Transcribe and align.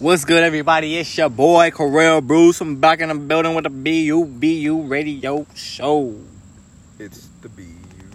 What's 0.00 0.24
good, 0.24 0.42
everybody? 0.42 0.96
It's 0.96 1.16
your 1.18 1.28
boy 1.28 1.70
Corel 1.70 2.26
Bruce. 2.26 2.60
I'm 2.62 2.76
back 2.76 3.00
in 3.00 3.08
the 3.10 3.14
building 3.14 3.54
with 3.54 3.64
the 3.64 3.70
BU 3.70 4.24
BU 4.24 4.82
Radio 4.86 5.46
Show. 5.54 6.16
It's 6.98 7.28
the 7.42 7.50
B 7.50 7.66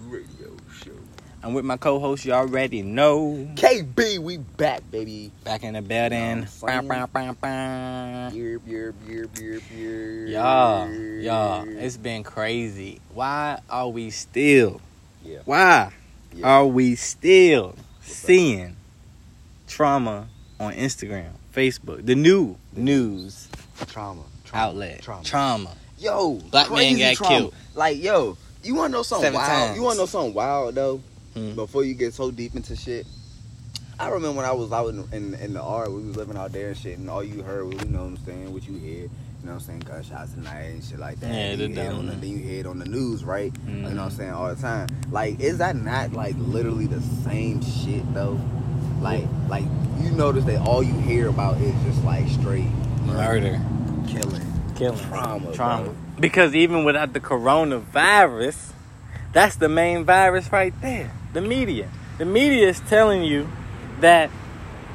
Radio 0.08 0.56
Show. 0.82 0.90
I'm 1.44 1.54
with 1.54 1.64
my 1.64 1.76
co-host. 1.76 2.24
You 2.24 2.32
already 2.32 2.82
know. 2.82 3.48
KB, 3.54 4.18
we 4.18 4.38
back, 4.38 4.82
baby. 4.90 5.30
Back 5.44 5.62
in 5.62 5.74
the 5.74 5.82
building. 5.82 6.40
Know 6.40 6.46
what 6.60 6.72
I'm 6.72 6.88
Bah, 6.88 7.06
bah, 7.12 7.32
bah, 7.32 7.34
bah. 7.40 8.30
Beer, 8.30 8.58
beer, 8.58 8.92
beer, 9.06 9.28
beer, 9.28 9.60
beer. 9.70 10.26
Y'all, 10.26 10.90
y'all, 10.90 11.64
it's 11.68 11.96
been 11.96 12.24
crazy. 12.24 13.00
Why 13.14 13.60
are 13.70 13.88
we 13.88 14.10
still? 14.10 14.80
Yeah. 15.24 15.38
Why 15.44 15.92
Yeah. 16.34 16.48
are 16.48 16.66
we 16.66 16.96
still 16.96 17.76
seeing 18.02 18.74
trauma 19.68 20.26
on 20.58 20.72
Instagram, 20.74 21.30
Facebook, 21.60 22.04
the 22.04 22.14
new 22.14 22.54
news 22.74 23.48
trauma, 23.86 24.22
trauma, 24.44 24.64
outlet? 24.68 25.00
trauma. 25.00 25.24
Trauma. 25.24 25.70
Yo, 25.98 26.34
Black 26.50 26.70
man 26.70 26.98
got 26.98 27.16
trauma. 27.16 27.34
killed. 27.38 27.54
Like, 27.74 28.02
yo, 28.02 28.36
you 28.62 28.74
wanna 28.74 28.90
know 28.90 29.02
something 29.02 29.24
Seven 29.32 29.40
wild? 29.40 29.50
times. 29.50 29.76
You 29.76 29.82
wanna 29.82 29.98
know 30.00 30.06
something 30.06 30.34
wild 30.34 30.74
though? 30.74 31.00
Hmm. 31.32 31.54
Before 31.54 31.82
you 31.82 31.94
get 31.94 32.12
so 32.12 32.30
deep 32.30 32.54
into 32.54 32.76
shit. 32.76 33.06
I 33.98 34.08
remember 34.08 34.36
when 34.36 34.44
I 34.44 34.52
was 34.52 34.70
out 34.70 34.88
in, 34.88 35.08
in, 35.12 35.32
in 35.34 35.54
the 35.54 35.62
art, 35.62 35.90
we 35.90 36.02
was 36.02 36.16
living 36.16 36.36
out 36.36 36.52
there 36.52 36.68
and 36.68 36.76
shit, 36.76 36.98
and 36.98 37.08
all 37.08 37.24
you 37.24 37.42
heard 37.42 37.64
was, 37.66 37.82
you 37.82 37.88
know 37.88 38.00
what 38.00 38.08
I'm 38.08 38.16
saying, 38.26 38.52
what 38.52 38.68
you 38.68 38.74
hear, 38.76 39.04
you 39.04 39.10
know 39.42 39.52
what 39.52 39.54
I'm 39.54 39.60
saying, 39.60 39.78
gunshots 39.80 40.32
tonight 40.34 40.64
and 40.64 40.84
shit 40.84 40.98
like 40.98 41.18
that. 41.20 41.32
Yeah, 41.32 41.56
then, 41.56 41.58
the 41.58 41.68
you 41.68 41.80
hear 41.80 41.92
on 41.92 42.06
the, 42.06 42.12
then 42.12 42.28
you 42.30 42.36
hear 42.38 42.60
it 42.60 42.66
on 42.66 42.78
the 42.78 42.84
news, 42.84 43.24
right? 43.24 43.50
You 43.66 43.72
know 43.72 43.88
what 43.88 43.98
I'm 43.98 44.10
Mhm. 44.10 44.12
saying, 44.12 44.30
all 44.32 44.54
the 44.54 44.60
time. 44.60 44.88
Like, 45.10 45.40
is 45.40 45.56
that 45.58 45.76
not 45.76 46.12
like 46.12 46.34
literally 46.38 46.86
the 46.86 47.00
same 47.24 47.62
shit 47.62 48.02
though? 48.12 48.38
Like, 49.00 49.24
like 49.48 49.64
you 50.00 50.10
notice 50.10 50.44
that 50.44 50.60
all 50.66 50.82
you 50.82 50.94
hear 50.94 51.28
about 51.28 51.60
is 51.60 51.74
just 51.84 52.02
like 52.04 52.28
straight 52.28 52.68
Murder. 53.04 53.60
killing, 54.08 54.42
Killing. 54.76 54.98
trauma, 55.08 55.52
Trauma. 55.52 55.84
bro. 55.84 55.94
Because 56.18 56.54
even 56.54 56.84
without 56.84 57.12
the 57.12 57.20
coronavirus, 57.20 58.72
that's 59.32 59.56
the 59.56 59.68
main 59.68 60.04
virus 60.04 60.50
right 60.50 60.72
there. 60.80 61.12
The 61.32 61.40
media. 61.40 61.88
The 62.18 62.24
media 62.24 62.68
is 62.68 62.80
telling 62.80 63.22
you 63.22 63.48
that 64.00 64.30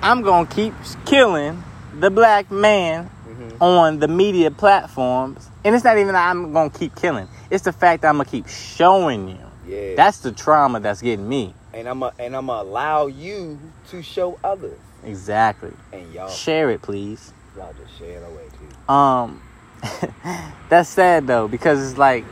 I'm 0.02 0.22
going 0.24 0.48
to 0.48 0.54
keep 0.56 0.74
killing 1.06 1.64
the 2.00 2.10
black 2.10 2.50
man 2.50 3.10
Mhm. 3.28 3.62
on 3.62 4.00
the 4.00 4.08
media 4.08 4.50
platforms. 4.50 5.48
And 5.64 5.76
it's 5.76 5.84
not 5.84 5.98
even 5.98 6.14
that 6.14 6.30
I'm 6.30 6.54
going 6.54 6.72
to 6.72 6.80
keep 6.80 6.96
killing. 6.96 7.28
It's 7.52 7.64
the 7.66 7.72
fact 7.72 8.02
that 8.02 8.10
I'm 8.10 8.16
going 8.16 8.26
to 8.26 8.32
keep 8.32 8.48
showing 8.48 9.28
you. 9.28 9.38
Yeah. 9.68 9.96
That's 9.96 10.20
the 10.20 10.32
trauma 10.32 10.80
that's 10.80 11.02
getting 11.02 11.30
me. 11.30 11.54
And 11.74 11.88
I'm 11.88 12.04
a, 12.04 12.14
and 12.20 12.36
I'm 12.36 12.48
gonna 12.48 12.62
allow 12.64 13.08
you 13.08 13.60
to 13.90 14.02
show 14.04 14.38
others, 14.44 14.78
Exactly. 15.04 15.72
and 15.94 16.12
y'all 16.14 16.30
Share 16.30 16.70
it, 16.72 16.82
please. 16.82 17.34
y'all 17.58 17.74
just 17.82 17.98
share 17.98 18.20
it 18.20 18.26
away 18.28 18.44
too. 18.88 18.94
Um, 18.94 19.42
that's 20.70 20.90
sad 20.90 21.28
though 21.28 21.48
because 21.48 21.90
it's 21.90 21.98
like, 21.98 22.24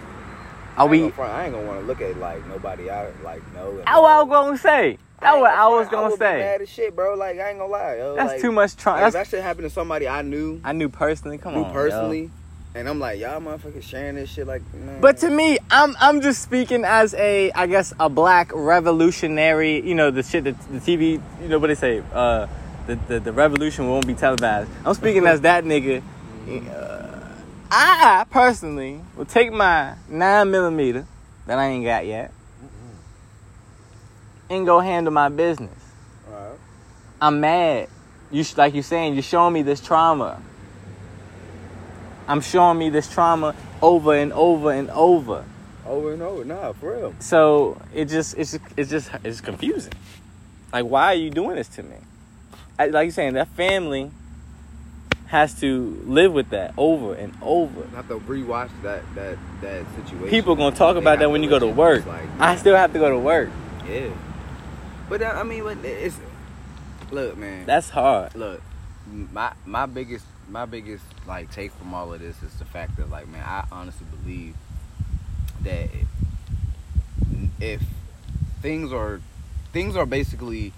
are 0.77 0.81
I 0.81 0.83
ain't 0.83 0.91
we? 0.91 0.99
gonna 0.99 1.11
front, 1.13 1.33
I 1.33 1.45
ain't 1.45 1.53
gonna 1.53 1.67
want 1.67 1.79
to 1.81 1.85
look 1.85 2.01
at 2.01 2.17
like 2.17 2.45
nobody 2.47 2.89
out 2.89 3.11
like 3.23 3.41
no. 3.53 3.71
and 3.79 3.87
I 3.87 3.99
was 3.99 4.29
gonna 4.29 4.57
say. 4.57 4.97
That's 5.21 5.37
what 5.37 5.51
I 5.53 5.67
was 5.67 5.89
gonna 5.89 6.11
be 6.11 6.15
say. 6.15 6.37
Mad 6.39 6.61
as 6.61 6.69
shit, 6.69 6.95
bro. 6.95 7.15
Like 7.15 7.37
I 7.39 7.49
ain't 7.49 7.59
gonna 7.59 7.69
lie. 7.69 7.97
Yo. 7.97 8.15
That's 8.15 8.31
like, 8.33 8.41
too 8.41 8.53
much 8.53 8.71
Like, 8.71 8.77
trauma. 8.77 8.99
That's 9.01 9.13
that 9.15 9.27
shit 9.27 9.43
happened 9.43 9.65
to 9.65 9.69
somebody 9.69 10.07
I 10.07 10.21
knew, 10.21 10.61
I 10.63 10.71
knew 10.71 10.87
personally. 10.87 11.37
Come 11.37 11.55
knew 11.55 11.63
on, 11.65 11.73
personally, 11.73 12.21
yo. 12.23 12.29
And 12.75 12.87
I'm 12.87 12.99
like, 12.99 13.19
y'all 13.19 13.39
motherfuckers 13.41 13.83
sharing 13.83 14.15
this 14.15 14.29
shit 14.29 14.47
like. 14.47 14.61
Man. 14.73 15.01
But 15.01 15.17
to 15.19 15.29
me, 15.29 15.57
I'm 15.71 15.95
I'm 15.99 16.21
just 16.21 16.41
speaking 16.41 16.85
as 16.85 17.13
a 17.15 17.51
I 17.51 17.67
guess 17.67 17.93
a 17.99 18.09
black 18.09 18.51
revolutionary. 18.53 19.85
You 19.85 19.95
know 19.95 20.11
the 20.11 20.23
shit 20.23 20.43
that 20.45 20.59
the 20.71 20.79
TV. 20.79 21.21
You 21.41 21.47
know 21.47 21.59
what 21.59 21.67
they 21.67 21.75
say. 21.75 22.03
Uh, 22.13 22.47
the 22.87 22.95
the, 23.07 23.19
the 23.19 23.33
revolution 23.33 23.87
won't 23.87 24.07
be 24.07 24.13
televised. 24.13 24.69
I'm 24.85 24.93
speaking 24.93 25.25
as 25.25 25.41
that 25.41 25.63
nigga. 25.63 26.03
Uh, 26.47 26.99
I 27.71 28.25
personally 28.29 29.01
will 29.15 29.25
take 29.25 29.51
my 29.51 29.95
nine 30.07 30.49
millimeter 30.49 31.05
that 31.45 31.59
I 31.59 31.67
ain't 31.67 31.85
got 31.85 32.05
yet 32.05 32.33
and 34.49 34.65
go 34.65 34.79
handle 34.79 35.13
my 35.13 35.29
business. 35.29 35.77
Alright. 36.27 36.58
I'm 37.21 37.39
mad. 37.39 37.89
You 38.31 38.43
sh- 38.43 38.58
like 38.58 38.73
you 38.73 38.81
saying, 38.81 39.13
you're 39.13 39.23
showing 39.23 39.53
me 39.53 39.61
this 39.61 39.81
trauma. 39.81 40.41
I'm 42.29 42.41
showing 42.41 42.77
me 42.77 42.89
this 42.91 43.11
trauma 43.11 43.55
over 43.81 44.13
and 44.13 44.31
over 44.33 44.71
and 44.71 44.89
over. 44.91 45.43
over 45.85 46.13
and 46.13 46.21
over, 46.21 46.45
nah, 46.45 46.73
for 46.73 46.95
real. 46.95 47.15
So 47.19 47.81
it 47.91 48.05
just 48.05 48.37
it's 48.37 48.57
it's 48.77 48.91
just 48.91 49.09
it's 49.23 49.41
confusing. 49.41 49.93
Like 50.71 50.85
why 50.85 51.05
are 51.07 51.15
you 51.15 51.31
doing 51.31 51.55
this 51.55 51.67
to 51.69 51.83
me? 51.83 51.95
I, 52.77 52.85
like 52.87 53.05
you're 53.05 53.11
saying, 53.11 53.33
that 53.33 53.47
family 53.49 54.11
has 55.25 55.59
to 55.61 56.01
live 56.05 56.31
with 56.31 56.51
that 56.51 56.73
over 56.77 57.15
and 57.15 57.33
over. 57.41 57.87
Have 57.95 58.07
to 58.09 58.19
rewatch 58.19 58.69
that 58.83 59.03
that 59.15 59.37
that 59.61 59.83
situation. 59.95 60.29
People 60.29 60.55
gonna 60.55 60.75
talk 60.75 60.93
They 60.93 61.01
about 61.01 61.17
that 61.19 61.31
when 61.31 61.41
you 61.41 61.49
go 61.49 61.57
to 61.57 61.67
work. 61.67 62.05
just, 62.05 62.07
Like, 62.07 62.29
I 62.39 62.55
still 62.57 62.75
have 62.75 62.93
to 62.93 62.99
go 62.99 63.09
to 63.09 63.17
work. 63.19 63.49
yeah. 63.87 64.09
But 65.09 65.23
uh, 65.23 65.33
I 65.35 65.41
mean, 65.41 65.63
but 65.63 65.83
it's 65.83 66.19
look, 67.09 67.37
man. 67.37 67.65
That's 67.65 67.89
hard. 67.89 68.35
look 68.35 68.61
my 69.33 69.51
my 69.65 69.87
biggest 69.87 70.25
my 70.49 70.65
biggest 70.65 71.04
like 71.27 71.52
take 71.52 71.71
from 71.73 71.93
all 71.93 72.14
of 72.14 72.20
this 72.20 72.42
is 72.43 72.54
the 72.55 72.65
fact 72.65 72.98
that 72.98 73.10
like 73.10 73.27
man 73.27 73.43
i 73.45 73.65
honestly 73.71 74.05
believe 74.21 74.55
that 75.64 75.89
if 77.60 77.82
things 78.61 78.92
are 78.92 79.21
things 79.71 79.95
are 79.95 80.05
basically 80.05 80.73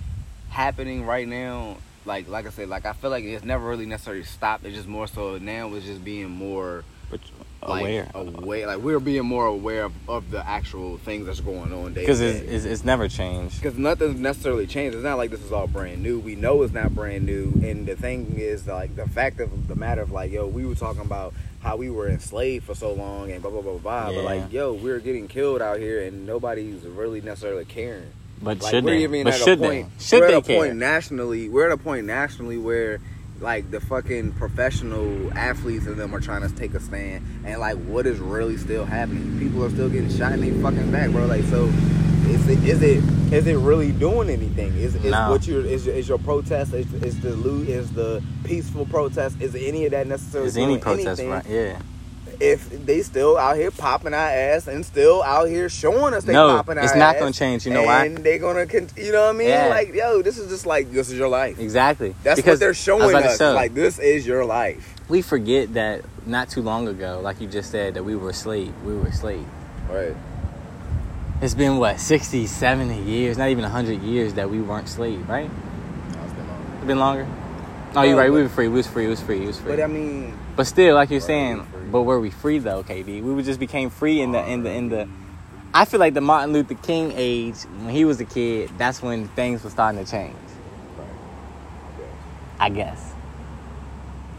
happening 0.50 1.06
right 1.06 1.28
now 1.28 1.78
like 2.06 2.28
like 2.28 2.46
i 2.46 2.50
said 2.50 2.68
like 2.68 2.86
i 2.86 2.94
feel 2.94 3.10
like 3.10 3.24
it's 3.24 3.46
never 3.46 3.68
really 3.68 3.86
necessarily 3.86 4.24
stopped. 4.24 4.66
It's 4.66 4.76
just 4.76 4.88
more 4.88 5.08
so 5.08 5.38
now 5.38 5.74
it's 5.74 5.86
just 5.86 6.04
being 6.04 6.30
more 6.30 6.84
But 7.10 7.22
like 7.68 7.82
aware. 7.82 8.12
aware 8.16 8.68
like 8.68 8.80
we're 8.80 9.00
being 9.00 9.26
more 9.26 9.46
aware 9.46 9.84
of, 9.84 9.94
of 10.10 10.32
the 10.32 10.46
actual 10.48 10.98
things 10.98 11.28
that's 11.28 11.40
going 11.42 11.72
on 11.74 11.94
day 11.94 12.02
Because 12.02 12.20
it's, 12.22 12.40
it's, 12.40 12.66
it's 12.66 12.84
never 12.84 13.08
changed. 13.08 13.62
because 13.62 13.78
nothing's 13.78 14.20
necessarily 14.20 14.66
changed. 14.68 14.96
It's 14.96 15.04
not 15.04 15.18
like 15.18 15.30
this 15.32 15.42
is 15.44 15.52
all 15.52 15.68
brand 15.68 16.02
new. 16.02 16.20
We 16.20 16.36
know 16.36 16.64
it's 16.64 16.74
not 16.74 16.96
brand 16.96 17.26
new, 17.26 17.52
and 17.64 17.86
the 17.86 17.96
thing 17.96 18.36
is, 18.38 18.68
like, 18.68 18.96
the 18.96 19.08
fact 19.08 19.40
of 19.40 19.68
the 19.68 19.76
matter 19.76 20.02
of 20.02 20.12
like, 20.12 20.32
yo, 20.32 20.48
we 20.48 20.66
were 20.66 20.76
talking 20.76 21.02
about 21.02 21.34
how 21.62 21.76
we 21.78 21.92
were 21.92 22.10
enslaved 22.10 22.66
for 22.66 22.74
so 22.74 22.92
long 22.94 23.32
and 23.32 23.42
blah 23.42 23.52
blah 23.52 23.62
blah 23.62 23.78
blah. 23.78 24.06
blah. 24.12 24.16
But 24.16 24.24
like, 24.26 24.52
yo, 24.52 24.74
we're 24.74 25.00
getting 25.00 25.28
killed 25.28 25.62
out 25.62 25.78
here, 25.80 26.02
and 26.04 26.26
nobody's 26.26 26.82
really 26.84 27.22
necessarily 27.22 27.66
caring. 27.66 28.12
But 28.42 28.60
Like, 28.64 28.72
should 28.72 28.84
we're 28.86 28.92
they? 28.96 29.04
even 29.04 29.24
But 29.26 29.34
at 29.36 29.40
should 29.42 29.60
a 29.60 29.68
point. 29.68 29.90
they? 30.00 30.04
Should 30.04 30.20
we're 30.22 30.28
they 30.30 30.34
at 30.34 30.40
a 30.40 30.42
care? 30.48 30.58
point 30.58 30.76
nationally. 30.78 31.48
We're 31.50 31.68
at 31.68 31.74
a 31.74 31.78
point 31.78 32.06
nationally 32.08 32.58
where. 32.58 33.00
Like 33.42 33.72
the 33.72 33.80
fucking 33.82 34.34
professional 34.34 35.36
athletes 35.36 35.88
and 35.88 35.98
them 35.98 36.14
are 36.14 36.20
trying 36.20 36.48
to 36.48 36.56
take 36.56 36.76
a 36.76 36.80
stand, 36.80 37.26
and 37.44 37.60
like 37.60 37.76
what 37.78 38.06
is 38.06 38.20
really 38.20 38.56
still 38.56 38.86
happening? 38.86 39.40
People 39.40 39.64
are 39.64 39.70
still 39.72 39.90
getting 39.90 40.16
shot 40.16 40.34
in 40.34 40.42
their 40.42 40.54
fucking 40.62 40.92
back, 40.92 41.10
bro. 41.10 41.26
Like 41.26 41.44
so, 41.46 41.66
is 42.28 42.48
it 42.48 42.64
is 42.64 42.84
it 42.84 43.04
is 43.34 43.48
it 43.48 43.58
really 43.58 43.92
doing 43.94 44.30
anything? 44.30 44.76
Is 44.78 44.94
is 44.96 45.06
No. 45.12 45.32
what 45.32 45.48
your 45.48 45.66
is 45.66 45.88
is 45.88 46.08
your 46.08 46.20
protest? 46.20 46.74
Is, 46.74 46.94
is 47.02 47.20
the 47.22 47.32
loot? 47.32 47.68
Is 47.68 47.92
the 47.92 48.22
peaceful 48.44 48.86
protest? 48.86 49.42
Is 49.42 49.56
any 49.56 49.86
of 49.86 49.92
that 49.92 50.06
necessarily? 50.06 50.48
Is 50.48 50.58
any 50.58 50.78
protest 50.78 51.20
anything 51.20 51.30
right? 51.32 51.46
Yeah. 51.50 51.80
If 52.42 52.86
they 52.88 53.04
still 53.04 53.38
out 53.38 53.56
here 53.56 53.70
popping 53.70 54.14
our 54.16 54.20
ass 54.30 54.68
and 54.68 54.84
still 54.84 55.22
out 55.22 55.48
here 55.48 55.70
showing 55.70 56.14
us 56.16 56.24
they 56.24 56.34
No, 56.34 56.48
popping 56.58 56.78
our 56.80 56.84
ass. 56.84 56.90
it's 56.92 56.98
not 56.98 57.20
gonna 57.20 57.32
change. 57.32 57.66
You 57.68 57.74
know 57.74 57.84
why? 57.84 58.06
And 58.06 58.18
they 58.18 58.40
gonna, 58.40 58.66
con- 58.66 58.90
you 58.98 59.12
know 59.12 59.28
what 59.28 59.36
I 59.36 59.38
mean? 59.38 59.48
Yeah. 59.50 59.68
Like, 59.68 59.94
yo, 59.94 60.22
this 60.24 60.40
is 60.40 60.50
just 60.50 60.66
like 60.66 60.92
this 60.92 61.10
is 61.12 61.18
your 61.20 61.28
life. 61.30 61.60
Exactly. 61.60 62.16
That's 62.24 62.38
Because 62.40 62.54
what 62.56 62.60
they're 62.62 62.74
showing 62.74 63.16
us. 63.16 63.38
say, 63.38 63.52
Like 63.54 63.76
this 63.76 64.00
is 64.00 64.26
your 64.26 64.44
life. 64.44 64.96
we 65.08 65.22
forget 65.22 65.74
that 65.76 66.02
not 66.26 66.50
too 66.50 66.62
long 66.64 66.88
ago, 66.88 67.20
like 67.24 67.40
you 67.42 67.48
just 67.48 67.70
said, 67.70 67.94
that 67.94 68.04
we 68.04 68.16
were 68.16 68.34
slave. 68.34 68.74
We 68.84 68.96
were 68.96 69.12
slave. 69.12 69.46
Right. 69.90 70.16
It's 71.42 71.54
been 71.56 71.78
what 71.78 72.00
60, 72.00 72.48
70 72.48 73.02
years, 73.04 73.38
not 73.38 73.50
even 73.50 73.64
100 73.64 74.02
years 74.02 74.34
that 74.36 74.50
we 74.50 74.62
weren't 74.62 74.88
slave, 74.88 75.28
right? 75.30 75.50
It's 76.78 76.86
been 76.88 77.00
longer. 77.00 77.28
Oh, 77.96 78.04
you're 78.04 78.16
No, 78.16 78.22
right. 78.22 78.32
we 78.32 78.42
were 78.42 78.50
free. 78.50 78.68
We 78.68 78.78
was 78.78 78.88
free. 78.88 79.04
We 79.06 79.10
was 79.10 79.20
free. 79.22 79.40
We 79.42 79.48
was 79.48 79.60
free. 79.60 79.76
But 79.76 79.84
I 79.84 79.88
mean, 79.88 80.34
But 80.56 80.66
still, 80.68 80.96
like 80.96 81.10
you're 81.10 81.20
Right, 81.20 81.28
saying. 81.28 81.68
But 81.92 82.04
were 82.04 82.20
we 82.20 82.30
free 82.30 82.60
though, 82.60 82.84
KB? 82.84 83.22
We 83.22 83.44
just 83.44 83.60
became 83.60 83.90
free 83.90 84.22
in 84.22 84.32
the 84.32 84.46
in 84.48 84.64
the 84.64 84.72
in 84.72 84.90
the. 84.90 85.08
I 85.74 85.86
feel 85.86 86.00
like 86.00 86.14
the 86.14 86.22
Martin 86.22 86.54
Luther 86.54 86.76
King 86.76 87.14
age 87.16 87.56
when 87.80 87.90
he 87.90 88.06
was 88.06 88.20
a 88.20 88.26
kid. 88.26 88.72
That's 88.78 89.02
when 89.02 89.28
things 89.30 89.64
were 89.64 89.70
starting 89.70 90.04
to 90.04 90.10
change. 90.10 90.36
Right. 90.98 91.08
I 92.60 92.70
guess. 92.70 93.14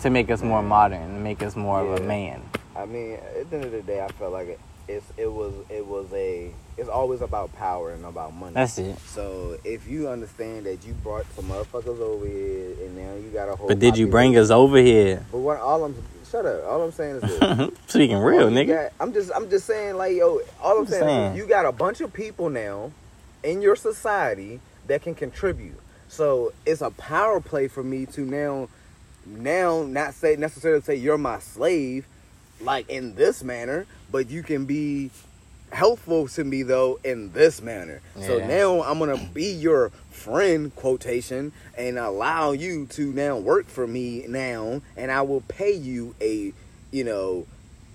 To 0.01 0.11
make 0.11 0.31
us 0.31 0.43
more 0.43 0.63
modern, 0.63 1.23
make 1.23 1.43
us 1.43 1.55
more 1.55 1.81
of 1.81 2.01
a 2.01 2.03
man. 2.03 2.43
I 2.75 2.87
mean, 2.87 3.15
at 3.15 3.49
the 3.51 3.57
end 3.57 3.65
of 3.67 3.73
the 3.73 3.83
day, 3.83 4.03
I 4.03 4.09
felt 4.09 4.33
like 4.33 4.49
it, 4.49 4.61
it's 4.89 5.07
it 5.17 5.31
was 5.31 5.55
it 5.71 5.87
was 5.87 6.13
a 6.13 6.53
it's 6.77 6.89
always 6.89 7.21
about 7.21 7.55
power 7.55 7.93
and 7.93 8.05
about 8.05 8.35
money. 8.35 8.55
That's 8.55 8.79
it. 8.79 8.99
so 9.01 9.59
if 9.65 9.87
you 9.87 10.09
understand 10.09 10.67
that 10.67 10.85
you 10.85 10.95
brought 10.95 11.27
some 11.35 11.47
motherfuckers 11.47 12.01
over 12.01 12.27
here 12.27 12.73
and 12.83 12.97
now 12.97 13.15
you 13.15 13.31
got 13.33 13.49
a 13.49 13.57
whole. 13.57 13.69
But 13.69 13.79
did 13.79 13.97
you 13.97 14.09
bring 14.09 14.37
us 14.37 14.51
over 14.51 14.79
here? 14.79 15.25
But 15.31 15.39
what 15.39 15.61
all 15.61 15.85
I'm 15.85 15.95
shut 16.33 16.47
up. 16.47 16.65
All 16.67 16.83
I'm 16.83 16.93
saying 16.93 17.17
is 17.17 17.23
this. 17.23 17.71
Speaking 17.87 18.19
real, 18.19 18.49
nigga. 18.49 18.67
got- 18.67 18.93
I'm 18.99 19.13
just 19.13 19.31
I'm 19.35 19.49
just 19.51 19.67
saying 19.67 19.97
like 19.97 20.17
yo. 20.17 20.41
All 20.61 20.79
I'm, 20.79 20.79
I'm 20.81 20.87
saying, 20.87 21.03
saying. 21.03 21.33
is 21.33 21.37
you 21.37 21.47
got 21.47 21.67
a 21.67 21.73
bunch 21.73 22.01
of 22.01 22.13
people 22.13 22.49
now 22.51 22.91
in 23.45 23.63
your 23.63 23.77
society 23.77 24.61
that 24.89 25.03
can 25.03 25.15
contribute. 25.15 25.79
So 26.09 26.53
it's 26.67 26.81
a 26.81 26.91
power 26.91 27.41
play 27.41 27.69
for 27.69 27.83
me 27.83 28.07
to 28.07 28.23
now 28.23 28.69
now 29.27 29.83
not 29.85 30.15
say 30.15 30.35
necessarily 30.37 30.81
say 30.83 30.97
you're 30.97 31.19
my 31.19 31.39
slave, 31.39 32.07
like 32.61 32.89
in 32.89 33.15
this 33.15 33.45
manner, 33.45 33.87
but 34.11 34.29
you 34.31 34.43
can 34.43 34.65
be 34.65 35.11
helpful 35.71 36.29
to 36.29 36.45
me 36.45 36.63
though 36.63 36.99
in 37.05 37.33
this 37.33 37.63
manner. 37.63 38.01
So 38.21 38.39
now 38.47 38.83
I'm 38.83 38.99
gonna 38.99 39.17
be 39.33 39.53
your 39.53 39.91
friend 40.23 40.75
quotation 40.77 41.53
and 41.77 41.99
allow 41.99 42.53
you 42.53 42.87
to 42.87 43.13
now 43.13 43.37
work 43.37 43.67
for 43.69 43.87
me 43.87 44.25
now, 44.29 44.81
and 44.97 45.11
I 45.11 45.23
will 45.23 45.43
pay 45.43 45.73
you 45.73 46.15
a 46.21 46.53
you 46.91 47.05
know 47.05 47.47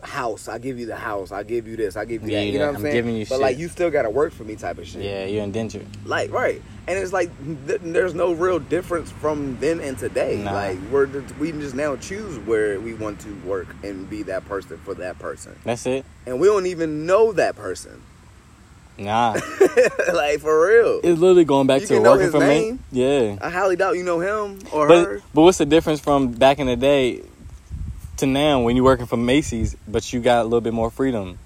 house. 0.04 0.48
I 0.48 0.58
give 0.60 0.78
you 0.80 0.86
the 0.86 0.96
house. 0.96 1.32
I 1.32 1.42
give 1.44 1.68
you 1.68 1.76
this. 1.76 1.96
I 1.98 2.06
give 2.06 2.22
you 2.24 2.30
Yeah, 2.30 2.40
that. 2.40 2.46
You 2.46 2.52
yeah, 2.54 2.60
know 2.60 2.66
what 2.66 2.70
I'm, 2.70 2.76
I'm 2.78 2.82
saying? 2.84 2.94
giving 2.94 3.16
you 3.16 3.26
but 3.26 3.36
shit. 3.36 3.42
like 3.42 3.58
you 3.58 3.68
still 3.68 3.90
gotta 3.90 4.10
work 4.10 4.32
for 4.34 4.44
me 4.44 4.56
type 4.56 4.78
of 4.78 4.88
shit. 4.88 5.04
Yeah, 5.04 5.26
you're 5.26 5.44
indentured. 5.44 5.88
Like 6.06 6.32
right, 6.32 6.62
and 6.88 7.00
it's 7.00 7.14
like 7.14 7.30
th- 7.68 7.82
there's 7.84 8.14
no 8.14 8.34
real 8.34 8.60
difference 8.60 9.10
from 9.12 9.58
then 9.60 9.80
and 9.80 9.98
today. 9.98 10.38
Nah. 10.44 10.54
Like 10.54 10.78
we're 10.92 11.08
just- 11.08 11.36
we 11.38 11.52
just 11.52 11.74
now 11.76 11.96
choose 11.96 12.38
where 12.40 12.80
we 12.80 12.94
want 12.94 13.20
to 13.22 13.34
work 13.46 13.68
and 13.84 14.08
be 14.10 14.22
that 14.24 14.46
person 14.46 14.78
for 14.80 14.94
that 14.96 15.18
person, 15.20 15.56
That's 15.64 15.86
it. 15.88 16.06
and 16.26 16.40
we 16.40 16.48
don't 16.48 16.68
even 16.68 17.06
know 17.06 17.32
that 17.34 17.56
person. 17.56 18.02
Nah, 19.00 19.34
like 20.14 20.40
for 20.40 20.68
real, 20.68 21.00
it's 21.04 21.20
literally 21.20 21.46
going 21.46 21.68
back 21.68 21.82
You 21.82 21.88
to 21.88 22.00
working 22.00 22.32
for 22.32 22.40
me. 22.40 22.80
Yeah, 22.92 23.38
I 23.42 23.50
highly 23.50 23.76
doubt 23.76 23.96
you 23.96 24.04
know 24.04 24.20
him 24.20 24.60
or 24.72 24.88
but 24.88 25.06
her. 25.06 25.22
but 25.34 25.42
what's 25.44 25.60
the 25.60 25.66
difference 25.68 26.00
from 26.00 26.32
back 26.32 26.58
in 26.60 26.66
the 26.68 26.76
day 26.76 27.22
to 28.18 28.26
now 28.26 28.62
when 28.62 28.76
you're 28.76 28.86
working 28.86 29.06
for 29.06 29.18
Macy's, 29.18 29.76
but 29.88 30.12
you 30.12 30.20
got 30.20 30.42
a 30.42 30.44
little 30.46 30.62
bit 30.62 30.74
more 30.74 30.90
freedom? 30.90 31.38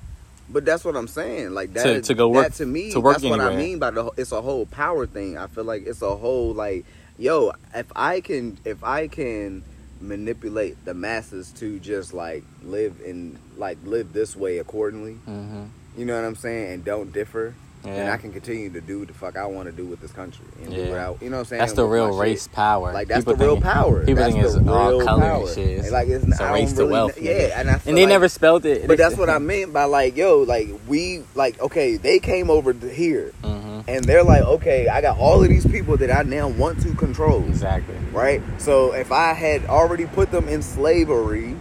But 0.50 0.65
that's 0.65 0.83
what 0.86 0.95
I'm 0.95 1.07
saying. 1.07 1.51
Like 1.51 1.74
that 1.74 1.83
To- 1.83 2.01
to 2.01 2.13
go 2.13 2.30
work- 2.30 2.48
That 2.50 2.53
to 2.57 2.65
me, 2.65 2.92
to 2.92 3.00
work 3.01 3.15
that's 3.18 3.25
what 3.25 3.42
I 3.42 3.56
mean 3.56 3.80
by 3.80 3.92
the. 3.92 4.12
It's 4.18 4.31
a 4.31 4.42
whole 4.42 4.65
power 4.65 5.06
thing. 5.06 5.38
I 5.38 5.48
feel 5.48 5.63
like 5.65 5.86
it's 5.86 6.01
a 6.01 6.15
whole 6.15 6.53
like, 6.53 6.86
yo, 7.18 7.51
if 7.75 7.88
I 7.95 8.21
can, 8.21 8.57
if 8.65 8.83
I 8.83 9.07
can 9.07 9.63
manipulate 10.00 10.83
the 10.83 10.94
masses 10.94 11.51
to 11.51 11.80
just 11.80 12.13
like 12.13 12.44
live 12.63 13.00
in 13.06 13.38
like 13.57 13.77
live 13.83 14.13
this 14.13 14.36
way 14.36 14.57
accordingly. 14.57 15.13
Mm-hmm. 15.27 15.63
You 15.97 16.05
know 16.05 16.15
what 16.15 16.25
I'm 16.25 16.35
saying, 16.35 16.73
and 16.73 16.85
don't 16.85 17.11
differ. 17.11 17.53
And 17.83 17.95
Yeah, 17.95 18.13
I 18.13 18.17
can 18.17 18.31
continue 18.31 18.69
to 18.69 18.79
do 18.79 18.99
what 18.99 19.07
the 19.07 19.13
fuck 19.15 19.35
I 19.35 19.47
want 19.47 19.65
to 19.65 19.71
do 19.71 19.85
with 19.88 20.01
this 20.01 20.11
country. 20.11 20.45
And 20.63 20.71
Yeah. 20.71 20.83
you 21.19 21.29
know 21.31 21.38
what 21.38 21.39
I'm 21.39 21.45
saying? 21.45 21.59
that's 21.61 21.73
the 21.73 21.83
real 21.83 22.11
shit. 22.11 22.19
race 22.21 22.47
power. 22.47 22.93
Like 22.93 23.07
that's 23.07 23.21
People 23.25 23.38
the 23.38 23.43
real 23.45 23.55
thinking- 23.55 23.71
power. 23.71 23.99
People 24.05 24.23
that's 24.23 24.33
think 24.35 24.45
it's 24.45 24.55
all 24.55 25.01
color 25.03 25.05
power. 25.21 25.39
and 25.47 25.49
shit. 25.49 25.79
It's, 25.79 25.91
like 25.91 26.07
it's, 26.07 26.23
it's 26.23 26.39
a 26.39 26.53
race 26.53 26.73
to 26.73 26.81
really 26.81 26.91
wealth. 26.91 27.19
Yeah, 27.19 27.59
and 27.59 27.67
and 27.69 27.81
they 27.97 28.03
like- 28.03 28.09
never 28.09 28.29
spelled 28.29 28.67
it. 28.67 28.88
but 28.88 28.99
that's 28.99 29.17
what 29.17 29.31
I 29.31 29.39
meant 29.39 29.73
by 29.73 29.85
like, 29.85 30.15
yo, 30.15 30.41
like 30.43 30.69
we 30.88 31.23
like 31.33 31.59
okay, 31.59 31.97
they 31.97 32.19
came 32.19 32.51
over 32.51 32.71
here 32.71 33.33
hmm 33.43 33.59
and 33.88 34.05
they're 34.05 34.23
like, 34.23 34.43
okay, 34.43 34.88
I 34.88 35.01
got 35.01 35.17
all 35.17 35.41
of 35.41 35.49
these 35.49 35.65
people 35.65 35.97
that 35.97 36.15
I 36.15 36.21
now 36.21 36.47
want 36.47 36.83
to 36.83 36.93
control. 36.93 37.43
Exactly. 37.45 37.95
Right? 38.13 38.39
So 38.59 38.93
if 38.93 39.11
I 39.11 39.33
had 39.33 39.65
already 39.65 40.05
put 40.05 40.29
them 40.29 40.47
in 40.47 40.61
slavery, 40.61 41.55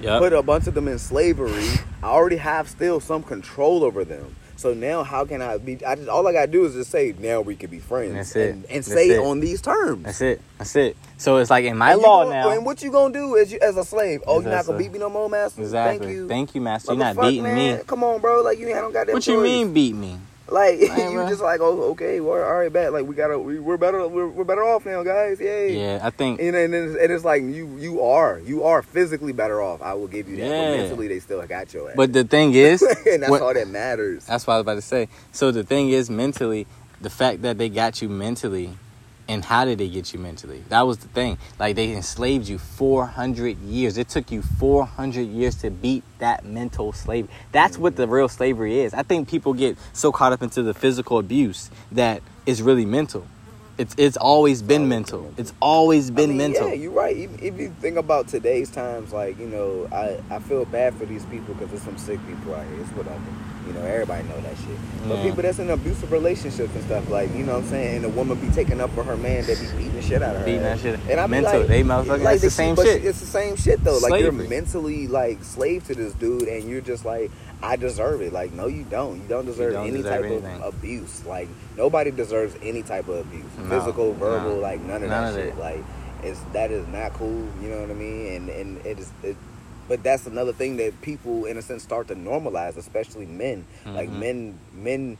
Yep. 0.00 0.18
put 0.20 0.32
a 0.32 0.42
bunch 0.42 0.66
of 0.66 0.74
them 0.74 0.88
in 0.88 0.98
slavery, 0.98 1.68
I 2.02 2.06
already 2.06 2.36
have 2.36 2.68
still 2.68 3.00
some 3.00 3.22
control 3.22 3.84
over 3.84 4.04
them. 4.04 4.36
So 4.56 4.74
now 4.74 5.04
how 5.04 5.24
can 5.24 5.40
I 5.40 5.56
be 5.56 5.82
I 5.86 5.94
just 5.94 6.08
all 6.08 6.26
I 6.28 6.32
gotta 6.34 6.46
do 6.52 6.66
is 6.66 6.74
just 6.74 6.90
say 6.90 7.14
now 7.18 7.40
we 7.40 7.56
can 7.56 7.70
be 7.70 7.78
friends. 7.78 8.12
That's 8.12 8.36
it. 8.36 8.50
And, 8.50 8.64
and 8.66 8.84
That's 8.84 8.86
say 8.88 9.08
it. 9.08 9.18
on 9.18 9.40
these 9.40 9.62
terms. 9.62 10.04
That's 10.04 10.20
it. 10.20 10.42
That's 10.58 10.76
it. 10.76 10.98
So 11.16 11.38
it's 11.38 11.48
like 11.48 11.64
in 11.64 11.78
my 11.78 11.94
you 11.94 12.02
law 12.02 12.24
gon- 12.24 12.32
now. 12.32 12.50
And 12.50 12.66
what 12.66 12.82
you 12.82 12.92
gonna 12.92 13.14
do 13.14 13.38
as 13.38 13.50
you 13.50 13.58
as 13.62 13.78
a 13.78 13.84
slave? 13.84 14.22
Oh, 14.26 14.40
you're 14.40 14.50
not 14.50 14.66
gonna 14.66 14.78
slave. 14.78 14.78
beat 14.78 14.92
me 14.92 14.98
no 14.98 15.08
more, 15.08 15.30
master. 15.30 15.62
Exactly. 15.62 16.28
Thank 16.28 16.54
you. 16.54 16.60
master. 16.60 16.92
You're 16.92 16.98
not 16.98 17.16
beating 17.18 17.42
man. 17.44 17.78
me. 17.78 17.84
Come 17.86 18.04
on, 18.04 18.20
bro. 18.20 18.42
Like 18.42 18.58
you 18.58 18.66
ain't 18.66 18.76
don't 18.76 18.92
got 18.92 19.06
that. 19.06 19.14
What 19.14 19.26
you 19.26 19.40
mean 19.40 19.72
beat 19.72 19.94
me? 19.94 20.18
Like 20.50 20.80
Man, 20.88 21.12
you 21.12 21.18
bro. 21.18 21.28
just 21.28 21.40
like 21.42 21.60
oh 21.60 21.82
okay, 21.92 22.20
well 22.20 22.42
all 22.42 22.54
right, 22.58 22.72
bet 22.72 22.92
like 22.92 23.06
we 23.06 23.14
gotta 23.14 23.38
we, 23.38 23.58
we're 23.58 23.76
better 23.76 24.06
we're, 24.08 24.28
we're 24.28 24.44
better 24.44 24.64
off 24.64 24.84
now, 24.84 25.02
guys. 25.02 25.40
Yay. 25.40 25.76
Yeah, 25.78 26.00
I 26.02 26.10
think. 26.10 26.40
And 26.40 26.56
and 26.56 26.74
it's, 26.74 26.96
and 26.96 27.12
it's 27.12 27.24
like 27.24 27.42
you 27.42 27.76
you 27.78 28.02
are 28.02 28.38
you 28.40 28.64
are 28.64 28.82
physically 28.82 29.32
better 29.32 29.62
off. 29.62 29.80
I 29.82 29.94
will 29.94 30.08
give 30.08 30.28
you 30.28 30.36
that. 30.36 30.46
Yeah. 30.46 30.70
But 30.72 30.76
mentally, 30.78 31.08
they 31.08 31.20
still 31.20 31.40
got 31.46 31.72
your 31.72 31.90
ass. 31.90 31.96
But 31.96 32.12
the 32.12 32.24
thing 32.24 32.54
is, 32.54 32.82
and 32.82 33.22
that's 33.22 33.30
what- 33.30 33.42
all 33.42 33.54
that 33.54 33.68
matters. 33.68 34.26
That's 34.26 34.46
what 34.46 34.54
I 34.54 34.56
was 34.56 34.62
about 34.62 34.74
to 34.74 34.82
say. 34.82 35.08
So 35.32 35.50
the 35.52 35.62
thing 35.64 35.90
is, 35.90 36.10
mentally, 36.10 36.66
the 37.00 37.10
fact 37.10 37.42
that 37.42 37.56
they 37.58 37.68
got 37.68 38.02
you 38.02 38.08
mentally, 38.08 38.76
and 39.30 39.44
how 39.44 39.64
did 39.64 39.78
they 39.78 39.88
get 39.88 40.12
you 40.12 40.18
mentally? 40.18 40.64
That 40.70 40.82
was 40.82 40.98
the 40.98 41.06
thing. 41.06 41.38
Like 41.56 41.76
they 41.76 41.92
enslaved 41.92 42.48
you 42.48 42.58
400 42.58 43.58
years. 43.58 43.96
It 43.96 44.08
took 44.08 44.32
you 44.32 44.42
400 44.42 45.20
years 45.22 45.54
to 45.56 45.70
beat 45.70 46.02
that 46.18 46.44
mental 46.44 46.92
slavery. 46.92 47.30
That's 47.52 47.78
what 47.78 47.94
the 47.94 48.08
real 48.08 48.28
slavery 48.28 48.80
is. 48.80 48.92
I 48.92 49.04
think 49.04 49.28
people 49.28 49.54
get 49.54 49.78
so 49.92 50.10
caught 50.10 50.32
up 50.32 50.42
into 50.42 50.64
the 50.64 50.74
physical 50.74 51.18
abuse 51.18 51.70
that 51.92 52.22
it's 52.44 52.60
really 52.60 52.84
mental. 52.84 53.24
It's 53.80 53.94
it's 53.96 54.16
always 54.18 54.60
been 54.60 54.82
always 54.82 54.88
mental. 54.90 55.20
been 55.22 55.34
It's 55.38 55.54
always 55.62 56.10
been 56.10 56.24
I 56.24 56.34
mean, 56.34 56.36
mental. 56.36 56.68
Yeah, 56.68 56.74
you're 56.74 56.92
right. 56.92 57.16
If, 57.16 57.42
if 57.42 57.58
you 57.58 57.70
think 57.80 57.96
about 57.96 58.28
today's 58.28 58.70
times, 58.70 59.10
like 59.10 59.38
you 59.38 59.46
know, 59.46 59.88
I, 59.90 60.18
I 60.34 60.38
feel 60.38 60.66
bad 60.66 60.94
for 60.96 61.06
these 61.06 61.24
people 61.26 61.54
because 61.54 61.70
there's 61.70 61.82
some 61.82 61.96
sick 61.96 62.20
people 62.26 62.54
out 62.54 62.66
here. 62.66 62.80
It's 62.82 62.90
whatever. 62.90 63.18
You 63.66 63.72
know, 63.74 63.80
everybody 63.82 64.26
know 64.28 64.38
that 64.40 64.56
shit. 64.58 64.76
But 65.08 65.16
Yeah. 65.18 65.22
people 65.22 65.42
that's 65.42 65.58
in 65.58 65.70
abusive 65.70 66.12
relationships 66.12 66.74
and 66.74 66.84
stuff, 66.84 67.08
like 67.08 67.30
you 67.34 67.44
know 67.44 67.54
what 67.54 67.62
I'm 67.64 67.70
saying, 67.70 67.94
and 67.96 68.04
the 68.04 68.08
woman 68.10 68.38
be 68.38 68.48
taking 68.52 68.82
up 68.82 68.90
for 68.90 69.02
her 69.02 69.16
man 69.16 69.46
that 69.46 69.58
be 69.58 69.66
beating 69.78 69.94
the 69.94 70.02
shit 70.02 70.22
out 70.22 70.34
of 70.36 70.40
her. 70.40 70.44
Beating 70.44 70.62
that 70.62 70.78
shit. 70.80 71.00
And 71.08 71.18
I 71.18 71.26
Mental. 71.26 71.60
like, 71.60 71.68
They 71.68 71.82
motherfucking- 71.82 72.22
like 72.22 72.34
it's 72.34 72.42
the 72.44 72.50
same 72.50 72.76
shit. 72.76 73.02
It's 73.04 73.20
the 73.20 73.26
same 73.26 73.56
shit 73.56 73.82
though. 73.82 73.96
Like 73.98 74.20
you're 74.20 74.32
mentally 74.32 75.08
like 75.08 75.42
slave 75.42 75.86
to 75.86 75.94
this 75.94 76.12
dude, 76.14 76.48
and 76.48 76.68
you're 76.68 76.82
just 76.82 77.06
like, 77.06 77.30
I 77.62 77.76
deserve 77.76 78.22
it. 78.22 78.32
Like 78.32 78.52
no, 78.52 78.66
you 78.66 78.84
don't. 78.84 79.16
You 79.20 79.28
don't 79.28 79.44
deserve 79.46 79.74
don't 79.74 79.86
any 79.88 79.98
deserve 79.98 80.22
type 80.22 80.30
anything. 80.30 80.62
of 80.62 80.74
abuse. 80.74 81.24
Like 81.26 81.48
nobody 81.76 82.10
deserves 82.10 82.56
any 82.62 82.82
type 82.82 83.08
of 83.08 83.18
abuse, 83.26 83.44
No, 83.58 83.68
physical, 83.68 84.12
verbal, 84.14 84.56
no. 84.56 84.58
like 84.60 84.80
none 84.80 85.02
of 85.02 85.08
None 85.10 85.10
that 85.10 85.28
of 85.30 85.34
shit. 85.36 85.46
it. 85.54 85.58
Like 85.58 85.84
it's 86.22 86.40
that 86.52 86.70
is 86.70 86.86
not 86.88 87.12
cool. 87.14 87.46
You 87.62 87.68
know 87.70 87.80
what 87.82 87.90
I 87.90 87.94
mean? 87.94 88.34
And 88.34 88.48
and 88.48 88.86
it 88.86 88.98
is. 88.98 89.10
It, 89.22 89.36
but 89.88 90.02
that's 90.04 90.26
another 90.28 90.52
thing 90.52 90.76
that 90.76 91.00
people, 91.02 91.46
in 91.46 91.56
a 91.56 91.62
sense, 91.62 91.82
start 91.82 92.06
to 92.08 92.14
normalize, 92.14 92.76
especially 92.76 93.26
men. 93.26 93.64
Like 93.84 94.08
Mhm. 94.08 94.18
men, 94.20 94.58
men 94.72 95.18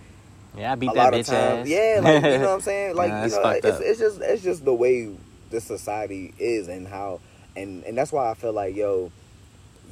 yeah, 0.56 0.72
I 0.72 0.74
beat 0.76 0.90
a 0.90 0.94
that 0.94 1.04
lot 1.04 1.12
bitch 1.12 1.20
of 1.20 1.26
times. 1.26 1.60
ass. 1.60 1.68
Yeah, 1.68 2.00
like 2.02 2.22
you 2.24 2.30
know 2.38 2.38
what 2.40 2.48
I'm 2.54 2.60
saying. 2.72 2.94
Like 2.96 3.10
Nah, 3.10 3.24
you 3.24 3.30
know, 3.32 3.48
it's, 3.50 3.66
up. 3.66 3.80
it's 3.82 3.98
just 4.00 4.20
it's 4.20 4.42
just 4.42 4.64
the 4.64 4.72
way 4.74 5.10
this 5.50 5.64
society 5.64 6.32
is 6.38 6.68
and 6.68 6.86
how 6.88 7.20
and 7.56 7.82
and 7.84 7.98
that's 7.98 8.12
why 8.12 8.30
I 8.30 8.34
feel 8.34 8.52
like 8.52 8.76
yo, 8.76 9.10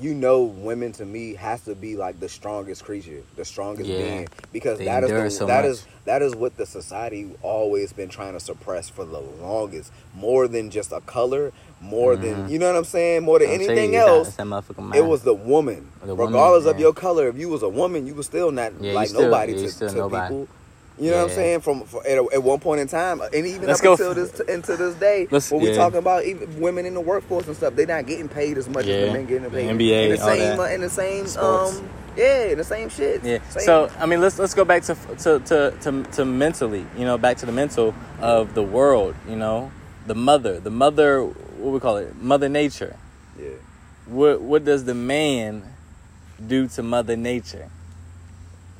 you 0.01 0.15
know, 0.15 0.43
women 0.43 0.93
to 0.93 1.05
me 1.05 1.35
has 1.35 1.63
to 1.63 1.75
be 1.75 1.97
like 1.97 2.21
the 2.21 2.29
strongest 2.29 2.85
creature, 2.85 3.23
the 3.37 3.45
strongest 3.45 3.89
Yeah. 3.89 3.99
being 3.99 4.29
because 4.53 4.79
they 4.79 4.85
that 4.85 5.05
is 5.05 5.11
the, 5.11 5.31
so 5.31 5.47
that 5.47 5.65
is 5.65 5.87
that 6.05 6.23
is 6.23 6.35
what 6.35 6.57
the 6.57 6.67
society 6.67 7.31
always 7.43 7.93
been 7.93 8.09
trying 8.09 8.33
to 8.35 8.41
suppress 8.41 8.89
for 8.89 9.05
the 9.05 9.21
longest. 9.21 9.91
More 10.15 10.49
than 10.49 10.71
just 10.71 10.93
a 10.93 11.01
color, 11.01 11.53
more 11.81 12.17
than 12.17 12.47
Mhm. 12.47 12.51
you 12.51 12.59
know 12.59 12.67
what 12.67 12.77
I'm 12.77 12.85
saying, 12.85 13.23
more 13.25 13.39
than 13.39 13.49
you, 13.49 13.55
anything 13.55 13.91
that- 13.93 14.09
else. 14.09 14.37
that 14.37 14.47
It 14.95 15.05
was 15.05 15.23
the 15.23 15.35
woman, 15.35 15.89
The 16.03 16.15
woman, 16.15 16.27
regardless 16.35 16.67
of 16.67 16.77
yeah. 16.77 16.83
your 16.87 16.93
color. 16.95 17.29
If 17.29 17.37
you 17.37 17.49
was 17.49 17.63
a 17.63 17.69
woman, 17.69 18.07
you 18.07 18.15
was 18.15 18.27
still 18.27 18.51
not 18.51 18.73
Yeah, 18.81 18.93
like 18.95 19.09
still- 19.09 19.23
nobody 19.23 19.55
to, 19.55 19.71
to 19.79 19.93
nobody. 19.93 20.35
people. 20.35 20.49
You 21.01 21.11
know 21.13 21.19
what 21.19 21.31
I'm 21.31 21.35
saying? 21.37 21.61
From, 21.61 21.85
from 21.85 22.01
at, 22.09 22.19
at 22.19 22.43
one 22.43 22.59
point 22.61 22.81
in 22.81 22.89
time, 22.89 23.21
and 23.21 23.35
even 23.47 23.67
Let's 23.67 23.81
up 23.81 23.85
go 23.85 23.93
until 23.93 24.15
this 24.15 24.41
into 24.41 24.77
this 24.77 24.95
day, 24.97 25.29
Let's- 25.31 25.51
when 25.51 25.61
we 25.63 25.69
yeah. 25.71 25.77
talking 25.77 25.99
about 25.99 26.25
even 26.25 26.61
women 26.61 26.87
in 26.87 26.95
the 26.95 27.01
workforce 27.01 27.47
and 27.47 27.57
stuff, 27.57 27.75
they're 27.77 27.87
not 27.87 28.07
getting 28.07 28.29
paid 28.29 28.59
as 28.59 28.69
much 28.69 28.87
as 28.87 29.07
the 29.07 29.13
men 29.13 29.27
getting 29.27 29.45
The 29.45 29.51
paid. 29.51 29.69
NBA, 29.71 30.05
in 30.07 30.11
the 30.11 30.17
same, 30.19 30.61
uh, 30.61 30.65
in 30.65 30.81
the 30.81 30.91
same, 30.91 31.27
Sports. 31.27 31.79
um, 31.79 31.89
yeah, 32.17 32.55
the 32.55 32.65
same 32.65 32.89
shit. 32.89 33.23
Yeah. 33.25 33.39
Same- 33.51 33.63
So 33.65 33.91
I 33.99 34.07
mean, 34.07 34.21
let's 34.21 34.39
let's 34.39 34.55
go 34.55 34.65
back 34.65 34.83
to 34.85 34.95
to, 35.23 35.39
to 35.39 35.71
to 35.83 36.03
to 36.13 36.25
mentally. 36.25 36.85
You 36.97 37.05
know, 37.05 37.17
back 37.17 37.37
to 37.39 37.47
the 37.47 37.53
mental 37.53 37.95
of 38.21 38.55
the 38.55 38.63
world. 38.63 39.15
You 39.29 39.37
know, 39.37 39.71
the 40.07 40.15
mother, 40.17 40.59
the 40.59 40.71
mother. 40.71 41.23
What 41.25 41.73
we 41.73 41.81
call 41.81 41.97
it, 41.99 42.15
Mother 42.21 42.49
Nature. 42.49 42.97
yeah, 43.39 43.51
What 44.07 44.41
what 44.41 44.65
does 44.65 44.85
the 44.85 44.95
man 44.95 45.63
do 46.45 46.67
to 46.69 46.83
Mother 46.83 47.17
Nature? 47.17 47.69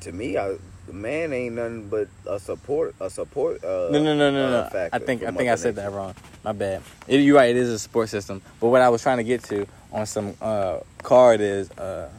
to 0.01 0.11
me, 0.13 0.37
I, 0.37 0.55
the 0.89 0.95
man 0.95 1.31
ain't 1.33 1.53
nothing 1.55 1.87
but 1.87 2.07
a 2.27 2.39
support, 2.39 2.95
a 2.99 3.09
support. 3.11 3.63
Uh, 3.63 3.89
No, 3.91 4.01
no, 4.01 4.15
no, 4.15 4.31
no, 4.31 4.45
uh, 4.47 4.69
no. 4.73 4.89
I 4.91 4.97
think 4.97 5.21
I 5.23 5.31
think 5.31 5.49
I 5.49 5.55
said 5.55 5.75
that 5.75 5.91
wrong. 5.91 6.15
My 6.43 6.51
bad. 6.51 6.81
It, 7.07 7.19
you're 7.19 7.35
right. 7.35 7.49
It 7.51 7.57
is 7.57 7.69
a 7.69 7.77
support 7.77 8.09
system. 8.09 8.41
But 8.59 8.69
what 8.69 8.81
I 8.81 8.89
was 8.89 9.03
trying 9.03 9.17
to 9.17 9.23
get 9.23 9.43
to 9.45 9.67
on 9.91 10.07
some 10.07 10.33
uh, 10.41 10.79
card 11.03 11.41
is 11.41 11.69
uh, 11.71 12.09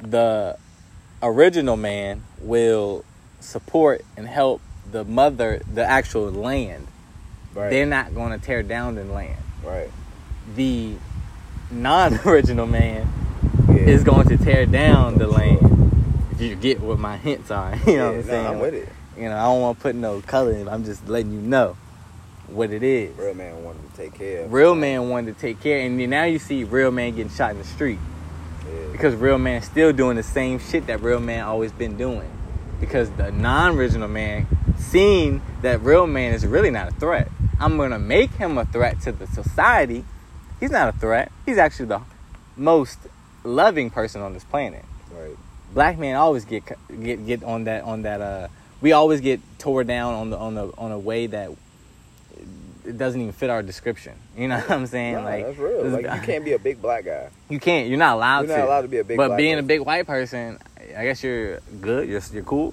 the 0.00 0.56
original 1.22 1.76
man 1.76 2.22
will 2.40 3.04
support 3.40 4.04
and 4.16 4.26
help 4.26 4.62
the 4.90 5.04
mother, 5.04 5.60
the 5.74 5.84
actual 5.84 6.30
land. 6.30 6.86
Right, 7.54 7.68
They're 7.70 7.86
not 7.86 8.14
going 8.14 8.38
to 8.38 8.44
tear 8.44 8.62
down 8.62 8.94
the 8.94 9.04
land. 9.04 9.36
right. 9.62 9.90
The 10.56 10.94
non-original 11.70 12.66
man 12.66 13.06
Yeah. 13.68 13.74
is 13.76 14.02
going 14.02 14.28
to 14.28 14.38
tear 14.38 14.64
down 14.64 15.18
the 15.18 15.26
land. 15.26 15.77
You 16.38 16.54
get 16.54 16.80
what 16.80 16.98
my 16.98 17.16
hints 17.16 17.50
are, 17.50 17.74
you 17.86 17.96
know 17.96 18.06
what 18.06 18.10
I'm 18.12 18.16
Yeah, 18.20 18.22
saying? 18.26 18.44
nah, 18.44 18.50
I'm 18.52 18.58
with 18.60 18.74
it. 18.74 18.88
You 19.16 19.24
know, 19.24 19.36
I 19.36 19.42
don't 19.42 19.60
want 19.60 19.78
to 19.78 19.82
put 19.82 19.94
no 19.96 20.20
color 20.20 20.52
in. 20.52 20.68
I'm 20.68 20.84
just 20.84 21.08
letting 21.08 21.32
you 21.32 21.40
know 21.40 21.76
what 22.46 22.70
it 22.70 22.82
is. 22.82 23.16
Real 23.18 23.34
man 23.34 23.64
wanted 23.64 23.90
to 23.90 23.96
take 23.96 24.14
care 24.14 24.44
of. 24.44 24.52
Real 24.52 24.74
man 24.74 25.08
wanted 25.08 25.34
to 25.34 25.40
take 25.40 25.60
care, 25.60 25.80
and 25.80 25.98
now 26.08 26.24
you 26.24 26.38
see 26.38 26.62
real 26.64 26.90
man 26.92 27.16
getting 27.16 27.32
shot 27.32 27.50
in 27.50 27.58
the 27.58 27.64
street 27.64 27.98
Yeah. 28.64 28.92
because 28.92 29.14
real 29.16 29.38
man 29.38 29.62
still 29.62 29.92
doing 29.92 30.16
the 30.16 30.22
same 30.22 30.58
shit 30.60 30.86
that 30.86 31.00
real 31.02 31.20
man 31.20 31.44
always 31.44 31.72
been 31.72 31.96
doing. 31.96 32.30
Because 32.80 33.10
the 33.10 33.32
non-original 33.32 34.06
man 34.08 34.46
seen 34.78 35.42
that 35.62 35.82
real 35.82 36.06
man 36.06 36.32
is 36.32 36.46
really 36.46 36.70
not 36.70 36.86
a 36.88 36.92
threat. 36.92 37.28
I'm 37.58 37.76
gonna 37.76 37.98
make 37.98 38.30
him 38.34 38.56
a 38.56 38.64
threat 38.64 39.00
to 39.00 39.10
the 39.12 39.26
society, 39.26 40.04
he's 40.60 40.70
not 40.70 40.94
a 40.94 40.96
threat. 40.96 41.32
He's 41.44 41.58
actually 41.58 41.86
the 41.86 42.02
most 42.56 42.98
loving 43.42 43.90
person 43.90 44.22
on 44.22 44.32
this 44.32 44.44
planet. 44.44 44.84
Black 45.74 45.98
men 45.98 46.16
always 46.16 46.44
get 46.44 46.64
get 47.02 47.26
get 47.26 47.42
on 47.44 47.64
that 47.64 47.84
on 47.84 48.02
that. 48.02 48.20
Uh, 48.20 48.48
we 48.80 48.92
always 48.92 49.20
get 49.20 49.40
tore 49.58 49.84
down 49.84 50.14
on 50.14 50.30
the 50.30 50.36
on 50.38 50.54
the 50.54 50.72
on 50.78 50.92
a 50.92 50.98
way 50.98 51.26
that 51.26 51.50
it 52.86 52.96
doesn't 52.96 53.20
even 53.20 53.32
fit 53.32 53.50
our 53.50 53.62
description. 53.62 54.14
You 54.36 54.48
know 54.48 54.56
what 54.58 54.70
I'm 54.70 54.86
saying? 54.86 55.14
Nah, 55.16 55.24
like 55.24 55.44
that's 55.46 55.58
real. 55.58 55.84
Like 55.88 56.04
you 56.04 56.20
can't 56.22 56.44
be 56.44 56.52
a 56.52 56.58
big 56.58 56.80
black 56.80 57.04
guy. 57.04 57.28
you 57.50 57.60
can't. 57.60 57.88
You're 57.88 57.98
not 57.98 58.16
allowed 58.16 58.40
You're 58.46 58.48
to. 58.56 58.58
not 58.58 58.66
allowed 58.68 58.82
to 58.82 58.88
be 58.88 58.98
a 58.98 59.04
big. 59.04 59.16
but 59.16 59.36
being 59.36 59.58
a 59.58 59.62
big 59.62 59.80
white 59.82 60.06
person, 60.06 60.58
I 60.96 61.04
guess 61.04 61.22
you're 61.22 61.58
good. 61.80 62.08
You're 62.08 62.22
you're 62.32 62.44
cool. 62.44 62.72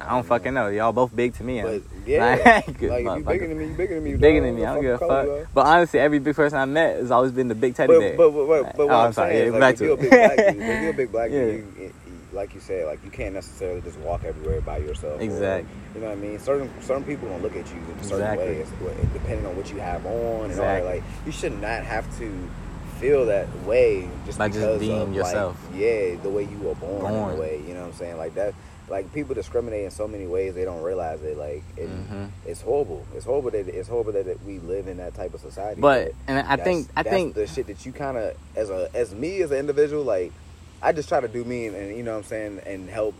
I 0.00 0.10
don't 0.10 0.24
fucking 0.24 0.54
know. 0.54 0.68
Y'all 0.68 0.92
both 0.92 1.14
big 1.14 1.34
to 1.34 1.44
me. 1.44 1.60
But 1.60 1.82
yeah, 2.06 2.60
Like, 2.64 2.80
like, 2.80 3.04
you 3.18 3.24
bigger 3.24 3.48
than 3.48 3.58
me, 3.58 3.66
you 3.66 3.74
bigger 3.74 3.94
than 3.96 4.04
me. 4.04 4.14
bigger 4.16 4.40
than 4.40 4.54
me. 4.56 4.64
I 4.64 4.72
don't 4.74 4.82
give 4.82 4.94
a 4.94 4.98
fuck. 4.98 5.10
are. 5.10 5.48
But 5.52 5.66
honestly, 5.66 6.00
every 6.00 6.18
big 6.20 6.34
person 6.36 6.58
I 6.58 6.64
met 6.64 6.96
has 6.96 7.10
always 7.10 7.32
been 7.32 7.48
the 7.48 7.54
big 7.54 7.74
teddy 7.74 7.92
But 7.92 7.98
bear. 8.00 8.16
but 8.16 8.30
but, 8.30 8.46
but, 8.46 8.76
but 8.78 8.82
Oh, 8.84 8.86
what 8.86 8.94
I'm 8.94 9.06
I'm 9.08 9.12
sorry. 9.12 9.32
saying 9.34 9.52
Yeah, 9.52 9.58
like 9.58 9.72
if 9.74 9.78
to 9.80 9.84
you're 9.84 9.94
a 9.94 9.96
big 9.98 10.10
black 10.10 10.36
dude, 10.36 10.62
if 10.62 10.80
you're 10.82 10.90
a 10.90 10.94
big 10.94 11.12
black 11.12 11.30
dude, 11.30 11.92
like 12.32 12.54
you 12.54 12.60
said, 12.60 12.86
like 12.86 13.02
you 13.04 13.10
can't 13.10 13.34
necessarily 13.34 13.80
just 13.80 13.98
walk 13.98 14.24
everywhere 14.24 14.60
by 14.60 14.78
yourself. 14.78 15.18
or, 15.20 15.22
Exactly. 15.22 15.68
you 15.94 16.00
know 16.00 16.08
what 16.08 16.18
I 16.18 16.20
mean? 16.20 16.38
Certain 16.38 16.70
certain 16.82 17.04
people 17.04 17.28
don't 17.28 17.42
look 17.42 17.56
at 17.56 17.68
you 17.70 17.76
in 17.76 17.98
a 17.98 18.04
certain 18.04 18.26
Exactly. 18.38 18.86
way, 18.86 18.96
depending 19.12 19.46
on 19.46 19.56
what 19.56 19.70
you 19.72 19.78
have 19.80 20.04
on 20.06 20.12
and 20.12 20.20
all 20.20 20.46
that. 20.66 20.78
Exactly. 20.78 20.88
Like 20.94 21.02
you 21.26 21.32
should 21.32 21.60
not 21.60 21.82
have 21.84 22.18
to 22.18 22.48
feel 22.98 23.26
that 23.26 23.48
way 23.64 24.08
just 24.26 24.38
By 24.38 24.48
just 24.48 24.58
because 24.60 24.80
being 24.80 25.00
of, 25.00 25.14
yourself. 25.14 25.56
Like, 25.70 25.80
yeah, 25.80 26.14
the 26.22 26.28
way 26.30 26.42
you 26.44 26.58
were 26.58 26.74
born, 26.74 27.00
Born. 27.12 27.38
way. 27.38 27.60
You 27.66 27.74
know 27.74 27.80
what 27.80 27.86
I'm 27.88 27.92
saying? 27.94 28.16
Like 28.18 28.34
that. 28.34 28.54
Like 28.88 29.12
people 29.14 29.36
discriminate 29.36 29.84
in 29.84 29.90
so 29.92 30.08
many 30.08 30.26
ways 30.26 30.56
they 30.56 30.64
don't 30.64 30.82
realize 30.82 31.22
it. 31.22 31.38
Like 31.38 31.62
it, 31.76 31.88
Mhm. 31.88 32.28
it's 32.44 32.60
horrible. 32.60 33.06
It's 33.14 33.24
horrible 33.24 33.52
that 33.52 33.68
it's 33.68 33.88
horrible 33.88 34.10
that 34.12 34.44
we 34.44 34.58
live 34.58 34.88
in 34.88 34.96
that 34.96 35.14
type 35.14 35.32
of 35.32 35.40
society. 35.40 35.80
But 35.80 36.12
and 36.26 36.44
I 36.44 36.56
think 36.56 36.88
I 36.96 37.04
that's 37.04 37.14
think 37.14 37.34
the 37.36 37.46
shit 37.46 37.68
that 37.68 37.86
you 37.86 37.92
kind 37.92 38.16
of 38.18 38.34
as 38.56 38.68
a 38.68 38.90
as 38.92 39.14
me 39.14 39.42
as 39.42 39.52
an 39.52 39.58
individual 39.58 40.02
like 40.02 40.32
I 40.82 40.92
just 40.92 41.08
try 41.08 41.20
to 41.20 41.28
do 41.28 41.44
me 41.44 41.66
and, 41.66 41.76
and 41.76 41.96
you 41.96 42.02
know 42.02 42.12
what 42.12 42.18
I'm 42.18 42.24
saying 42.24 42.60
and 42.66 42.88
help 42.88 43.14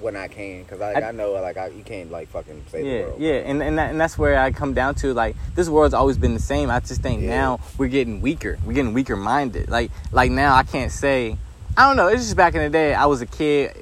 when 0.00 0.14
I 0.14 0.28
can 0.28 0.62
because 0.62 0.80
I, 0.80 0.92
I- 0.92 1.08
I 1.08 1.12
know 1.12 1.32
like 1.32 1.56
I, 1.56 1.68
you 1.68 1.82
can't 1.82 2.10
like 2.10 2.28
fucking 2.28 2.64
save 2.70 2.84
the 2.84 2.90
yeah, 2.90 3.00
world. 3.02 3.20
yeah, 3.20 3.32
and 3.34 3.62
and, 3.62 3.78
that, 3.78 3.90
and 3.90 4.00
that's 4.00 4.16
where 4.18 4.38
I 4.38 4.52
come 4.52 4.74
down 4.74 4.94
to 4.96 5.12
like 5.14 5.34
this 5.54 5.68
world's 5.68 5.94
always 5.94 6.18
been 6.18 6.34
the 6.34 6.40
same. 6.40 6.70
I 6.70 6.80
just 6.80 7.00
think 7.02 7.22
Yeah. 7.22 7.30
now 7.30 7.60
we're 7.78 7.88
getting 7.88 8.20
weaker. 8.20 8.58
We're 8.64 8.74
getting 8.74 8.92
weaker 8.94 9.16
minded. 9.16 9.68
Like 9.70 9.90
like 10.12 10.30
now 10.30 10.54
I 10.54 10.62
can't 10.62 10.92
say 10.92 11.36
I 11.76 11.86
don't 11.88 11.96
know. 11.96 12.08
It's 12.08 12.22
just 12.24 12.36
back 12.36 12.54
in 12.54 12.60
the 12.62 12.70
day. 12.70 12.94
I 12.94 13.06
was 13.06 13.20
a 13.22 13.26
kid. 13.26 13.76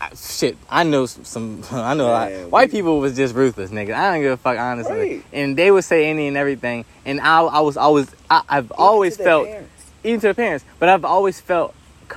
I- 0.00 0.10
Shit, 0.14 0.56
I 0.68 0.82
know 0.82 1.06
some. 1.06 1.62
I 1.70 1.94
know 1.94 2.08
a 2.08 2.10
lot. 2.10 2.30
Man, 2.30 2.50
white 2.50 2.68
we- 2.70 2.78
people 2.78 2.98
was 2.98 3.14
just 3.16 3.34
ruthless, 3.34 3.70
nigga. 3.70 3.94
I 3.94 4.12
don't 4.12 4.22
give 4.22 4.32
a 4.32 4.36
fuck, 4.36 4.58
honestly. 4.58 4.94
Right. 5.16 5.24
And 5.32 5.56
they 5.56 5.70
would 5.70 5.84
say 5.84 6.06
any 6.10 6.26
and 6.28 6.36
everything, 6.36 6.84
and 7.06 7.20
I, 7.20 7.40
I 7.42 7.60
was 7.60 7.76
always, 7.78 8.14
I, 8.28 8.42
I've 8.48 8.70
always 8.72 9.16
felt, 9.16 9.46
parents. 9.46 9.70
even 10.02 10.20
to 10.20 10.26
the 10.28 10.34
parents, 10.34 10.64
but 10.78 10.88
I've 10.90 11.04
always 11.06 11.40
felt 11.40 11.74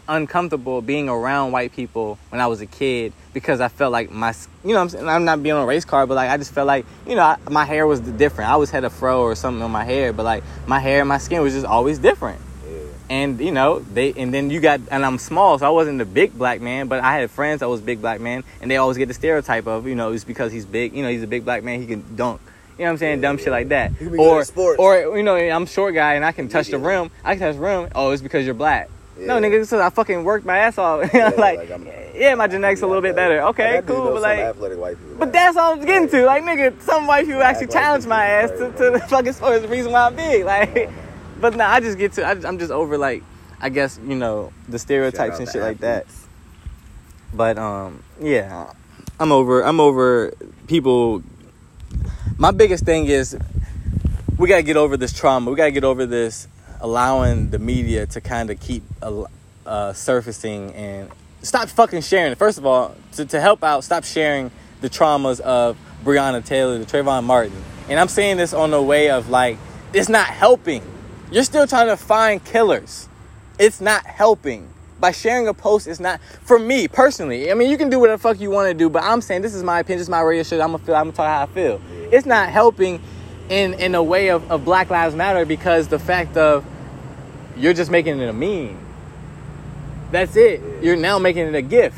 uncomfortable 0.07 0.81
being 0.81 1.09
around 1.09 1.51
white 1.51 1.71
people 1.73 2.17
when 2.29 2.41
I 2.41 2.47
was 2.47 2.61
a 2.61 2.65
kid 2.65 3.13
because 3.33 3.61
I 3.61 3.67
felt 3.67 3.91
like 3.91 4.11
my, 4.11 4.33
you 4.63 4.73
know, 4.73 4.81
I'm 4.81 4.89
saying 4.89 5.07
I'm 5.07 5.25
not 5.25 5.43
being 5.43 5.55
on 5.55 5.63
a 5.63 5.65
race 5.65 5.85
car, 5.85 6.05
but 6.07 6.15
like 6.15 6.29
I 6.29 6.37
just 6.37 6.53
felt 6.53 6.67
like, 6.67 6.85
you 7.07 7.15
know, 7.15 7.21
I, 7.21 7.37
my 7.49 7.65
hair 7.65 7.85
was 7.87 7.99
different. 7.99 8.49
I 8.49 8.53
always 8.53 8.69
had 8.71 8.83
a 8.83 8.89
fro 8.89 9.21
or 9.21 9.35
something 9.35 9.61
on 9.61 9.71
my 9.71 9.83
hair, 9.83 10.13
but 10.13 10.23
like 10.23 10.43
my 10.65 10.79
hair 10.79 11.01
and 11.01 11.09
my 11.09 11.17
skin 11.17 11.41
was 11.41 11.53
just 11.53 11.65
always 11.65 11.99
different. 11.99 12.41
Yeah. 12.65 12.77
And 13.09 13.39
you 13.39 13.51
know 13.51 13.79
they, 13.79 14.13
and 14.13 14.33
then 14.33 14.49
you 14.49 14.59
got, 14.59 14.81
and 14.91 15.05
I'm 15.05 15.17
small, 15.17 15.59
so 15.59 15.65
I 15.65 15.69
wasn't 15.69 15.99
the 15.99 16.05
big 16.05 16.37
black 16.37 16.61
man, 16.61 16.87
but 16.87 17.03
I 17.03 17.17
had 17.17 17.31
friends 17.31 17.59
that 17.59 17.69
was 17.69 17.81
big 17.81 18.01
black 18.01 18.19
man, 18.19 18.43
and 18.61 18.69
they 18.71 18.77
always 18.77 18.97
get 18.97 19.07
the 19.07 19.13
stereotype 19.13 19.67
of, 19.67 19.87
you 19.87 19.95
know, 19.95 20.11
it's 20.11 20.23
because 20.23 20.51
he's 20.51 20.65
big, 20.65 20.95
you 20.95 21.03
know, 21.03 21.09
he's 21.09 21.23
a 21.23 21.27
big 21.27 21.45
black 21.45 21.63
man, 21.63 21.79
he 21.79 21.87
can 21.87 22.15
dunk. 22.15 22.41
You 22.77 22.83
know 22.83 22.89
what 22.89 22.91
I'm 22.91 22.97
saying? 22.99 23.19
Yeah, 23.19 23.29
Dumb 23.29 23.37
shit 23.39 23.49
like 23.49 23.69
that. 23.69 23.93
He 23.93 24.05
be 24.05 24.17
good 24.17 24.51
Or, 24.77 25.03
or 25.03 25.17
you 25.17 25.23
know, 25.23 25.35
I'm 25.35 25.65
short 25.65 25.95
guy 25.95 26.13
and 26.13 26.23
I 26.23 26.31
can 26.31 26.47
touch 26.47 26.67
the 26.67 26.77
Yeah. 26.77 26.85
rim. 26.87 27.11
I 27.23 27.33
can 27.33 27.39
touch 27.39 27.55
the 27.55 27.61
rim. 27.61 27.89
Oh, 27.95 28.11
it's 28.11 28.21
because 28.21 28.45
you're 28.45 28.53
black. 28.53 28.89
No, 29.19 29.39
nigga, 29.39 29.65
so 29.65 29.81
I 29.81 29.89
fucking 29.89 30.23
worked 30.23 30.45
my 30.45 30.57
ass 30.59 30.77
off. 30.77 31.09
Yeah, 31.13 31.29
like, 31.37 31.69
I'm- 31.71 31.87
yeah, 32.15 32.33
my 32.35 32.47
genetics 32.47 32.81
a 32.81 32.87
little 32.87 33.01
bit 33.01 33.15
better. 33.15 33.41
Okay, 33.49 33.81
cool, 33.85 34.13
but 34.13 34.21
like, 34.21 34.39
athletic 34.39 34.79
white 34.79 34.97
people. 34.97 35.15
but 35.19 35.31
that's 35.31 35.55
all 35.57 35.73
I'm 35.73 35.85
getting 35.85 36.09
to. 36.09 36.25
Like, 36.25 36.43
nigga, 36.43 36.79
some 36.81 37.05
white 37.07 37.25
people 37.25 37.39
Yeah, 37.41 37.47
actually 37.49 37.65
act 37.65 37.73
challenge 37.73 38.05
my 38.07 38.25
ass 38.25 38.49
to, 38.51 38.55
right, 38.65 38.77
to 38.77 38.89
the 38.91 38.99
fucking 39.07 39.33
sport. 39.33 39.61
the 39.61 39.67
reason 39.67 39.91
why 39.91 40.07
I'm 40.07 40.15
big. 40.15 40.43
Like, 40.45 40.89
but 41.41 41.55
nah, 41.55 41.67
I 41.69 41.79
just 41.79 41.97
get 41.97 42.13
to. 42.13 42.23
I, 42.23 42.31
I'm 42.31 42.57
just 42.59 42.71
over 42.71 42.97
like, 42.97 43.23
I 43.61 43.69
guess 43.69 43.99
you 44.05 44.15
know 44.15 44.51
the 44.67 44.79
stereotypes 44.79 45.39
and 45.39 45.47
shit 45.47 45.61
like 45.61 45.79
that. 45.79 46.05
But 47.33 47.57
um, 47.57 48.01
yeah, 48.19 48.71
I'm 49.19 49.31
over. 49.31 49.61
I'm 49.63 49.79
over 49.79 50.33
people. 50.67 51.21
My 52.37 52.51
biggest 52.51 52.83
thing 52.83 53.05
is 53.05 53.37
we 54.37 54.47
gotta 54.47 54.63
get 54.63 54.77
over 54.77 54.97
this 54.97 55.13
trauma. 55.13 55.49
We 55.51 55.57
gotta 55.57 55.71
get 55.71 55.83
over 55.83 56.05
this 56.05 56.47
allowing 56.81 57.49
the 57.49 57.59
media 57.59 58.05
to 58.07 58.21
kind 58.21 58.49
of 58.49 58.59
keep 58.59 58.83
uh, 59.01 59.23
uh, 59.65 59.93
surfacing 59.93 60.73
and 60.73 61.09
stop 61.41 61.69
fucking 61.69 62.01
sharing. 62.01 62.33
First 62.35 62.57
of 62.57 62.65
all, 62.65 62.95
to, 63.13 63.25
to 63.25 63.39
help 63.39 63.63
out, 63.63 63.83
stop 63.83 64.03
sharing 64.03 64.51
the 64.81 64.89
traumas 64.89 65.39
of 65.39 65.77
Breonna 66.03 66.43
Taylor, 66.43 66.77
the 66.77 66.85
Trayvon 66.85 67.23
Martin. 67.23 67.61
And 67.89 67.99
I'm 67.99 68.07
saying 68.07 68.37
this 68.37 68.53
on 68.53 68.71
the 68.71 68.81
way 68.81 69.09
of 69.09 69.29
like, 69.29 69.57
it's 69.93 70.09
not 70.09 70.27
helping. 70.27 70.83
You're 71.31 71.43
still 71.43 71.67
trying 71.67 71.87
to 71.87 71.97
find 71.97 72.43
killers. 72.43 73.07
It's 73.59 73.81
not 73.81 74.05
helping. 74.05 74.69
By 74.99 75.11
sharing 75.11 75.47
a 75.47 75.53
post, 75.53 75.87
it's 75.87 75.99
not 75.99 76.19
for 76.43 76.57
me 76.57 76.87
personally. 76.87 77.51
I 77.51 77.53
mean, 77.53 77.69
you 77.69 77.77
can 77.77 77.89
do 77.89 77.99
whatever 77.99 78.19
fuck 78.19 78.39
you 78.39 78.49
want 78.49 78.67
to 78.67 78.73
do, 78.73 78.89
but 78.89 79.03
I'm 79.03 79.21
saying 79.21 79.43
this 79.43 79.53
is 79.53 79.63
my 79.63 79.79
opinion, 79.79 79.99
this 79.99 80.07
is 80.07 80.09
my 80.09 80.21
radio 80.21 80.43
show. 80.43 80.59
I'm 80.59 80.71
gonna 80.71 80.83
feel, 80.83 80.95
I'm 80.95 81.05
gonna 81.05 81.15
talk 81.15 81.27
how 81.27 81.43
I 81.43 81.45
feel. 81.45 81.79
It's 82.11 82.25
not 82.25 82.49
helping 82.49 83.01
in 83.49 83.73
in 83.75 83.95
a 83.95 84.03
way 84.03 84.29
of, 84.29 84.51
of 84.51 84.65
Black 84.65 84.89
Lives 84.89 85.15
Matter 85.15 85.45
because 85.45 85.87
the 85.87 85.99
fact 85.99 86.37
of 86.37 86.65
you're 87.55 87.73
just 87.73 87.91
making 87.91 88.19
it 88.19 88.29
a 88.29 88.33
meme. 88.33 88.77
That's 90.11 90.35
it. 90.35 90.61
You're 90.81 90.95
now 90.95 91.19
making 91.19 91.47
it 91.47 91.55
a 91.55 91.61
gift. 91.61 91.97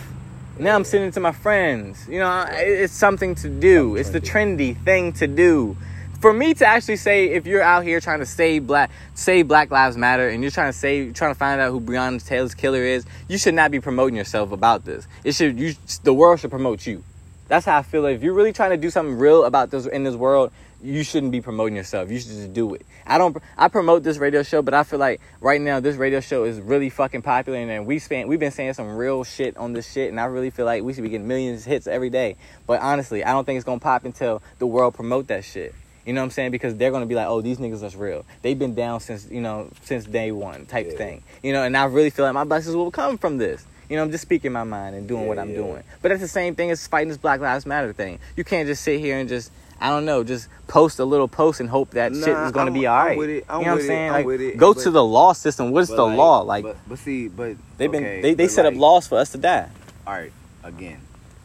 Now 0.57 0.75
I'm 0.75 0.83
sending 0.83 1.09
it 1.09 1.13
to 1.13 1.19
my 1.19 1.31
friends. 1.31 2.07
You 2.09 2.19
know, 2.19 2.45
it's 2.49 2.93
something 2.93 3.35
to 3.35 3.49
do. 3.49 3.95
It's 3.95 4.09
the 4.09 4.19
trendy 4.19 4.75
thing 4.83 5.13
to 5.13 5.27
do. 5.27 5.77
For 6.19 6.33
me 6.33 6.53
to 6.55 6.65
actually 6.65 6.97
say, 6.97 7.29
if 7.29 7.47
you're 7.47 7.61
out 7.61 7.85
here 7.85 8.01
trying 8.01 8.19
to 8.19 8.25
save 8.25 8.67
black, 8.67 8.91
save 9.13 9.47
Black 9.47 9.71
Lives 9.71 9.95
Matter, 9.95 10.27
and 10.27 10.41
you're 10.43 10.51
trying 10.51 10.69
to 10.69 10.77
save, 10.77 11.13
trying 11.13 11.33
to 11.33 11.39
find 11.39 11.61
out 11.61 11.71
who 11.71 11.79
Breonna 11.79 12.25
Taylor's 12.25 12.53
killer 12.53 12.83
is, 12.83 13.05
you 13.29 13.37
should 13.37 13.53
not 13.53 13.71
be 13.71 13.79
promoting 13.79 14.17
yourself 14.17 14.51
about 14.51 14.83
this. 14.83 15.07
It 15.23 15.33
should, 15.35 15.57
you, 15.57 15.75
the 16.03 16.13
world 16.13 16.41
should 16.41 16.51
promote 16.51 16.85
you. 16.85 17.05
That's 17.47 17.65
how 17.65 17.77
I 17.77 17.83
feel. 17.83 18.05
If 18.05 18.21
you're 18.21 18.33
really 18.33 18.51
trying 18.51 18.71
to 18.71 18.77
do 18.77 18.89
something 18.89 19.17
real 19.17 19.45
about 19.45 19.71
this 19.71 19.85
in 19.85 20.03
this 20.03 20.15
world, 20.15 20.51
you 20.81 21.03
shouldn't 21.03 21.31
be 21.31 21.41
promoting 21.41 21.75
yourself. 21.75 22.09
You 22.09 22.19
should 22.19 22.29
just 22.31 22.53
do 22.53 22.74
it. 22.74 22.86
I 23.05 23.17
don't. 23.17 23.36
I 23.57 23.67
promote 23.67 24.03
this 24.03 24.17
radio 24.17 24.43
show, 24.43 24.62
but 24.62 24.74
I 24.74 24.83
feel 24.83 25.00
like 25.00 25.19
right 25.41 25.59
now 25.59 25.79
this 25.79 25.95
radio 25.95 26.19
show 26.19 26.43
is 26.45 26.59
really 26.59 26.89
fucking 26.89 27.21
popular, 27.21 27.57
and 27.59 27.86
we 27.86 28.00
spent 28.00 28.27
we've 28.27 28.39
been 28.39 28.51
saying 28.51 28.74
some 28.74 28.95
real 28.95 29.24
shit 29.24 29.57
on 29.57 29.74
this 29.74 29.91
shit, 29.91 30.09
and 30.09 30.19
I 30.19 30.25
really 30.25 30.50
feel 30.50 30.65
like 30.65 30.83
we 30.83 30.93
should 30.93 31.03
be 31.03 31.09
getting 31.09 31.27
millions 31.27 31.62
of 31.62 31.65
hits 31.67 31.88
every 31.88 32.09
day. 32.09 32.36
But 32.67 32.81
honestly, 32.81 33.24
I 33.24 33.31
don't 33.31 33.45
think 33.45 33.57
it's 33.57 33.65
gonna 33.65 33.79
pop 33.79 34.05
until 34.05 34.41
the 34.59 34.67
world 34.67 34.93
promote 34.93 35.27
that 35.27 35.43
shit. 35.43 35.74
You 36.05 36.13
know 36.13 36.21
what 36.21 36.25
I'm 36.25 36.31
saying? 36.31 36.51
Because 36.51 36.75
they're 36.77 36.91
gonna 36.91 37.05
be 37.05 37.15
like, 37.15 37.27
oh, 37.27 37.41
these 37.41 37.57
niggas 37.57 37.83
is 37.83 37.95
real. 37.95 38.25
They've 38.41 38.57
been 38.57 38.74
down 38.74 39.00
since 39.01 39.27
you 39.29 39.41
know 39.41 39.69
since 39.83 40.05
day 40.05 40.31
one 40.31 40.65
type 40.65 40.88
Yeah. 40.91 40.98
thing. 40.98 41.24
You 41.43 41.53
know, 41.53 41.63
and 41.63 41.75
I 41.75 41.86
really 41.86 42.09
feel 42.09 42.25
like 42.25 42.33
my 42.33 42.45
blessings 42.45 42.75
will 42.75 42.91
come 42.91 43.17
from 43.17 43.38
this. 43.38 43.65
You 43.89 43.95
know, 43.95 44.03
I'm 44.03 44.12
just 44.12 44.21
speaking 44.21 44.51
my 44.51 44.63
mind 44.63 44.95
and 44.95 45.07
doing 45.07 45.24
Yeah, 45.24 45.27
what 45.27 45.39
I'm 45.39 45.50
yeah. 45.50 45.55
doing. 45.57 45.83
But 46.01 46.09
that's 46.09 46.21
the 46.21 46.27
same 46.27 46.53
thing 46.55 46.69
as 46.69 46.86
fighting 46.86 47.09
this 47.09 47.17
Black 47.17 47.41
Lives 47.41 47.65
Matter 47.65 47.91
thing. 47.91 48.19
You 48.38 48.43
can't 48.43 48.67
just 48.67 48.83
sit 48.83 49.00
here 49.00 49.17
and 49.17 49.27
just, 49.27 49.51
I 49.81 49.89
don't 49.89 50.05
know, 50.05 50.24
just 50.24 50.48
post 50.67 51.00
a 51.00 51.05
little 51.05 51.27
post 51.27 51.59
and 51.59 51.69
hope 51.69 51.91
that 51.91 52.13
shit 52.13 52.27
is 52.27 52.51
going 52.51 52.65
to 52.67 52.71
I'm- 52.71 52.74
be 52.74 52.86
all 52.88 52.98
right. 52.98 53.17
with 53.17 53.29
it. 53.29 53.45
I'm 53.50 53.59
you 53.62 53.65
know 53.65 53.71
what 53.74 53.79
I'm 53.79 53.83
it. 53.86 53.88
saying? 53.88 54.07
I'm 54.07 54.13
like, 54.13 54.25
with 54.25 54.41
it, 54.41 54.57
go 54.57 54.74
but- 54.74 54.83
to 54.83 54.91
the 54.91 55.03
law 55.03 55.33
system. 55.33 55.71
What 55.71 55.81
is 55.83 55.89
the 55.89 56.03
like- 56.05 56.17
law? 56.17 56.39
Like, 56.41 56.63
but, 56.63 56.77
but 56.88 57.00
see, 57.00 57.27
but 57.27 57.55
they've 57.77 57.91
been, 57.91 58.03
okay, 58.03 58.21
they, 58.21 58.33
they 58.33 58.48
set 58.48 58.65
up 58.65 58.74
laws 58.75 59.07
for 59.07 59.17
us 59.17 59.31
to 59.31 59.38
die. 59.38 59.69
all 60.05 60.13
right, 60.13 60.31
again, 60.63 61.00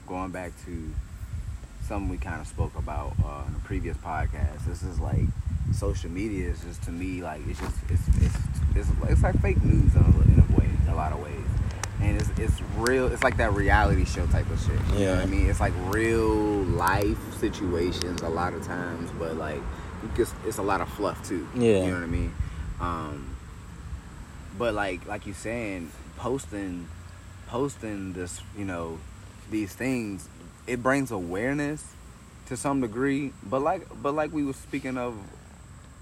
going 0.06 0.30
back 0.30 0.52
to 0.64 0.92
something 1.86 2.08
we 2.08 2.16
kind 2.16 2.40
of 2.40 2.46
spoke 2.46 2.74
about 2.76 3.12
uh, 3.24 3.42
in 3.46 3.52
the 3.54 3.60
previous 3.60 3.96
podcast. 3.98 4.64
This 4.66 4.82
is 4.82 4.98
like 5.00 5.20
social 5.74 6.10
media 6.10 6.48
is 6.50 6.60
just 6.62 6.82
to 6.84 6.90
me 6.90 7.22
like 7.22 7.40
it's 7.48 7.58
just 7.60 7.76
it's 7.90 8.08
it's 8.22 8.36
it's, 8.76 8.88
it's 9.08 9.22
like 9.22 9.38
fake 9.40 9.62
news 9.62 9.94
in 9.94 10.02
a, 10.02 10.32
in 10.32 10.44
a 10.50 10.58
way, 10.58 10.66
in 10.86 10.88
a 10.92 10.94
lot 10.96 11.12
of 11.12 11.20
ways. 11.22 11.34
And 12.04 12.20
it's 12.20 12.30
it's 12.38 12.60
real. 12.76 13.06
It's 13.12 13.22
like 13.22 13.36
that 13.38 13.52
reality 13.54 14.04
show 14.04 14.26
type 14.26 14.48
of 14.50 14.60
shit. 14.60 14.78
You 14.92 14.94
know 14.94 14.98
Yeah. 15.00 15.14
what 15.16 15.22
I 15.22 15.26
mean? 15.26 15.48
It's 15.48 15.60
like 15.60 15.72
real 15.86 16.28
life 16.64 17.18
situations 17.38 18.20
a 18.22 18.28
lot 18.28 18.52
of 18.52 18.62
times, 18.64 19.10
but 19.18 19.36
like 19.36 19.62
it's, 20.18 20.34
it's 20.46 20.58
a 20.58 20.62
lot 20.62 20.80
of 20.80 20.88
fluff 20.90 21.26
too. 21.26 21.48
Yeah. 21.54 21.84
You 21.84 21.86
know 21.86 21.94
what 21.94 22.02
I 22.02 22.06
mean? 22.06 22.34
Um, 22.80 23.36
but 24.58 24.74
like 24.74 25.06
like 25.06 25.26
you 25.26 25.32
saying, 25.32 25.90
posting 26.16 26.88
posting 27.48 28.12
this, 28.12 28.40
you 28.56 28.64
know, 28.64 28.98
these 29.50 29.74
things, 29.74 30.28
it 30.66 30.82
brings 30.82 31.10
awareness 31.10 31.84
to 32.46 32.56
some 32.56 32.80
degree. 32.80 33.32
But 33.42 33.62
like 33.62 33.86
but 34.02 34.14
like 34.14 34.32
we 34.32 34.44
were 34.44 34.52
speaking 34.52 34.98
of 34.98 35.14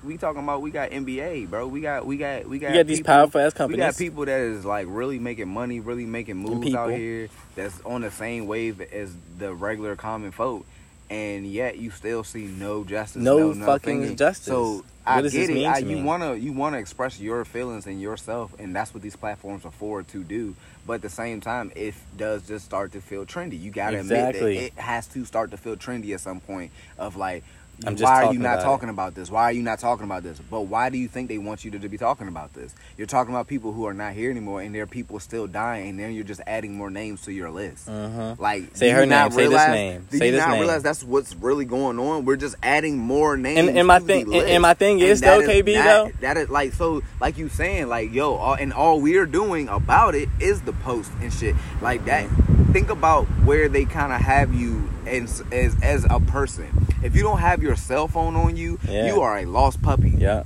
we 0.04 0.16
talking 0.16 0.42
about 0.42 0.62
we 0.62 0.70
got 0.70 0.90
NBA, 0.90 1.48
bro. 1.48 1.66
We 1.66 1.80
got 1.80 2.06
we 2.06 2.16
got 2.16 2.46
we 2.48 2.58
got 2.58 2.70
You 2.70 2.80
got 2.80 2.86
these 2.86 3.02
powerful 3.02 3.40
ass 3.40 3.54
We 3.68 3.76
got 3.76 3.96
people 3.96 4.24
that 4.24 4.40
is 4.40 4.64
like 4.64 4.86
really 4.88 5.18
making 5.18 5.48
money, 5.48 5.80
really 5.80 6.06
making 6.06 6.36
moves 6.36 6.74
out 6.74 6.90
here 6.92 7.28
that's 7.54 7.80
on 7.82 8.02
the 8.02 8.10
same 8.10 8.46
wave 8.46 8.80
as 8.80 9.14
the 9.38 9.54
regular 9.54 9.96
common 9.96 10.32
folk. 10.32 10.66
And 11.10 11.46
yet 11.46 11.78
you 11.78 11.90
still 11.90 12.24
see 12.24 12.44
no 12.44 12.84
justice. 12.84 13.22
No 13.22 13.52
no 13.52 13.66
fucking 13.66 14.00
nothing. 14.00 14.16
justice. 14.16 14.46
So 14.46 14.84
I 15.04 15.16
what 15.16 15.22
does 15.22 15.32
get 15.32 15.48
this 15.48 15.56
it. 15.56 15.66
I, 15.66 15.78
you 15.78 16.02
wanna 16.02 16.34
you 16.36 16.52
wanna 16.52 16.78
express 16.78 17.20
your 17.20 17.44
feelings 17.44 17.86
and 17.86 18.00
yourself, 18.00 18.54
and 18.58 18.74
that's 18.74 18.94
what 18.94 19.02
these 19.02 19.16
platforms 19.16 19.64
are 19.66 19.72
for 19.72 20.02
to 20.02 20.24
do. 20.24 20.54
But 20.86 20.94
at 20.94 21.02
the 21.02 21.10
same 21.10 21.40
time, 21.40 21.70
it 21.76 21.94
does 22.16 22.46
just 22.46 22.64
start 22.64 22.92
to 22.92 23.00
feel 23.00 23.26
trendy. 23.26 23.60
You 23.60 23.70
gotta 23.70 23.98
Exactly. 23.98 24.56
admit 24.58 24.74
that 24.74 24.80
it 24.80 24.82
has 24.82 25.06
to 25.08 25.24
start 25.24 25.50
to 25.50 25.56
feel 25.56 25.76
trendy 25.76 26.14
at 26.14 26.20
some 26.20 26.40
point. 26.40 26.70
Of 26.98 27.16
like, 27.16 27.44
I'm 27.86 27.96
just 27.96 28.04
why 28.10 28.24
are 28.24 28.32
you 28.32 28.38
not 28.38 28.54
about 28.54 28.60
it. 28.60 28.64
talking 28.64 28.88
about 28.88 29.14
this? 29.14 29.30
Why 29.30 29.42
are 29.44 29.52
you 29.52 29.62
not 29.62 29.78
talking 29.78 30.04
about 30.04 30.22
this? 30.22 30.38
But 30.38 30.62
why 30.62 30.88
do 30.90 30.98
you 30.98 31.08
think 31.08 31.28
they 31.28 31.38
want 31.38 31.64
you 31.64 31.70
to, 31.72 31.78
to 31.78 31.88
be 31.88 31.98
talking 31.98 32.28
about 32.28 32.52
this? 32.54 32.74
You're 32.96 33.06
talking 33.06 33.34
about 33.34 33.48
people 33.48 33.72
who 33.72 33.86
are 33.86 33.94
not 33.94 34.12
here 34.14 34.30
anymore, 34.30 34.60
and 34.62 34.74
there 34.74 34.82
are 34.82 34.86
people 34.86 35.18
still 35.20 35.46
dying, 35.46 35.90
and 35.90 35.98
then 35.98 36.12
you're 36.12 36.24
just 36.24 36.40
adding 36.46 36.76
more 36.76 36.90
names 36.90 37.22
to 37.22 37.32
your 37.32 37.50
list. 37.50 37.88
Mhm. 37.88 38.38
Like, 38.38 38.76
Say 38.76 38.90
her 38.90 39.00
you 39.00 39.06
not 39.06 39.30
name. 39.30 39.32
Say 39.32 39.36
this 39.42 39.48
realize- 39.50 39.68
name. 39.70 40.06
Do 40.10 40.18
Say 40.18 40.26
you 40.26 40.32
this 40.32 40.40
not 40.40 40.50
name. 40.50 40.60
realize 40.60 40.82
that's 40.82 41.02
what's 41.04 41.34
really 41.36 41.64
going 41.64 41.98
on? 41.98 42.24
We're 42.24 42.36
just 42.36 42.56
adding 42.62 42.98
more 42.98 43.36
names. 43.36 43.68
And, 43.68 43.78
and 43.78 43.86
my 43.88 43.98
to 43.98 44.04
thing, 44.04 44.30
the 44.30 44.38
and, 44.40 44.48
and 44.48 44.62
my 44.62 44.74
thing 44.74 45.00
is 45.00 45.20
though, 45.20 45.40
KB 45.40 45.74
that- 45.74 45.84
though. 45.84 46.10
That 46.20 46.36
is 46.36 46.48
like 46.48 46.72
so, 46.74 47.02
like 47.20 47.36
you 47.38 47.48
saying, 47.48 47.88
like 47.88 48.12
yo, 48.12 48.34
all, 48.34 48.54
and 48.54 48.72
all 48.72 49.00
we're 49.00 49.26
doing 49.26 49.68
about 49.68 50.14
it 50.14 50.28
is 50.40 50.60
the 50.62 50.72
post 50.72 51.10
and 51.20 51.32
shit 51.32 51.54
like 51.80 52.04
that. 52.04 52.28
Think 52.72 52.88
about 52.90 53.24
where 53.44 53.68
they 53.68 53.84
kind 53.84 54.12
of 54.12 54.20
have 54.20 54.54
you 54.54 54.71
as 55.06 55.42
as 55.52 55.76
as 55.82 56.06
a 56.08 56.20
person. 56.20 56.68
If 57.02 57.16
you 57.16 57.22
don't 57.22 57.38
have 57.38 57.62
your 57.62 57.76
cell 57.76 58.08
phone 58.08 58.36
on 58.36 58.56
you, 58.56 58.78
Yeah. 58.88 59.06
you 59.06 59.20
are 59.20 59.38
a 59.38 59.44
lost 59.44 59.82
puppy. 59.82 60.10
Yeah, 60.16 60.44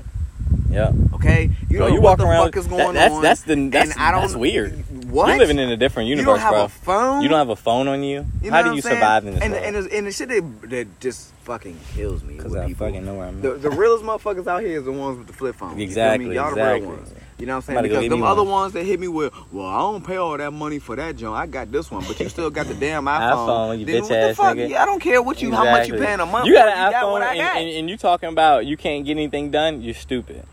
yeah. 0.70 0.92
Okay, 1.14 1.50
you 1.68 1.78
Bro, 1.78 1.88
know 1.88 1.94
you 1.94 2.00
what 2.00 2.18
the 2.18 2.24
around. 2.26 2.46
fuck 2.46 2.56
is 2.56 2.68
that- 2.68 2.76
going 2.76 2.94
that's 2.94 3.14
on. 3.14 3.22
that's 3.22 3.42
the 3.42 3.68
that's, 3.68 3.90
and 3.92 4.00
I 4.00 4.10
don't, 4.12 4.20
that's 4.22 4.34
weird. 4.36 4.82
What? 5.10 5.28
You're 5.28 5.38
living 5.38 5.58
in 5.58 5.70
a 5.70 5.76
different 5.76 6.08
universe, 6.08 6.26
You 6.26 6.32
don't 6.32 6.40
have 6.40 6.52
bro. 6.52 6.64
a 6.64 6.68
phone. 6.68 7.22
You 7.22 7.28
don't 7.28 7.38
have 7.38 7.48
a 7.48 7.56
phone 7.56 7.88
on 7.88 8.02
you. 8.02 8.26
You 8.42 8.50
know 8.50 8.56
How 8.56 8.62
do 8.68 8.74
you 8.74 8.80
saying? 8.82 8.96
survive 8.96 9.24
in 9.26 9.34
this 9.34 9.42
and, 9.42 9.52
world? 9.52 9.64
And, 9.64 9.76
it's- 9.76 9.94
and 9.98 10.06
the 10.06 10.12
shit 10.12 10.28
that, 10.28 10.70
that 10.70 11.00
just 11.00 11.32
fucking 11.44 11.78
kills 11.94 12.24
me 12.24 12.34
Because 12.36 12.54
I 12.56 12.66
people. 12.66 12.86
fucking 12.86 13.04
know 13.04 13.14
where 13.14 13.26
I'm 13.28 13.40
The, 13.40 13.52
at. 13.52 13.62
the 13.62 13.70
realest 13.70 14.04
motherfuckers 14.04 14.46
out 14.48 14.62
here 14.62 14.78
is 14.78 14.84
the 14.84 14.92
ones 14.92 15.18
with 15.18 15.28
the 15.28 15.32
flip 15.32 15.54
phone. 15.54 15.68
You 15.70 15.74
feel 15.74 15.78
me? 15.78 15.84
Exactly, 15.84 16.34
Y'all 16.34 16.44
the 16.54 16.60
exactly. 16.60 16.80
real 16.88 16.96
ones. 16.96 17.12
You 17.38 17.44
know 17.46 17.52
what 17.52 17.56
I'm 17.56 17.62
saying? 17.62 17.78
about 17.78 17.82
to 17.82 17.88
go 17.88 18.00
Because 18.00 18.08
them 18.10 18.22
other 18.22 18.42
one. 18.42 18.50
ones 18.52 18.72
that 18.72 18.84
hit 18.84 18.98
me 18.98 19.08
with, 19.08 19.30
well, 19.52 19.66
I 19.66 19.78
don't 19.80 20.06
pay 20.06 20.16
all 20.16 20.36
that 20.38 20.52
money 20.52 20.78
for 20.78 20.96
that 20.96 21.16
joint. 21.16 21.36
I 21.36 21.46
got 21.46 21.70
this 21.70 21.90
one, 21.90 22.02
but 22.06 22.18
you 22.18 22.28
still 22.30 22.48
got 22.50 22.66
the 22.66 22.74
damn 22.74 23.04
iPhone. 23.06 23.20
iPhone, 23.20 23.78
you 23.80 23.84
Then 23.84 23.96
bitch 23.96 24.00
what 24.02 24.08
the 24.08 24.18
ass 24.30 24.36
fuck? 24.36 24.56
nigga. 24.56 24.68
Yeah, 24.70 24.82
I 24.82 24.86
don't 24.86 25.00
care 25.00 25.20
what 25.20 25.42
you, 25.42 25.52
how 25.52 25.64
much 25.64 25.88
you 25.88 25.94
Exactly. 25.94 26.06
paying 26.06 26.20
a 26.20 26.26
month. 26.26 26.46
You 26.46 26.54
got 26.54 26.68
an 26.68 26.92
got 26.92 27.10
what 27.12 27.22
iPhone 27.22 27.26
I 27.26 27.34
and, 27.34 27.58
and, 27.68 27.76
and 27.78 27.90
you 27.90 27.96
talking 27.98 28.30
about 28.30 28.64
you 28.64 28.76
can't 28.78 29.04
get 29.04 29.12
anything 29.12 29.50
done. 29.50 29.82
You're 29.82 29.92
stupid. 29.94 30.44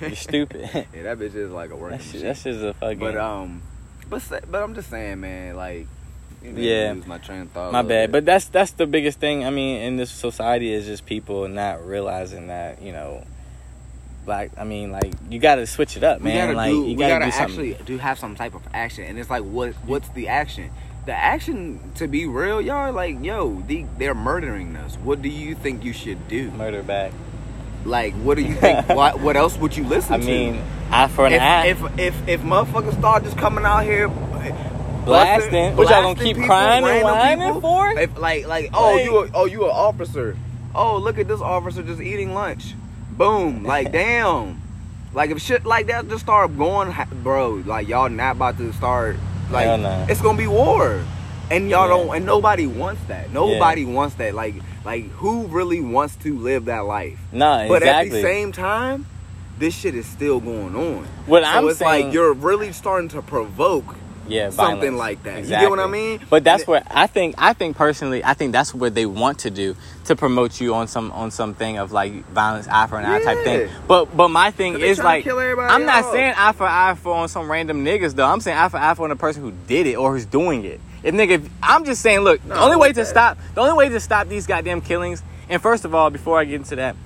You're 0.00 0.10
stupid. 0.14 0.60
yeah, 0.94 1.02
that 1.02 1.18
bitch 1.18 1.34
is 1.34 1.50
like 1.50 1.70
a 1.70 1.76
working 1.76 1.98
that 1.98 2.04
shit, 2.04 2.14
machine. 2.14 2.26
that's 2.28 2.42
just 2.44 2.60
a 2.62 2.72
fucking. 2.74 2.98
But 3.00 3.16
um, 3.16 3.62
but 4.08 4.22
but 4.50 4.62
I'm 4.62 4.74
just 4.76 4.90
saying, 4.90 5.20
man, 5.20 5.56
like, 5.56 5.86
you 6.42 6.52
know, 6.52 6.60
Yeah. 6.60 6.92
my 6.94 7.18
train 7.18 7.42
of 7.42 7.50
thought. 7.50 7.72
My 7.72 7.82
bad, 7.82 8.06
bit. 8.06 8.12
but 8.12 8.24
that's 8.26 8.46
that's 8.46 8.70
the 8.72 8.86
biggest 8.86 9.18
thing. 9.18 9.44
I 9.44 9.50
mean, 9.50 9.82
in 9.82 9.96
this 9.96 10.10
society, 10.12 10.72
is 10.72 10.86
just 10.86 11.04
people 11.04 11.48
not 11.48 11.84
realizing 11.84 12.46
that 12.46 12.80
you 12.80 12.92
know, 12.92 13.24
like 14.28 14.52
I 14.58 14.64
mean, 14.64 14.92
like 14.92 15.12
you 15.28 15.38
got 15.40 15.56
to 15.56 15.66
switch 15.66 15.96
it 15.96 16.04
up, 16.04 16.20
we 16.20 16.30
man. 16.30 16.48
gotta 16.48 16.56
like 16.56 16.70
do, 16.70 16.76
you 16.82 16.86
we 16.88 16.94
got 16.94 17.20
gotta 17.20 17.30
do 17.30 17.36
actually 17.36 17.74
do 17.84 17.98
have 17.98 18.18
some 18.18 18.36
type 18.36 18.54
of 18.54 18.62
action, 18.72 19.04
and 19.04 19.18
it's 19.18 19.30
like, 19.30 19.42
what 19.42 19.72
what's 19.86 20.08
the 20.10 20.28
action? 20.28 20.70
The 21.06 21.14
action, 21.14 21.80
to 21.94 22.06
be 22.06 22.26
real, 22.26 22.60
y'all, 22.60 22.92
like, 22.92 23.24
yo, 23.24 23.62
the, 23.66 23.86
they're 23.96 24.14
murdering 24.14 24.76
us. 24.76 24.96
What 24.96 25.22
do 25.22 25.30
you 25.30 25.54
think 25.54 25.82
you 25.82 25.94
should 25.94 26.28
do? 26.28 26.50
Murder 26.50 26.82
back. 26.82 27.12
Like, 27.86 28.12
what 28.16 28.36
do 28.36 28.42
you 28.42 28.54
think? 28.60 28.88
what 28.90 29.18
what 29.20 29.36
else 29.36 29.56
would 29.56 29.74
you 29.76 29.84
listen 29.84 30.12
I 30.14 30.18
to? 30.18 30.22
I 30.22 30.26
mean, 30.26 30.62
eye 30.90 31.08
for 31.08 31.26
an 31.26 31.32
if, 31.32 31.40
eye. 31.40 31.66
if 31.66 31.98
if 31.98 32.28
if 32.28 32.40
motherfuckers 32.42 32.98
start 32.98 33.24
just 33.24 33.38
coming 33.38 33.64
out 33.64 33.84
here 33.84 34.08
Blasting? 35.04 35.76
What 35.76 35.88
y'all 35.88 36.02
gonna 36.02 36.14
keep 36.14 36.36
people, 36.36 36.44
crying 36.46 36.84
and 36.84 37.02
whining 37.02 37.46
people, 37.54 37.60
for? 37.62 37.90
If 37.98 38.18
like 38.18 38.46
like 38.46 38.70
oh 38.74 38.92
Like- 38.94 39.04
you 39.04 39.18
a, 39.24 39.30
oh 39.34 39.46
you 39.46 39.64
an 39.64 39.70
officer? 39.70 40.36
Oh 40.74 40.98
look 40.98 41.18
at 41.18 41.26
this 41.28 41.40
officer 41.40 41.82
just 41.82 42.00
eating 42.00 42.34
lunch. 42.34 42.74
Boom! 43.18 43.64
Like 43.64 43.92
damn! 44.00 44.62
Like 45.12 45.30
if 45.30 45.40
shit 45.40 45.66
like 45.66 45.88
that 45.88 46.08
just 46.08 46.22
start 46.24 46.56
going, 46.56 46.94
bro. 47.22 47.62
Like 47.66 47.88
y'all 47.88 48.08
not 48.08 48.36
about 48.36 48.56
to 48.58 48.72
start. 48.72 49.16
Like 49.50 49.80
nah. 49.80 50.06
it's 50.08 50.20
gonna 50.22 50.38
be 50.38 50.46
war, 50.46 51.02
and 51.50 51.68
y'all 51.68 51.88
Yeah. 51.88 52.04
don't. 52.04 52.16
And 52.16 52.24
nobody 52.26 52.66
wants 52.66 53.02
that. 53.08 53.32
Nobody 53.32 53.84
wants 53.84 54.14
that. 54.16 54.34
Like 54.34 54.54
like 54.84 55.10
who 55.12 55.46
really 55.48 55.80
wants 55.80 56.16
to 56.16 56.38
live 56.38 56.66
that 56.66 56.84
life? 56.86 57.18
nah, 57.32 57.66
But 57.68 57.82
exactly. 57.82 58.18
at 58.18 58.22
the 58.22 58.22
same 58.22 58.52
time, 58.52 59.06
this 59.58 59.74
shit 59.74 59.94
is 59.94 60.06
still 60.06 60.38
going 60.40 60.76
on. 60.76 61.04
What 61.26 61.42
so 61.42 61.48
I'm 61.48 61.68
it's 61.68 61.78
saying- 61.78 62.06
like 62.06 62.14
you're 62.14 62.32
really 62.32 62.72
starting 62.72 63.08
to 63.10 63.22
provoke 63.22 63.96
yeah, 64.28 64.50
something 64.50 64.80
violence. 64.80 64.98
like 64.98 65.22
that. 65.24 65.42
You 65.44 65.48
get 65.48 65.70
what 65.70 65.78
I 65.78 65.86
mean? 65.86 66.20
But 66.28 66.44
that's 66.44 66.66
what 66.66 66.84
I 66.90 67.06
think. 67.06 67.34
I 67.38 67.52
think 67.52 67.76
personally, 67.76 68.24
I 68.24 68.34
think 68.34 68.52
that's 68.52 68.74
what 68.74 68.94
they 68.94 69.06
want 69.06 69.40
to 69.40 69.50
do 69.50 69.76
to 70.04 70.16
promote 70.16 70.60
you 70.60 70.74
on 70.74 70.88
some 70.88 71.12
on 71.12 71.30
something 71.30 71.78
of 71.78 71.92
like 71.92 72.24
violence, 72.28 72.68
eye 72.68 72.86
for 72.86 72.98
an 72.98 73.06
eye 73.06 73.22
type 73.22 73.44
thing. 73.44 73.70
But 73.86 74.16
but 74.16 74.28
my 74.28 74.50
thing 74.50 74.80
is 74.80 74.98
like 74.98 75.26
I'm 75.26 75.84
not 75.86 76.12
saying 76.12 76.34
eye 76.36 76.52
for 76.52 76.66
eye 76.66 76.94
for 76.94 77.14
on 77.14 77.28
some 77.28 77.50
random 77.50 77.84
niggas 77.84 78.14
though. 78.14 78.26
I'm 78.26 78.40
saying 78.40 78.56
eye 78.56 78.68
for 78.68 78.78
eye 78.78 78.94
for 78.94 79.04
on 79.04 79.10
the 79.10 79.16
person 79.16 79.42
who 79.42 79.52
did 79.66 79.86
it 79.86 79.96
or 79.96 80.12
who's 80.12 80.26
doing 80.26 80.64
it. 80.64 80.80
If 81.02 81.14
nigga, 81.14 81.30
if, 81.30 81.50
I'm 81.62 81.84
just 81.84 82.02
saying, 82.02 82.20
look, 82.20 82.42
the 82.46 82.58
only 82.58 82.76
way 82.76 82.92
to 82.92 83.04
stop 83.04 83.38
the 83.54 83.60
only 83.60 83.74
way 83.74 83.88
to 83.88 84.00
stop 84.00 84.28
these 84.28 84.46
goddamn 84.46 84.80
killings. 84.80 85.22
And 85.48 85.62
first 85.62 85.84
of 85.84 85.94
all, 85.94 86.10
before 86.10 86.38
I 86.38 86.44
get 86.44 86.56
into 86.56 86.76
that, 86.76 86.96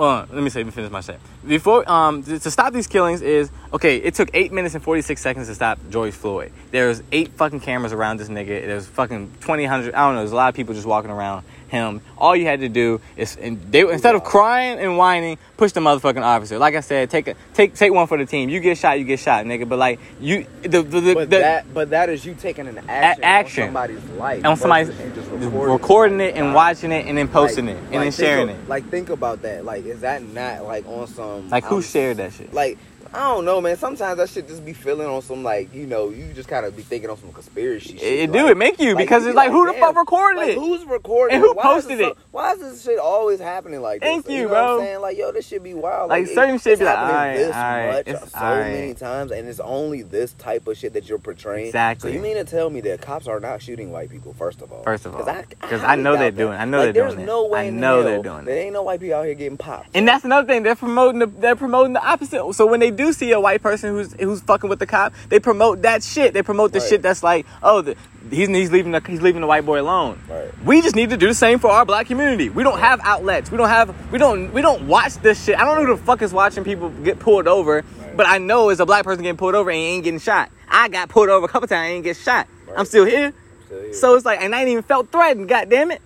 let 0.00 0.32
me 0.32 0.48
say, 0.48 0.60
let 0.60 0.66
me 0.66 0.72
finish 0.72 0.90
my 0.90 1.00
shit. 1.02 1.20
Before, 1.46 1.88
um, 1.90 2.22
to, 2.22 2.38
to 2.38 2.50
stop 2.50 2.72
these 2.72 2.86
killings 2.86 3.20
is 3.20 3.50
okay. 3.72 3.98
It 3.98 4.14
took 4.14 4.30
eight 4.32 4.50
minutes 4.50 4.74
and 4.74 4.82
forty 4.82 5.02
six 5.02 5.20
seconds 5.20 5.48
to 5.48 5.54
stop 5.54 5.78
George 5.90 6.14
Floyd. 6.14 6.52
There's 6.70 7.02
eight 7.12 7.32
fucking 7.34 7.60
cameras 7.60 7.92
around 7.92 8.18
this 8.18 8.28
nigga. 8.28 8.46
There's 8.66 8.86
fucking 8.86 9.32
twenty 9.40 9.66
hundred. 9.66 9.94
I 9.94 10.06
don't 10.06 10.14
know. 10.14 10.20
There's 10.20 10.32
a 10.32 10.36
lot 10.36 10.48
of 10.48 10.54
people 10.54 10.74
just 10.74 10.86
walking 10.86 11.10
around 11.10 11.44
him. 11.70 12.00
All 12.18 12.36
you 12.36 12.44
had 12.46 12.60
to 12.60 12.68
do 12.68 13.00
is, 13.16 13.36
and 13.36 13.60
they 13.72 13.80
instead 13.80 14.14
of 14.14 14.24
crying 14.24 14.78
and 14.78 14.98
whining, 14.98 15.38
push 15.56 15.72
the 15.72 15.80
motherfucking 15.80 16.22
officer. 16.22 16.58
Like 16.58 16.74
I 16.74 16.80
said, 16.80 17.08
take 17.10 17.28
a 17.28 17.34
take 17.54 17.74
take 17.74 17.92
one 17.92 18.06
for 18.06 18.18
the 18.18 18.26
team. 18.26 18.48
You 18.48 18.60
get 18.60 18.76
shot, 18.76 18.98
you 18.98 19.04
get 19.04 19.20
shot, 19.20 19.44
nigga. 19.46 19.68
But 19.68 19.78
like 19.78 20.00
you, 20.20 20.46
the 20.62 20.82
the, 20.82 21.00
the, 21.00 21.14
But 21.14 21.30
the 21.30 21.38
that, 21.38 21.72
but 21.72 21.90
that 21.90 22.08
is 22.10 22.24
you 22.26 22.34
taking 22.34 22.66
an 22.66 22.78
action, 22.88 23.24
action. 23.24 23.62
on 23.62 23.66
somebody's 23.68 24.04
life, 24.18 24.44
on 24.44 24.56
somebody's 24.56 24.88
just 25.14 25.30
recording, 25.30 26.20
it 26.20 26.34
and 26.36 26.52
watching 26.54 26.92
it 26.92 27.06
and 27.06 27.16
then 27.16 27.28
posting 27.28 27.66
like- 27.66 27.76
it 27.76 27.78
and 27.78 27.90
like, 27.94 28.00
then 28.02 28.12
sharing 28.12 28.48
of- 28.50 28.56
it. 28.58 28.68
Like 28.68 28.88
think 28.90 29.08
about 29.10 29.42
that. 29.42 29.64
Like 29.64 29.84
is 29.86 30.00
that 30.00 30.22
not 30.22 30.64
like 30.64 30.86
on 30.86 31.06
some 31.06 31.48
Like 31.50 31.64
who 31.64 31.76
I'm- 31.76 31.82
shared 31.82 32.16
that 32.18 32.32
shit? 32.32 32.52
Like 32.52 32.78
I 33.12 33.18
don't 33.18 33.44
know, 33.44 33.60
man. 33.60 33.76
Sometimes 33.76 34.18
that 34.18 34.28
shit 34.28 34.46
just 34.46 34.64
be 34.64 34.72
feeling 34.72 35.08
on 35.08 35.20
some 35.22 35.42
like 35.42 35.74
you 35.74 35.86
know 35.86 36.10
you 36.10 36.32
just 36.32 36.48
kind 36.48 36.64
of 36.64 36.76
be 36.76 36.82
thinking 36.82 37.10
on 37.10 37.16
some 37.16 37.32
conspiracy 37.32 37.94
shit. 37.94 38.02
It, 38.02 38.18
it 38.20 38.30
like, 38.30 38.40
do 38.40 38.48
it 38.48 38.56
make 38.56 38.78
you 38.78 38.96
because 38.96 39.24
it's 39.24 39.32
be 39.32 39.36
like 39.36 39.50
who 39.50 39.66
the 39.66 39.72
fuck 39.74 39.96
recorded 39.96 40.38
like, 40.38 40.48
it? 40.50 40.54
Who's 40.54 40.84
recording? 40.84 41.34
And 41.36 41.44
who? 41.44 41.54
Why 41.54 41.62
posted 41.62 41.98
this 41.98 42.08
it? 42.08 42.16
why 42.30 42.52
is 42.52 42.60
this 42.60 42.84
shit 42.84 43.00
always 43.00 43.40
happening 43.40 43.82
like 43.82 44.00
this? 44.00 44.08
Thank 44.08 44.28
you, 44.28 44.42
know 44.44 44.48
bro. 44.48 44.62
What 44.76 44.80
I'm 44.82 44.86
saying 44.86 45.00
like 45.00 45.18
yo, 45.18 45.32
this 45.32 45.48
should 45.48 45.64
be 45.64 45.74
wild. 45.74 46.10
Like, 46.10 46.28
it- 46.28 46.34
certain 46.34 46.58
shit 46.58 46.74
it's 46.74 46.80
be 46.80 46.84
like, 46.84 47.36
this 47.36 47.50
much 47.50 48.06
it's 48.06 48.32
so 48.32 48.38
many 48.38 48.94
times, 48.94 49.32
and 49.32 49.48
it's 49.48 49.60
only 49.60 50.02
this 50.02 50.32
type 50.34 50.68
of 50.68 50.76
shit 50.76 50.92
that 50.92 51.08
you're 51.08 51.18
portraying. 51.18 51.66
Exactly. 51.66 52.10
So 52.10 52.14
you 52.14 52.22
mean 52.22 52.36
to 52.36 52.44
tell 52.44 52.70
me 52.70 52.80
that 52.82 53.00
cops 53.00 53.26
are 53.26 53.40
not 53.40 53.60
shooting 53.60 53.90
white 53.90 54.10
people? 54.10 54.34
First 54.34 54.62
of 54.62 54.72
all. 54.72 54.84
First 54.84 55.06
of 55.06 55.16
all. 55.16 55.24
because 55.24 55.82
I 55.82 55.96
know 55.96 56.16
they're 56.16 56.30
doing- 56.30 56.56
I 56.56 56.64
know 56.64 56.82
they're 56.82 56.92
doing 56.92 57.20
it. 57.20 57.24
no 57.24 57.46
way 57.46 57.66
I 57.66 57.70
know 57.70 58.04
they're 58.04 58.22
doing 58.22 58.42
it. 58.42 58.44
There 58.44 58.58
ain't 58.58 58.72
no 58.72 58.82
white 58.82 59.00
people 59.00 59.16
out 59.16 59.24
here 59.24 59.34
getting 59.34 59.58
popped. 59.58 59.88
And 59.94 60.06
that's 60.06 60.24
another 60.24 60.46
thing. 60.46 60.62
They're 60.62 60.76
promoting 60.76 61.40
they're 61.40 61.56
promoting 61.56 61.94
the 61.94 62.04
opposite. 62.06 62.52
So 62.54 62.66
when 62.66 62.78
they 62.78 62.90
do 63.00 63.12
see 63.12 63.32
a 63.32 63.40
white 63.40 63.62
person 63.62 63.90
who's 63.90 64.12
who's 64.14 64.40
fucking 64.42 64.68
with 64.70 64.78
the 64.78 64.86
cop, 64.86 65.12
they 65.28 65.40
promote 65.40 65.82
that 65.82 66.02
shit. 66.02 66.34
They 66.34 66.42
promote 66.42 66.72
the 66.72 66.80
Right. 66.80 66.88
shit 66.88 67.02
that's 67.02 67.22
like, 67.22 67.46
oh, 67.62 67.82
the, 67.82 67.96
he's 68.30 68.48
he's 68.48 68.70
leaving 68.70 68.92
the 68.92 69.02
he's 69.06 69.22
leaving 69.22 69.40
the 69.40 69.46
white 69.46 69.66
boy 69.66 69.80
alone. 69.80 70.18
Right. 70.28 70.50
We 70.64 70.82
just 70.82 70.94
need 70.96 71.10
to 71.10 71.16
do 71.16 71.28
the 71.28 71.34
same 71.34 71.58
for 71.58 71.70
our 71.70 71.84
black 71.84 72.06
community. 72.06 72.48
We 72.48 72.62
don't 72.62 72.78
have 72.78 73.00
outlets. 73.02 73.50
We 73.50 73.56
don't 73.58 73.68
have 73.68 73.94
we 74.12 74.18
don't 74.18 74.52
we 74.52 74.62
don't 74.62 74.86
watch 74.86 75.14
this 75.16 75.42
shit. 75.44 75.58
I 75.58 75.64
don't 75.64 75.76
know 75.76 75.86
who 75.86 75.96
the 75.96 76.02
fuck 76.02 76.22
is 76.22 76.32
watching 76.32 76.64
people 76.64 76.90
get 76.90 77.18
pulled 77.18 77.48
over, 77.48 77.84
but 78.16 78.26
I 78.26 78.38
know 78.38 78.68
as 78.68 78.80
a 78.80 78.86
black 78.86 79.04
person 79.04 79.22
getting 79.22 79.36
pulled 79.36 79.54
over 79.54 79.70
and 79.70 79.78
ain't 79.78 80.04
getting 80.04 80.20
shot. 80.20 80.50
I 80.68 80.88
got 80.88 81.08
pulled 81.08 81.28
over 81.28 81.46
a 81.46 81.48
couple 81.48 81.68
times, 81.68 81.86
I 81.86 81.92
ain't 81.94 82.04
get 82.04 82.16
shot. 82.16 82.46
I'm 82.76 82.84
still 82.86 83.04
here. 83.04 83.32
Still 83.66 83.80
here. 83.80 83.94
So 83.94 84.14
it's 84.14 84.24
like, 84.24 84.40
and 84.40 84.54
I 84.54 84.60
ain't 84.60 84.68
even 84.68 84.84
felt 84.84 85.10
threatened. 85.10 85.48
God 85.48 85.68
damn 85.68 85.90
it. 85.90 86.00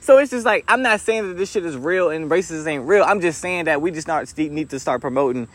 So 0.00 0.16
it's 0.18 0.30
just 0.30 0.46
like 0.46 0.64
I'm 0.68 0.80
not 0.80 1.00
saying 1.00 1.28
that 1.28 1.34
this 1.34 1.50
shit 1.50 1.66
is 1.66 1.76
real 1.76 2.08
and 2.08 2.30
racism 2.30 2.66
ain't 2.66 2.84
real. 2.86 3.04
I'm 3.04 3.20
just 3.20 3.40
saying 3.40 3.66
that 3.66 3.82
we 3.82 3.90
just 3.90 4.08
not 4.08 4.38
need 4.38 4.70
to 4.70 4.78
start 4.78 5.00
promoting 5.00 5.48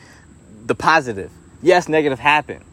the 0.66 0.76
positive. 0.76 1.32
Yes, 1.62 1.88
negative 1.88 2.20
happen. 2.20 2.64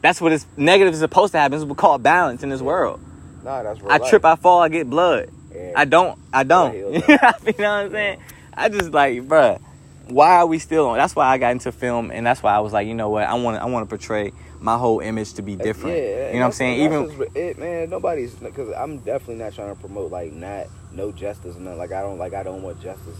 That's 0.00 0.20
what 0.20 0.32
is 0.32 0.46
negative 0.56 0.94
is 0.94 1.00
supposed 1.00 1.32
to 1.32 1.38
happen. 1.38 1.56
It's 1.56 1.64
what 1.64 1.70
we 1.70 1.80
call 1.80 1.98
balance 1.98 2.42
in 2.42 2.48
this 2.48 2.62
world. 2.62 3.00
Nah, 3.44 3.62
that's 3.62 3.80
real 3.80 3.90
I 3.90 3.98
life. 3.98 4.08
trip, 4.08 4.24
I 4.24 4.36
fall, 4.36 4.60
I 4.60 4.68
get 4.68 4.88
blood. 4.88 5.30
Yeah. 5.52 5.72
I 5.76 5.84
don't, 5.84 6.18
I 6.32 6.44
don't. 6.44 6.74
You 6.84 6.92
know 6.92 7.16
what 7.16 7.64
I'm 7.64 7.90
saying? 7.90 8.20
I 8.54 8.68
just 8.68 8.92
like, 8.92 9.22
bruh, 9.22 9.60
why 10.06 10.36
are 10.36 10.46
we 10.46 10.58
still 10.58 10.86
on? 10.88 10.98
That's 10.98 11.14
why 11.16 11.26
I 11.26 11.38
got 11.38 11.52
into 11.52 11.72
film, 11.72 12.10
and 12.10 12.26
that's 12.26 12.42
why 12.42 12.54
I 12.54 12.60
was 12.60 12.72
like, 12.72 12.86
you 12.86 12.94
know 12.94 13.08
what? 13.10 13.24
I 13.24 13.34
want, 13.34 13.60
I 13.60 13.66
want 13.66 13.84
to 13.84 13.88
portray 13.88 14.32
my 14.60 14.76
whole 14.76 15.00
image 15.00 15.34
to 15.34 15.42
be 15.42 15.54
uh, 15.54 15.58
different. 15.58 15.96
Yeah, 15.96 16.28
you 16.28 16.34
know 16.34 16.40
what 16.40 16.46
I'm 16.46 16.52
saying? 16.52 16.80
Even 16.80 17.30
it, 17.34 17.58
man. 17.58 17.90
Nobody's 17.90 18.34
because 18.34 18.72
I'm 18.76 18.98
definitely 18.98 19.36
not 19.36 19.54
trying 19.54 19.74
to 19.74 19.80
promote 19.80 20.10
like 20.10 20.32
not 20.32 20.66
no 20.92 21.12
justice 21.12 21.56
and 21.56 21.64
nothing. 21.64 21.78
Like 21.78 21.92
I 21.92 22.00
don't 22.02 22.18
like 22.18 22.34
I 22.34 22.42
don't 22.42 22.62
want 22.62 22.80
justice. 22.82 23.16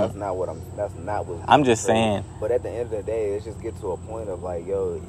That's 0.00 0.14
not 0.14 0.36
what 0.36 0.48
I'm. 0.48 0.60
That's 0.76 0.94
not 0.94 1.26
what 1.26 1.44
I'm 1.48 1.64
just 1.64 1.84
saying. 1.84 2.24
But 2.40 2.50
at 2.50 2.62
the 2.62 2.70
end 2.70 2.82
of 2.82 2.90
the 2.90 3.02
day, 3.02 3.32
it's 3.32 3.44
just 3.44 3.60
get 3.60 3.78
to 3.80 3.92
a 3.92 3.96
point 3.96 4.28
of 4.28 4.42
like, 4.42 4.66
yo, 4.66 5.00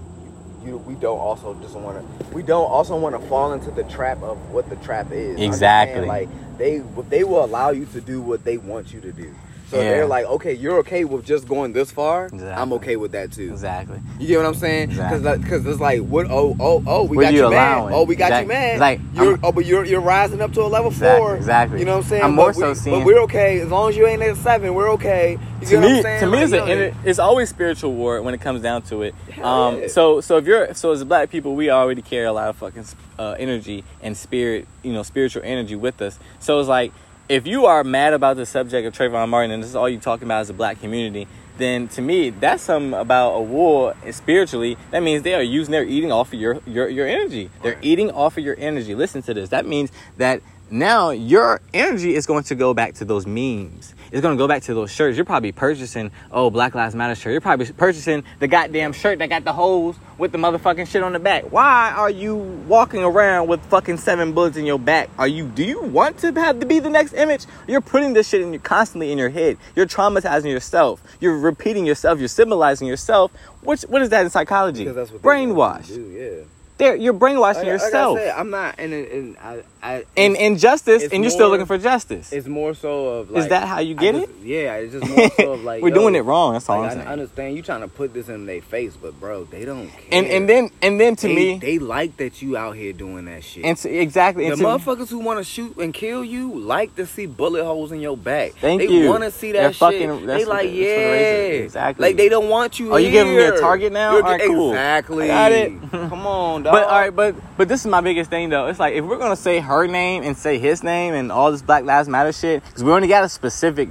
you. 0.64 0.78
We 0.78 0.96
don't 0.96 1.20
also 1.20 1.54
just 1.62 1.76
want 1.76 1.98
to. 2.00 2.28
We 2.34 2.44
don't 2.44 2.70
also 2.70 2.98
want 2.98 3.20
to 3.20 3.28
fall 3.28 3.54
into 3.54 3.72
the 3.72 3.84
trap 3.86 4.22
of 4.22 4.38
what 4.52 4.70
the 4.70 4.76
trap 4.78 5.12
is. 5.12 5.32
I'm 5.40 5.48
just 5.48 5.60
saying, 5.60 6.04
Exactly. 6.04 6.08
Like 6.08 6.30
they 6.58 6.80
they 7.10 7.24
will 7.24 7.44
allow 7.44 7.72
you 7.72 7.86
to 7.88 8.02
do 8.02 8.22
what 8.22 8.44
they 8.44 8.58
want 8.58 8.94
you 8.94 9.02
to 9.02 9.12
do. 9.12 9.34
So 9.72 9.78
Yeah. 9.78 9.84
they're 9.92 10.06
like, 10.06 10.26
okay, 10.26 10.54
you're 10.54 10.80
okay 10.80 11.06
with 11.06 11.26
just 11.26 11.48
going 11.48 11.72
this 11.72 11.92
far. 11.92 12.30
I'm 12.34 12.74
okay 12.74 12.98
with 12.98 13.14
that 13.14 13.32
too. 13.32 13.50
Exactly. 13.52 14.02
You 14.20 14.28
get 14.28 14.36
what 14.38 14.46
I'm 14.46 14.54
saying? 14.54 14.90
Because 14.90 15.26
Exactly. 15.26 15.72
it's 15.72 15.80
like, 15.80 16.02
what? 16.02 16.30
Oh, 16.30 16.58
oh, 16.60 16.84
oh, 16.86 17.04
we 17.06 17.16
What 17.16 17.24
got 17.24 17.34
you 17.34 17.44
you, 17.46 17.50
mad. 17.52 17.90
Oh, 17.94 18.04
we 18.04 18.18
got 18.18 18.26
Exact- 18.26 18.44
you 18.44 18.48
mad. 18.50 18.80
like, 18.82 19.00
you're, 19.16 19.40
oh, 19.42 19.54
but 19.54 19.66
you're 19.66 19.86
you're 19.86 20.02
rising 20.02 20.42
up 20.42 20.52
to 20.56 20.62
a 20.62 20.68
level 20.68 20.92
Exactly, 20.92 21.20
four. 21.20 21.36
exactly. 21.38 21.80
You 21.80 21.86
know 21.86 21.94
what 21.96 22.04
I'm 22.04 22.10
saying? 22.10 22.24
I'm 22.24 22.36
more 22.36 22.48
but 22.48 22.56
so 22.56 22.68
we, 22.70 22.76
seeing- 22.76 23.00
But 23.00 23.06
we're 23.06 23.22
okay 23.22 23.62
as 23.62 23.70
long 23.70 23.88
as 23.90 23.96
you 23.96 24.06
ain't 24.08 24.22
at 24.22 24.36
seven. 24.36 24.74
We're 24.74 24.90
okay. 24.92 25.38
You 25.62 25.66
to 25.68 25.72
get 25.72 25.80
what 25.80 25.82
me, 25.90 25.98
I'm 25.98 26.04
saying? 26.04 26.20
to 26.20 26.26
me, 26.26 26.32
Like, 26.34 26.44
it's, 26.44 26.54
an, 26.54 26.68
yo, 26.68 26.76
ener- 26.76 26.96
it's 27.06 27.20
always 27.20 27.48
spiritual 27.50 27.94
war 27.94 28.22
when 28.22 28.34
it 28.34 28.42
comes 28.42 28.62
down 28.62 28.82
to 28.84 29.04
it. 29.04 29.16
Um, 29.42 29.84
yeah. 29.84 29.88
so, 29.88 30.20
so 30.20 30.36
if 30.36 30.46
you're, 30.48 30.74
so 30.74 30.92
as 30.92 31.02
black 31.06 31.30
people, 31.30 31.56
we 31.56 31.70
already 31.70 32.02
carry 32.02 32.26
a 32.26 32.34
lot 32.34 32.50
of 32.50 32.58
fucking 32.58 32.84
uh, 33.18 33.36
energy 33.40 33.86
and 34.02 34.18
spirit, 34.18 34.68
you 34.84 34.92
know, 34.92 35.04
spiritual 35.04 35.44
energy 35.46 35.78
with 35.78 36.02
us. 36.02 36.20
So 36.40 36.60
it's 36.60 36.68
like, 36.68 36.92
if 37.32 37.48
you 37.48 37.66
are 37.66 37.82
mad 37.86 38.14
about 38.14 38.36
the 38.36 38.46
subject 38.46 38.86
of 38.86 38.94
Trayvon 38.94 39.30
Martin 39.30 39.52
and 39.52 39.64
this 39.64 39.70
is 39.70 39.76
all 39.76 39.88
you're 39.88 40.02
talking 40.02 40.28
about 40.28 40.42
as 40.42 40.50
a 40.50 40.54
black 40.54 40.82
community, 40.82 41.30
then 41.58 41.88
to 41.90 42.02
me, 42.02 42.30
that's 42.30 42.62
something 42.62 42.94
about 42.94 43.36
a 43.36 43.42
war 43.42 43.96
spiritually. 44.12 44.78
That 44.92 45.02
means 45.02 45.24
they 45.24 45.34
are 45.34 45.42
using, 45.42 45.72
they're 45.72 45.86
eating 45.86 46.12
off 46.12 46.34
of 46.34 46.40
your, 46.40 46.60
your, 46.66 46.90
your 46.90 47.08
energy. 47.08 47.50
They're 47.64 47.76
Right. 47.76 47.84
eating 47.84 48.12
off 48.12 48.38
of 48.38 48.44
your 48.44 48.56
energy. 48.60 48.96
Listen 48.96 49.22
to 49.24 49.34
this. 49.34 49.48
That 49.50 49.66
means 49.66 49.94
that 50.18 50.42
now 50.70 51.12
your 51.12 51.62
energy 51.74 52.16
is 52.16 52.26
going 52.26 52.44
to 52.46 52.56
go 52.56 52.74
back 52.74 52.96
to 52.96 53.06
those 53.06 53.26
memes. 53.26 53.96
It's 54.12 54.22
going 54.22 54.36
to 54.38 54.42
go 54.42 54.48
back 54.48 54.64
to 54.64 54.74
those 54.74 54.92
shirts. 54.92 55.16
You're 55.16 55.26
probably 55.26 55.54
purchasing, 55.54 56.12
oh, 56.32 56.50
Black 56.50 56.76
Lives 56.76 56.96
Matter 56.96 57.16
shirt. 57.16 57.32
You're 57.32 57.40
probably 57.42 57.66
purchasing 57.72 58.24
the 58.40 58.48
goddamn 58.48 58.92
shirt 58.92 59.20
that 59.20 59.30
got 59.30 59.46
the 59.46 59.54
holes 59.54 59.96
with 60.18 60.34
the 60.34 60.38
motherfucking 60.38 60.88
shit 60.88 61.02
on 61.02 61.14
the 61.14 61.20
back. 61.20 61.46
Why 61.52 61.92
are 61.96 62.10
you 62.10 62.36
walking 62.36 63.04
around 63.04 63.48
with 63.48 63.64
fucking 63.68 63.98
seven 63.98 64.34
bullets 64.34 64.58
in 64.58 64.66
your 64.66 64.80
back? 64.80 65.10
Are 65.18 65.28
you, 65.30 65.48
do 65.48 65.64
you 65.64 65.82
want 65.82 66.18
to 66.20 66.34
have 66.34 66.60
to 66.60 66.66
be 66.66 66.80
the 66.80 66.90
next 66.90 67.14
image? 67.14 67.46
You're 67.68 67.80
putting 67.80 68.12
this 68.12 68.28
shit 68.28 68.42
in 68.42 68.52
your, 68.52 68.62
constantly 68.62 69.14
in 69.14 69.18
your 69.18 69.30
head. 69.30 69.58
You're 69.78 69.86
traumatizing 69.88 70.52
yourself. 70.52 71.02
You're 71.22 71.38
repeating 71.38 71.86
yourself. 71.86 72.20
You're 72.20 72.28
symbolizing 72.28 72.88
yourself. 72.90 73.32
Which, 73.64 73.84
what 73.84 74.02
is 74.02 74.10
that 74.10 74.26
in 74.26 74.30
psychology? 74.30 74.84
Because 74.84 74.96
that's 74.96 75.12
what 75.12 75.22
they 75.24 75.46
want 75.48 75.88
you 75.88 75.96
to 75.96 76.02
Brainwash. 76.02 76.10
do, 76.10 76.38
Yeah. 76.40 76.44
There, 76.78 76.96
you're 76.96 77.14
brainwashing 77.14 77.68
Like- 77.68 77.80
like 77.80 77.82
I 77.82 77.86
yourself. 77.86 78.20
I'm 78.36 78.50
not, 78.50 78.76
and, 78.80 78.92
and 78.92 79.38
I, 79.38 79.62
I, 79.84 80.06
and 80.16 80.36
injustice, 80.36 81.04
it's 81.04 81.14
and 81.14 81.24
you're 81.24 81.32
still 81.32 81.50
looking 81.50 81.66
for 81.66 81.78
justice. 81.78 82.32
It's 82.32 82.48
more 82.48 82.76
so 82.76 83.08
of 83.08 83.32
like. 83.32 83.44
Is 83.44 83.50
that 83.50 83.68
how 83.68 83.80
you 83.80 83.96
get 83.96 84.14
just- 84.14 84.30
it? 84.30 84.36
Yeah, 84.44 84.76
it's 84.76 84.94
just 84.94 85.08
more 85.10 85.30
so 85.32 85.54
of 85.54 85.64
like. 85.64 85.82
We're 85.82 85.90
yo, 85.90 85.96
doing 85.96 86.14
it 86.16 86.22
wrong. 86.22 86.54
That's 86.54 86.70
all 86.70 86.82
like, 86.82 86.92
I'm 86.92 86.98
saying. 86.98 87.08
I 87.08 87.12
understand 87.14 87.56
you 87.56 87.64
trying 87.64 87.82
to 87.82 87.88
put 87.88 88.14
this 88.14 88.30
in 88.30 88.46
their 88.46 88.62
face, 88.62 88.96
but 88.96 89.20
bro, 89.20 89.46
they 89.46 89.66
don't 89.66 89.88
care. 89.90 90.00
and 90.12 90.28
and 90.28 90.48
then 90.48 90.70
and 90.84 91.00
then 91.02 91.16
to 91.16 91.28
they, 91.28 91.36
me, 91.36 91.58
they 91.58 91.80
like 91.80 92.18
that 92.18 92.42
you 92.44 92.56
out 92.58 92.76
here 92.76 92.94
doing 92.94 93.26
that 93.26 93.44
shit. 93.44 93.66
and 93.66 93.76
to, 93.78 93.90
exactly. 93.90 94.46
the 94.46 94.54
And 94.54 94.62
motherfuckers 94.62 95.10
who 95.10 95.18
want 95.20 95.40
to 95.40 95.44
shoot 95.44 95.76
and 95.78 95.94
kill 95.94 96.24
you 96.24 96.60
like 96.60 96.96
to 96.98 97.08
see 97.08 97.26
bullet 97.26 97.64
holes 97.64 97.92
in 97.92 98.02
your 98.02 98.16
back. 98.18 98.52
Thank 98.54 98.82
they 98.84 98.88
you. 98.88 99.10
want 99.10 99.24
to 99.24 99.32
see 99.32 99.52
that 99.54 99.62
They're 99.62 99.74
shit. 99.74 99.80
fucking- 99.80 100.26
they 100.28 100.46
like, 100.46 100.62
they- 100.64 100.68
what 100.68 100.76
yeah, 100.76 100.96
they. 100.96 101.58
Exactly. 101.64 102.08
Like 102.08 102.18
they 102.18 102.30
don't 102.30 102.50
want 102.50 102.80
you. 102.80 102.94
Are 102.94 103.00
you 103.00 103.10
giving 103.10 103.36
me 103.36 103.44
a 103.44 103.60
target 103.60 103.92
now? 103.92 104.12
You're- 104.12 104.24
All 104.24 104.32
right, 104.32 104.42
cool. 104.48 104.70
Exactly. 104.72 105.32
I 105.32 105.50
got 105.50 105.52
it. 105.52 105.82
Come 105.92 106.28
on, 106.28 106.64
dog. 106.64 106.72
but 106.74 106.84
all 106.84 107.00
right, 107.00 107.16
but 107.16 107.36
but 107.58 107.68
this 107.68 107.82
is 107.82 107.88
my 107.88 108.02
biggest 108.02 108.30
thing 108.30 108.50
though. 108.50 108.68
It's 108.68 108.80
like 108.80 108.94
if 108.94 109.04
we're 109.04 109.18
gonna 109.18 109.36
say 109.36 109.60
her 109.72 109.88
name 109.88 110.24
and 110.24 110.38
say 110.38 110.60
his 110.60 110.84
name 110.84 111.14
and 111.14 111.32
all 111.32 111.52
this 111.52 111.62
Black 111.62 111.86
Lives 111.86 112.10
Matter 112.10 112.34
shit, 112.34 112.64
because 112.66 112.84
we 112.84 112.92
only 112.92 113.08
got 113.08 113.24
a 113.24 113.30
specific 113.30 113.88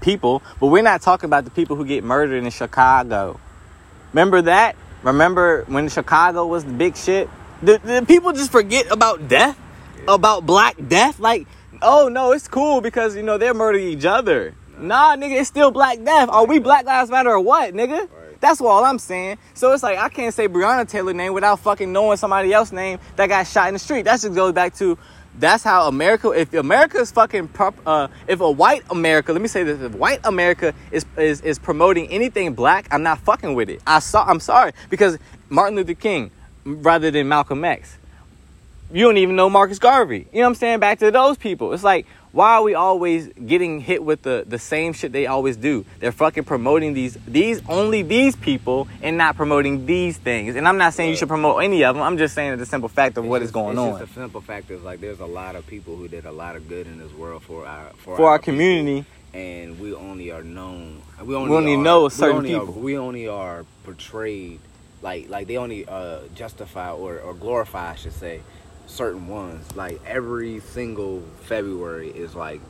people, 0.00 0.42
but 0.60 0.66
we're 0.66 0.82
not 0.82 1.00
talking 1.00 1.26
about 1.26 1.44
the 1.44 1.50
people 1.50 1.74
who 1.74 1.86
get 1.86 2.04
murdered 2.04 2.44
in 2.44 2.50
Chicago. 2.50 3.40
Remember 4.12 4.42
that? 4.42 4.76
Remember 5.02 5.64
when 5.68 5.88
Chicago 5.88 6.46
was 6.46 6.64
the 6.64 6.72
big 6.72 6.96
shit? 6.96 7.30
The, 7.62 7.78
the 7.78 8.04
people 8.06 8.32
just 8.32 8.52
forget 8.52 8.90
about 8.90 9.28
death, 9.28 9.58
about 10.06 10.44
black 10.44 10.76
death. 10.86 11.18
Like, 11.18 11.46
oh 11.80 12.08
no, 12.08 12.32
it's 12.32 12.46
cool 12.46 12.80
because 12.80 13.16
you 13.16 13.22
know 13.22 13.38
they're 13.38 13.54
murdering 13.54 13.88
each 13.88 14.04
other. 14.04 14.54
Nah, 14.78 15.16
nigga, 15.16 15.40
it's 15.40 15.48
still 15.48 15.70
black 15.70 16.02
death. 16.02 16.28
Are 16.28 16.44
we 16.44 16.58
Black 16.58 16.84
Lives 16.84 17.10
Matter 17.10 17.30
or 17.30 17.40
what, 17.40 17.72
nigga? 17.72 18.08
That's 18.40 18.60
all 18.60 18.84
I'm 18.84 18.98
saying. 18.98 19.38
So 19.54 19.72
it's 19.72 19.84
like 19.84 19.98
I 19.98 20.08
can't 20.08 20.34
say 20.34 20.48
Breonna 20.48 20.88
Taylor 20.88 21.14
name 21.14 21.32
without 21.32 21.60
fucking 21.60 21.92
knowing 21.92 22.16
somebody 22.16 22.52
else's 22.52 22.72
name 22.72 22.98
that 23.14 23.28
got 23.28 23.46
shot 23.46 23.68
in 23.68 23.74
the 23.74 23.78
street. 23.78 24.02
That 24.02 24.20
just 24.20 24.34
goes 24.34 24.52
back 24.52 24.74
to 24.76 24.98
that's 25.38 25.64
how 25.64 25.88
America. 25.88 26.30
If 26.30 26.52
America 26.54 26.98
is 26.98 27.10
fucking, 27.10 27.48
prop, 27.48 27.74
uh, 27.86 28.08
if 28.26 28.40
a 28.40 28.50
white 28.50 28.82
America, 28.90 29.32
let 29.32 29.42
me 29.42 29.48
say 29.48 29.62
this: 29.62 29.80
if 29.80 29.94
white 29.94 30.20
America 30.24 30.74
is 30.90 31.06
is 31.16 31.40
is 31.40 31.58
promoting 31.58 32.08
anything 32.08 32.54
black, 32.54 32.86
I'm 32.90 33.02
not 33.02 33.18
fucking 33.20 33.54
with 33.54 33.70
it. 33.70 33.82
I 33.86 33.98
saw. 34.00 34.24
I'm 34.24 34.40
sorry 34.40 34.72
because 34.90 35.18
Martin 35.48 35.76
Luther 35.76 35.94
King 35.94 36.30
rather 36.64 37.10
than 37.10 37.28
Malcolm 37.28 37.64
X. 37.64 37.98
You 38.92 39.04
don't 39.04 39.16
even 39.16 39.36
know 39.36 39.48
Marcus 39.48 39.78
Garvey. 39.78 40.26
You 40.32 40.40
know 40.40 40.40
what 40.42 40.46
I'm 40.48 40.54
saying? 40.56 40.80
Back 40.80 40.98
to 40.98 41.10
those 41.10 41.38
people. 41.38 41.72
It's 41.72 41.82
like, 41.84 42.06
why 42.32 42.54
are 42.56 42.62
we 42.62 42.74
always 42.74 43.28
getting 43.28 43.80
hit 43.80 44.04
with 44.04 44.22
the, 44.22 44.44
the 44.46 44.58
same 44.58 44.92
shit 44.92 45.12
they 45.12 45.26
always 45.26 45.56
do? 45.56 45.84
They're 45.98 46.12
fucking 46.12 46.44
promoting 46.44 46.92
these 46.92 47.16
these 47.26 47.62
only 47.68 48.02
these 48.02 48.36
people 48.36 48.88
and 49.02 49.16
not 49.16 49.36
promoting 49.36 49.86
these 49.86 50.18
things. 50.18 50.56
And 50.56 50.68
I'm 50.68 50.76
not 50.78 50.92
saying 50.94 51.10
you 51.10 51.16
should 51.16 51.28
promote 51.28 51.62
any 51.62 51.84
of 51.84 51.94
them. 51.94 52.02
I'm 52.02 52.18
just 52.18 52.34
saying 52.34 52.58
the 52.58 52.66
simple 52.66 52.88
fact 52.88 53.16
of 53.16 53.24
It's 53.24 53.30
what 53.30 53.38
just- 53.38 53.48
is 53.48 53.52
going 53.52 53.78
on 53.78 54.00
a 54.02 54.06
simple 54.08 54.40
fact 54.42 54.70
is 54.70 54.82
like 54.82 55.00
there's 55.00 55.20
a 55.20 55.26
lot 55.26 55.56
of 55.56 55.66
people 55.66 55.96
who 55.96 56.06
did 56.08 56.26
a 56.26 56.32
lot 56.32 56.56
of 56.56 56.68
good 56.68 56.86
in 56.86 56.98
this 56.98 57.12
world 57.12 57.42
for 57.42 57.66
our 57.66 57.90
for, 57.98 58.16
for 58.16 58.28
our 58.28 58.38
people, 58.38 58.52
community. 58.52 59.04
and 59.32 59.78
we 59.80 59.94
only 59.94 60.30
are 60.32 60.42
known. 60.42 61.00
We 61.22 61.34
only, 61.34 61.50
We 61.50 61.56
only 61.56 61.74
are, 61.74 61.78
know 61.82 62.02
we 62.04 62.10
certain 62.10 62.36
only 62.36 62.54
are- 62.54 62.60
people. 62.66 62.74
we 62.80 62.98
only 62.98 63.26
are 63.28 63.64
portrayed 63.84 64.58
like 65.02 65.28
like 65.30 65.46
they 65.48 65.56
only 65.56 65.86
uh, 65.86 66.20
justify 66.34 66.90
or, 66.92 67.18
or 67.20 67.34
glorify, 67.34 67.90
I 67.92 67.96
should 67.96 68.12
say, 68.14 68.40
certain 68.92 69.26
ones. 69.28 69.74
Like 69.74 70.00
every 70.06 70.60
single 70.60 71.22
February 71.42 72.10
is 72.10 72.34
like 72.34 72.60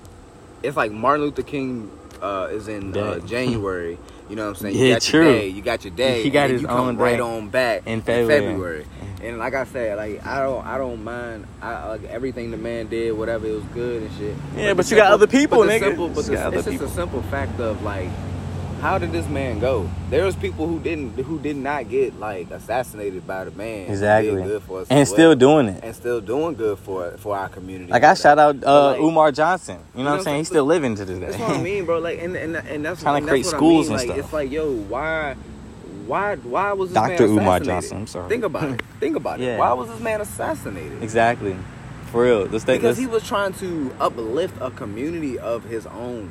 it's 0.63 0.77
like 0.77 0.93
Martin 0.93 1.25
Luther 1.27 1.43
King 1.43 1.91
uh, 2.21 2.49
is 2.51 2.69
in 2.69 2.97
uh, 2.97 3.19
January. 3.27 3.99
You 4.29 4.37
know 4.37 4.45
what 4.45 4.57
I'm 4.57 4.63
saying? 4.63 4.77
Yeah, 4.77 4.85
you 4.85 4.93
got 4.95 5.03
true. 5.03 5.25
your 5.25 5.33
day. 5.33 5.49
You 5.49 5.63
got 5.63 5.85
your 5.85 5.95
day. 5.95 6.23
He 6.23 6.31
got 6.31 6.49
his 6.49 6.63
you 6.63 6.67
come 6.69 6.89
own 6.89 6.97
right 6.97 7.21
on 7.21 7.49
back 7.49 7.87
in 7.87 8.01
February. 8.01 8.47
February. 8.47 8.87
And 9.23 9.39
like 9.39 9.55
I 9.55 9.65
said, 9.65 9.99
like 9.99 10.25
I 10.27 10.43
don't, 10.43 10.67
I 10.67 10.79
don't 10.79 11.05
mind. 11.05 11.47
I 11.61 11.89
like 11.89 12.05
everything 12.05 12.51
the 12.51 12.57
man 12.57 12.87
did, 12.87 13.13
whatever 13.13 13.47
it 13.47 13.53
was 13.53 13.65
good 13.75 14.03
and 14.03 14.13
shit. 14.17 14.37
Yeah, 14.57 14.75
but 14.75 14.87
the 14.87 14.95
you 14.95 15.01
got 15.01 15.13
other 15.13 15.27
people, 15.27 15.59
but 15.59 15.69
nigga. 15.69 15.81
Simple, 15.81 16.09
but 16.09 16.25
the, 16.25 16.33
it's 16.33 16.55
just 16.55 16.69
people. 16.69 16.87
a 16.87 16.91
simple 16.91 17.23
fact 17.25 17.61
of 17.61 17.83
like, 17.83 18.09
how 18.83 18.99
did 18.99 19.12
this 19.12 19.29
man 19.29 19.61
go? 19.61 19.88
There 20.11 20.25
was 20.25 20.35
people 20.35 20.66
who 20.66 20.81
didn't, 20.81 21.16
who 21.16 21.38
did 21.38 21.57
not 21.57 21.88
get 21.88 22.18
like 22.18 22.51
assassinated 22.51 23.25
by 23.27 23.45
the 23.45 23.53
man. 23.53 23.88
Exactly. 23.88 24.42
good 24.42 24.62
for 24.64 24.81
us 24.81 24.88
And 24.90 25.07
still 25.07 25.31
well, 25.31 25.37
doing 25.37 25.68
it. 25.68 25.85
and 25.85 25.95
still 25.95 26.21
doing 26.21 26.55
good 26.57 26.79
for 26.81 27.12
for 27.18 27.37
our 27.37 27.49
community. 27.49 27.92
Like 27.92 28.03
I 28.03 28.14
shout 28.14 28.38
out 28.40 28.62
uh, 28.64 28.87
like- 28.90 29.01
Umar 29.01 29.31
Johnson. 29.31 29.79
You 29.95 30.03
know 30.03 30.11
what 30.11 30.16
I'm 30.18 30.25
saying? 30.25 30.38
He's 30.38 30.49
still 30.49 30.64
living 30.64 30.97
to 30.97 31.05
this 31.05 31.18
day. 31.18 31.27
That's 31.27 31.38
what 31.38 31.59
I 31.59 31.62
mean, 31.71 31.85
bro. 31.85 32.01
Like, 32.01 32.18
and 32.21 32.37
and, 32.37 32.57
and 32.57 32.85
that's 32.85 33.03
Tryna 33.05 33.18
and 33.18 33.29
create 33.29 33.47
schools 33.47 33.88
I 33.88 33.92
mean. 33.92 34.01
and 34.01 34.09
like, 34.09 34.16
stuff. 34.16 34.25
It's 34.27 34.33
like, 34.33 34.51
yo, 34.51 34.73
why, 34.88 35.35
why, 36.07 36.35
why 36.37 36.73
was 36.73 36.90
this 36.90 36.95
Dr. 36.95 37.29
man 37.29 37.38
Umar? 37.38 37.61
Johnson, 37.61 37.97
I'm 37.99 38.07
sorry. 38.09 38.29
Think 38.29 38.42
about 38.45 38.64
it. 38.68 38.83
Think 39.01 39.14
about 39.16 39.38
Yeah. 39.38 39.55
it. 39.55 39.59
Why 39.61 39.73
was 39.75 39.88
this 39.90 40.01
man 40.01 40.21
assassinated? 40.21 41.03
exactly. 41.05 41.57
For 42.11 42.25
real. 42.25 42.47
Let's 42.47 42.64
take 42.64 42.81
Because 42.81 42.99
he 42.99 43.07
was 43.07 43.23
trying 43.27 43.53
to 43.55 43.95
uplift 44.01 44.55
a 44.61 44.71
community 44.73 45.38
of 45.38 45.64
his 45.64 45.87
own. 45.87 46.31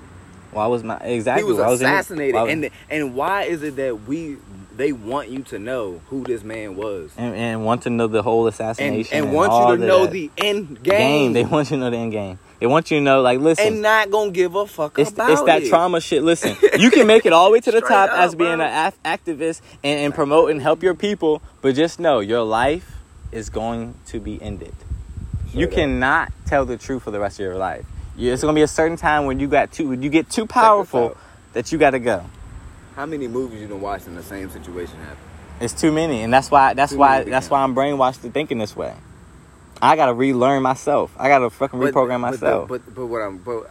Why 0.51 0.67
was 0.67 0.83
my 0.83 0.97
exactly? 0.97 1.43
He 1.43 1.49
was 1.49 1.59
in 1.59 1.87
assassinated, 1.87 2.35
was- 2.35 2.49
and 2.51 2.69
and 2.89 3.15
why 3.15 3.43
is 3.43 3.63
it 3.63 3.75
that 3.77 4.03
we 4.03 4.37
they 4.75 4.91
want 4.93 5.29
you 5.29 5.43
to 5.43 5.59
know 5.59 6.01
who 6.09 6.23
this 6.23 6.43
man 6.43 6.75
was, 6.75 7.11
and, 7.17 7.35
and 7.35 7.65
want 7.65 7.83
to 7.83 7.89
know 7.89 8.07
the 8.07 8.23
whole 8.23 8.45
and 8.45 8.53
assassination 8.53 9.17
and 9.17 9.33
want 9.33 9.51
you 9.53 9.77
to 9.77 9.85
know 9.85 10.07
the 10.07 10.31
end 10.37 10.81
game. 10.83 10.97
game, 10.97 11.33
They 11.33 11.43
want 11.45 11.69
you 11.71 11.77
to 11.77 11.81
know 11.81 11.89
the 11.89 11.97
end 11.97 12.11
game. 12.11 12.39
They 12.59 12.67
want 12.67 12.91
you 12.91 12.99
to 12.99 13.03
know, 13.03 13.21
like, 13.21 13.39
listen, 13.39 13.65
and 13.65 13.81
not 13.81 14.11
gonna 14.11 14.31
give 14.31 14.53
a 14.55 14.67
fuck 14.67 14.99
it's, 14.99 15.11
about 15.11 15.31
it's 15.31 15.41
that 15.43 15.63
it. 15.63 15.69
trauma 15.69 15.99
shit. 15.99 16.21
Listen, 16.23 16.55
you 16.79 16.91
can 16.91 17.07
make 17.07 17.25
it 17.25 17.33
all 17.33 17.45
the 17.47 17.53
way 17.53 17.59
to 17.59 17.71
the 17.71 17.81
top 17.81 18.11
up, 18.11 18.17
as 18.19 18.35
being 18.35 18.57
bro. 18.57 18.65
an 18.65 18.87
af- 18.87 19.03
activist 19.03 19.61
and, 19.83 19.99
and 19.99 20.13
promote 20.13 20.51
and 20.51 20.61
help 20.61 20.83
your 20.83 20.93
people, 20.93 21.41
but 21.61 21.73
just 21.75 21.99
know 21.99 22.19
your 22.19 22.43
life 22.43 22.97
is 23.31 23.49
going 23.49 23.95
to 24.07 24.19
be 24.19 24.39
ended. 24.41 24.73
you 25.53 25.65
up. 25.67 25.73
cannot 25.73 26.31
tell 26.45 26.65
the 26.65 26.77
truth 26.77 27.01
for 27.03 27.11
the 27.11 27.19
rest 27.19 27.39
of 27.39 27.43
your 27.45 27.55
life. 27.57 27.85
You, 28.21 28.31
it's 28.31 28.43
gonna 28.43 28.53
be 28.53 28.61
a 28.61 28.67
certain 28.67 28.97
time 28.97 29.25
when 29.25 29.39
you 29.39 29.47
got 29.47 29.71
too, 29.71 29.89
when 29.89 30.03
you 30.03 30.09
get 30.11 30.29
too 30.29 30.45
powerful 30.45 31.17
that 31.53 31.71
you 31.71 31.79
got 31.79 31.91
to 31.91 31.99
go. 31.99 32.23
How 32.95 33.07
many 33.07 33.27
movies 33.27 33.61
you 33.61 33.67
done 33.67 33.81
watched 33.81 34.05
in 34.05 34.13
the 34.13 34.21
same 34.21 34.51
situation 34.51 34.95
happen? 34.97 35.17
It's 35.59 35.73
too 35.73 35.91
many, 35.91 36.21
and 36.21 36.31
that's 36.31 36.51
why 36.51 36.75
that's 36.75 36.91
Too 36.91 36.99
why 36.99 37.23
that's 37.23 37.49
why 37.49 37.63
I'm 37.63 37.73
brainwashed 37.73 38.21
to 38.21 38.29
thinking 38.29 38.59
this 38.59 38.75
way. 38.75 38.93
I 39.81 39.95
gotta 39.95 40.13
relearn 40.13 40.61
myself. 40.61 41.11
I 41.17 41.29
gotta 41.29 41.49
fucking 41.49 41.79
reprogram 41.79 42.19
myself. 42.19 42.69
But, 42.69 42.85
but 42.85 42.93
but 42.93 43.07
what 43.07 43.21
I'm 43.23 43.39
but 43.39 43.67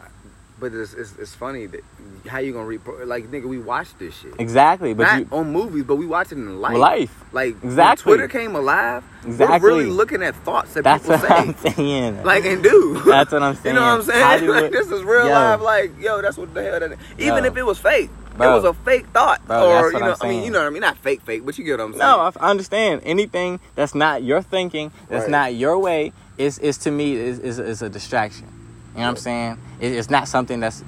but 0.61 0.73
it's, 0.75 0.93
it's 0.95 1.17
it's 1.19 1.35
funny 1.35 1.67
that 1.67 1.81
how 2.29 2.39
you 2.39 2.53
gonna 2.53 2.67
report 2.67 3.09
like 3.09 3.31
nigga 3.31 3.47
we 3.49 3.59
watched 3.59 3.99
this 3.99 4.15
shit 4.15 4.35
exactly, 4.39 4.93
but 4.95 5.05
not 5.05 5.19
you 5.21 5.29
on 5.33 5.51
movies 5.53 5.85
but 5.85 5.97
we 5.97 6.07
watch 6.07 6.31
it 6.33 6.39
in 6.39 6.61
life. 6.61 6.77
life. 6.77 7.25
Like 7.33 7.57
Exactly. 7.65 8.11
when 8.11 8.19
Twitter 8.19 8.29
came 8.29 8.55
alive. 8.55 9.03
Exactly. 9.27 9.59
We're 9.61 9.67
really 9.79 9.91
looking 9.91 10.23
at 10.23 10.35
thoughts 10.37 10.75
that 10.75 10.85
That's 10.85 11.03
people 11.05 11.19
what 11.19 11.29
say. 11.29 11.35
I'm 11.35 11.55
saying. 11.75 12.23
Like 12.25 12.45
and 12.45 12.63
do. 12.63 13.01
That's 13.07 13.33
what 13.33 13.43
I'm 13.43 13.55
saying. 13.57 13.75
You 13.75 13.81
know 13.81 13.87
what 13.97 14.01
I'm 14.01 14.03
saying? 14.03 14.49
Like, 14.49 14.71
this 14.73 14.91
is 14.91 15.03
real 15.03 15.27
Yo. 15.27 15.33
life. 15.33 15.61
Like 15.61 15.93
yo, 16.01 16.21
that's 16.23 16.37
what 16.37 16.53
the 16.55 16.63
hell 16.63 16.81
that. 16.81 16.93
Even 17.19 17.45
Yo. 17.45 17.51
if 17.51 17.57
it 17.57 17.63
was 17.65 17.79
fake, 17.79 18.11
Bro. 18.37 18.51
it 18.53 18.55
was 18.57 18.65
a 18.65 18.75
fake 18.75 19.07
thought. 19.09 19.47
Bro, 19.47 19.71
or 19.71 19.93
you 19.93 19.99
know, 20.01 20.15
I 20.21 20.29
mean, 20.29 20.45
you 20.45 20.51
know 20.51 20.59
what 20.61 20.67
I 20.67 20.71
mean? 20.71 20.81
Not 20.83 20.99
fake, 20.99 21.23
fake, 21.23 21.45
but 21.47 21.57
you 21.59 21.65
get 21.65 21.79
what 21.79 21.85
I'm 21.87 21.93
saying. 21.93 21.99
No, 22.01 22.21
I 22.21 22.33
I 22.47 22.51
understand. 22.51 23.01
Anything 23.05 23.61
that's 23.75 23.95
not 23.95 24.23
your 24.23 24.43
thinking, 24.43 24.93
that's 25.09 25.23
Right. 25.25 25.31
not 25.31 25.55
your 25.55 25.79
way, 25.79 26.13
is 26.39 26.59
is 26.59 26.77
to 26.79 26.91
me 26.91 27.15
is 27.15 27.39
is, 27.39 27.59
is 27.59 27.83
a 27.83 27.89
distraction. 27.89 28.47
You 28.95 29.01
know 29.01 29.03
what 29.05 29.09
I'm 29.11 29.17
saying? 29.17 29.59
It, 29.81 29.93
it's 29.93 30.11
not 30.11 30.29
something 30.29 30.61
that's 30.61 30.83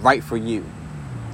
right 0.00 0.22
for 0.24 0.36
you. 0.36 0.64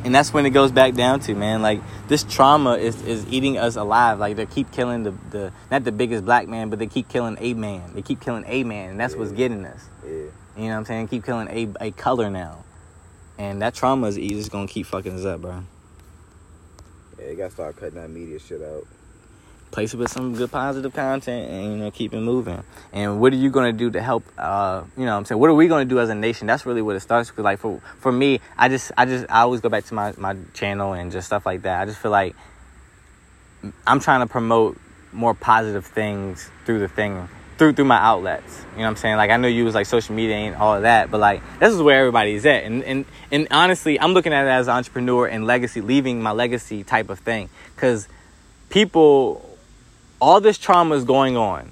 and 0.05 0.15
that's 0.15 0.33
when 0.33 0.47
it 0.47 0.51
goes 0.51 0.71
back 0.73 0.95
down 0.95 1.19
to 1.21 1.35
man 1.35 1.61
like 1.61 1.81
this 2.07 2.23
trauma 2.23 2.75
is, 2.77 3.01
is 3.03 3.27
eating 3.33 3.59
us 3.59 3.75
alive 3.77 4.19
like 4.21 4.37
they 4.37 4.47
keep 4.47 4.71
killing 4.71 5.03
the, 5.03 5.11
the 5.31 5.53
not 5.71 5.83
the 5.85 5.91
biggest 5.93 6.25
black 6.25 6.47
man 6.47 6.71
but 6.71 6.79
they 6.79 6.87
keep 6.87 7.09
killing 7.09 7.37
a 7.41 7.53
man 7.55 7.95
they 7.95 8.03
keep 8.03 8.21
killing 8.21 8.45
a 8.47 8.63
man 8.63 8.91
and 8.91 9.01
that's 9.01 9.17
what's 9.17 9.33
getting 9.33 9.65
us 9.65 9.85
Yeah. 10.05 10.11
you 10.13 10.29
know 10.57 10.69
what 10.69 10.73
i'm 10.75 10.85
saying 10.85 11.09
keep 11.09 11.25
killing 11.25 11.49
a, 11.49 11.69
a 11.89 11.91
color 11.91 12.31
now 12.31 12.63
and 13.39 13.61
that 13.63 13.75
trauma 13.75 14.07
is 14.07 14.17
just 14.17 14.53
gonna 14.53 14.69
keep 14.69 14.87
fucking 14.87 15.15
us 15.19 15.25
up 15.25 15.41
bro 15.43 15.65
Yeah, 17.19 17.31
you 17.31 17.37
gotta 17.37 17.51
start 17.51 17.77
cutting 17.77 17.97
that 17.97 18.09
media 18.11 18.39
shit 18.39 18.63
out. 18.63 18.87
Place 19.71 19.95
it 19.95 19.97
with 19.97 20.11
some 20.11 20.35
good 20.35 20.51
positive 20.51 20.93
content 20.95 21.51
and 21.51 21.73
you 21.73 21.77
know 21.79 21.91
keep 21.91 22.13
it 22.13 22.21
moving. 22.21 22.63
And 22.93 23.21
what 23.21 23.33
are 23.33 23.37
you 23.37 23.51
going 23.51 23.73
to 23.73 23.79
do 23.79 23.91
to 23.91 24.01
help 24.01 24.25
uh 24.39 24.85
you 24.97 25.05
know 25.05 25.17
i'm 25.17 25.25
saying? 25.25 25.41
What 25.41 25.51
are 25.51 25.55
we 25.55 25.69
going 25.69 25.87
to 25.87 25.95
do 25.95 26.01
as 26.01 26.09
a 26.09 26.15
nation? 26.15 26.47
That's 26.47 26.67
really 26.67 26.83
what 26.83 26.97
it 26.97 27.01
starts 27.01 27.35
with. 27.37 27.45
Like 27.45 27.59
for 27.59 27.81
for 27.99 28.13
me 28.13 28.41
i 28.57 28.69
just 28.69 28.93
i 28.97 29.05
just 29.05 29.27
i 29.29 29.41
always 29.41 29.61
go 29.61 29.69
back 29.69 29.85
to 29.87 29.95
my 29.95 30.15
my 30.17 30.37
channel 30.55 30.93
and 30.93 31.13
just 31.13 31.27
stuff 31.27 31.47
like 31.47 31.63
that. 31.63 31.81
I 31.81 31.85
just 31.85 31.99
feel 31.99 32.11
like 32.11 32.35
i'm 33.87 33.99
trying 33.99 34.21
to 34.21 34.27
promote 34.27 34.79
more 35.11 35.35
positive 35.35 35.85
things 35.85 36.49
through 36.65 36.79
the 36.79 36.89
thing 36.89 37.29
through 37.57 37.73
through 37.73 37.85
my 37.85 37.99
outlets. 37.99 38.65
You 38.73 38.79
know 38.79 38.85
what 38.85 38.91
i'm 38.91 38.97
saying? 38.97 39.17
Like 39.17 39.31
i 39.31 39.37
know 39.37 39.49
you 39.49 39.65
was 39.65 39.75
like 39.75 39.87
social 39.87 40.15
media 40.15 40.37
and 40.37 40.57
all 40.57 40.77
of 40.77 40.83
that 40.83 41.11
but 41.11 41.19
like 41.19 41.43
this 41.59 41.75
is 41.75 41.83
where 41.83 41.99
everybody's 41.99 42.47
at. 42.47 42.65
And 42.65 42.85
and 42.85 43.05
and 43.31 43.49
honestly 43.51 43.99
i'm 44.01 44.13
looking 44.13 44.33
at 44.33 44.47
it 44.47 44.51
as 44.51 44.69
an 44.69 44.75
entrepreneur 44.75 45.27
and 45.27 45.47
legacy 45.47 45.81
leaving 45.81 46.23
my 46.23 46.33
legacy 46.33 46.85
type 46.85 47.11
of 47.11 47.19
thing. 47.19 47.49
Because 47.75 48.09
people 48.71 49.48
all 50.21 50.41
this 50.41 50.59
trauma 50.59 50.95
is 50.95 51.05
going 51.05 51.37
on 51.37 51.71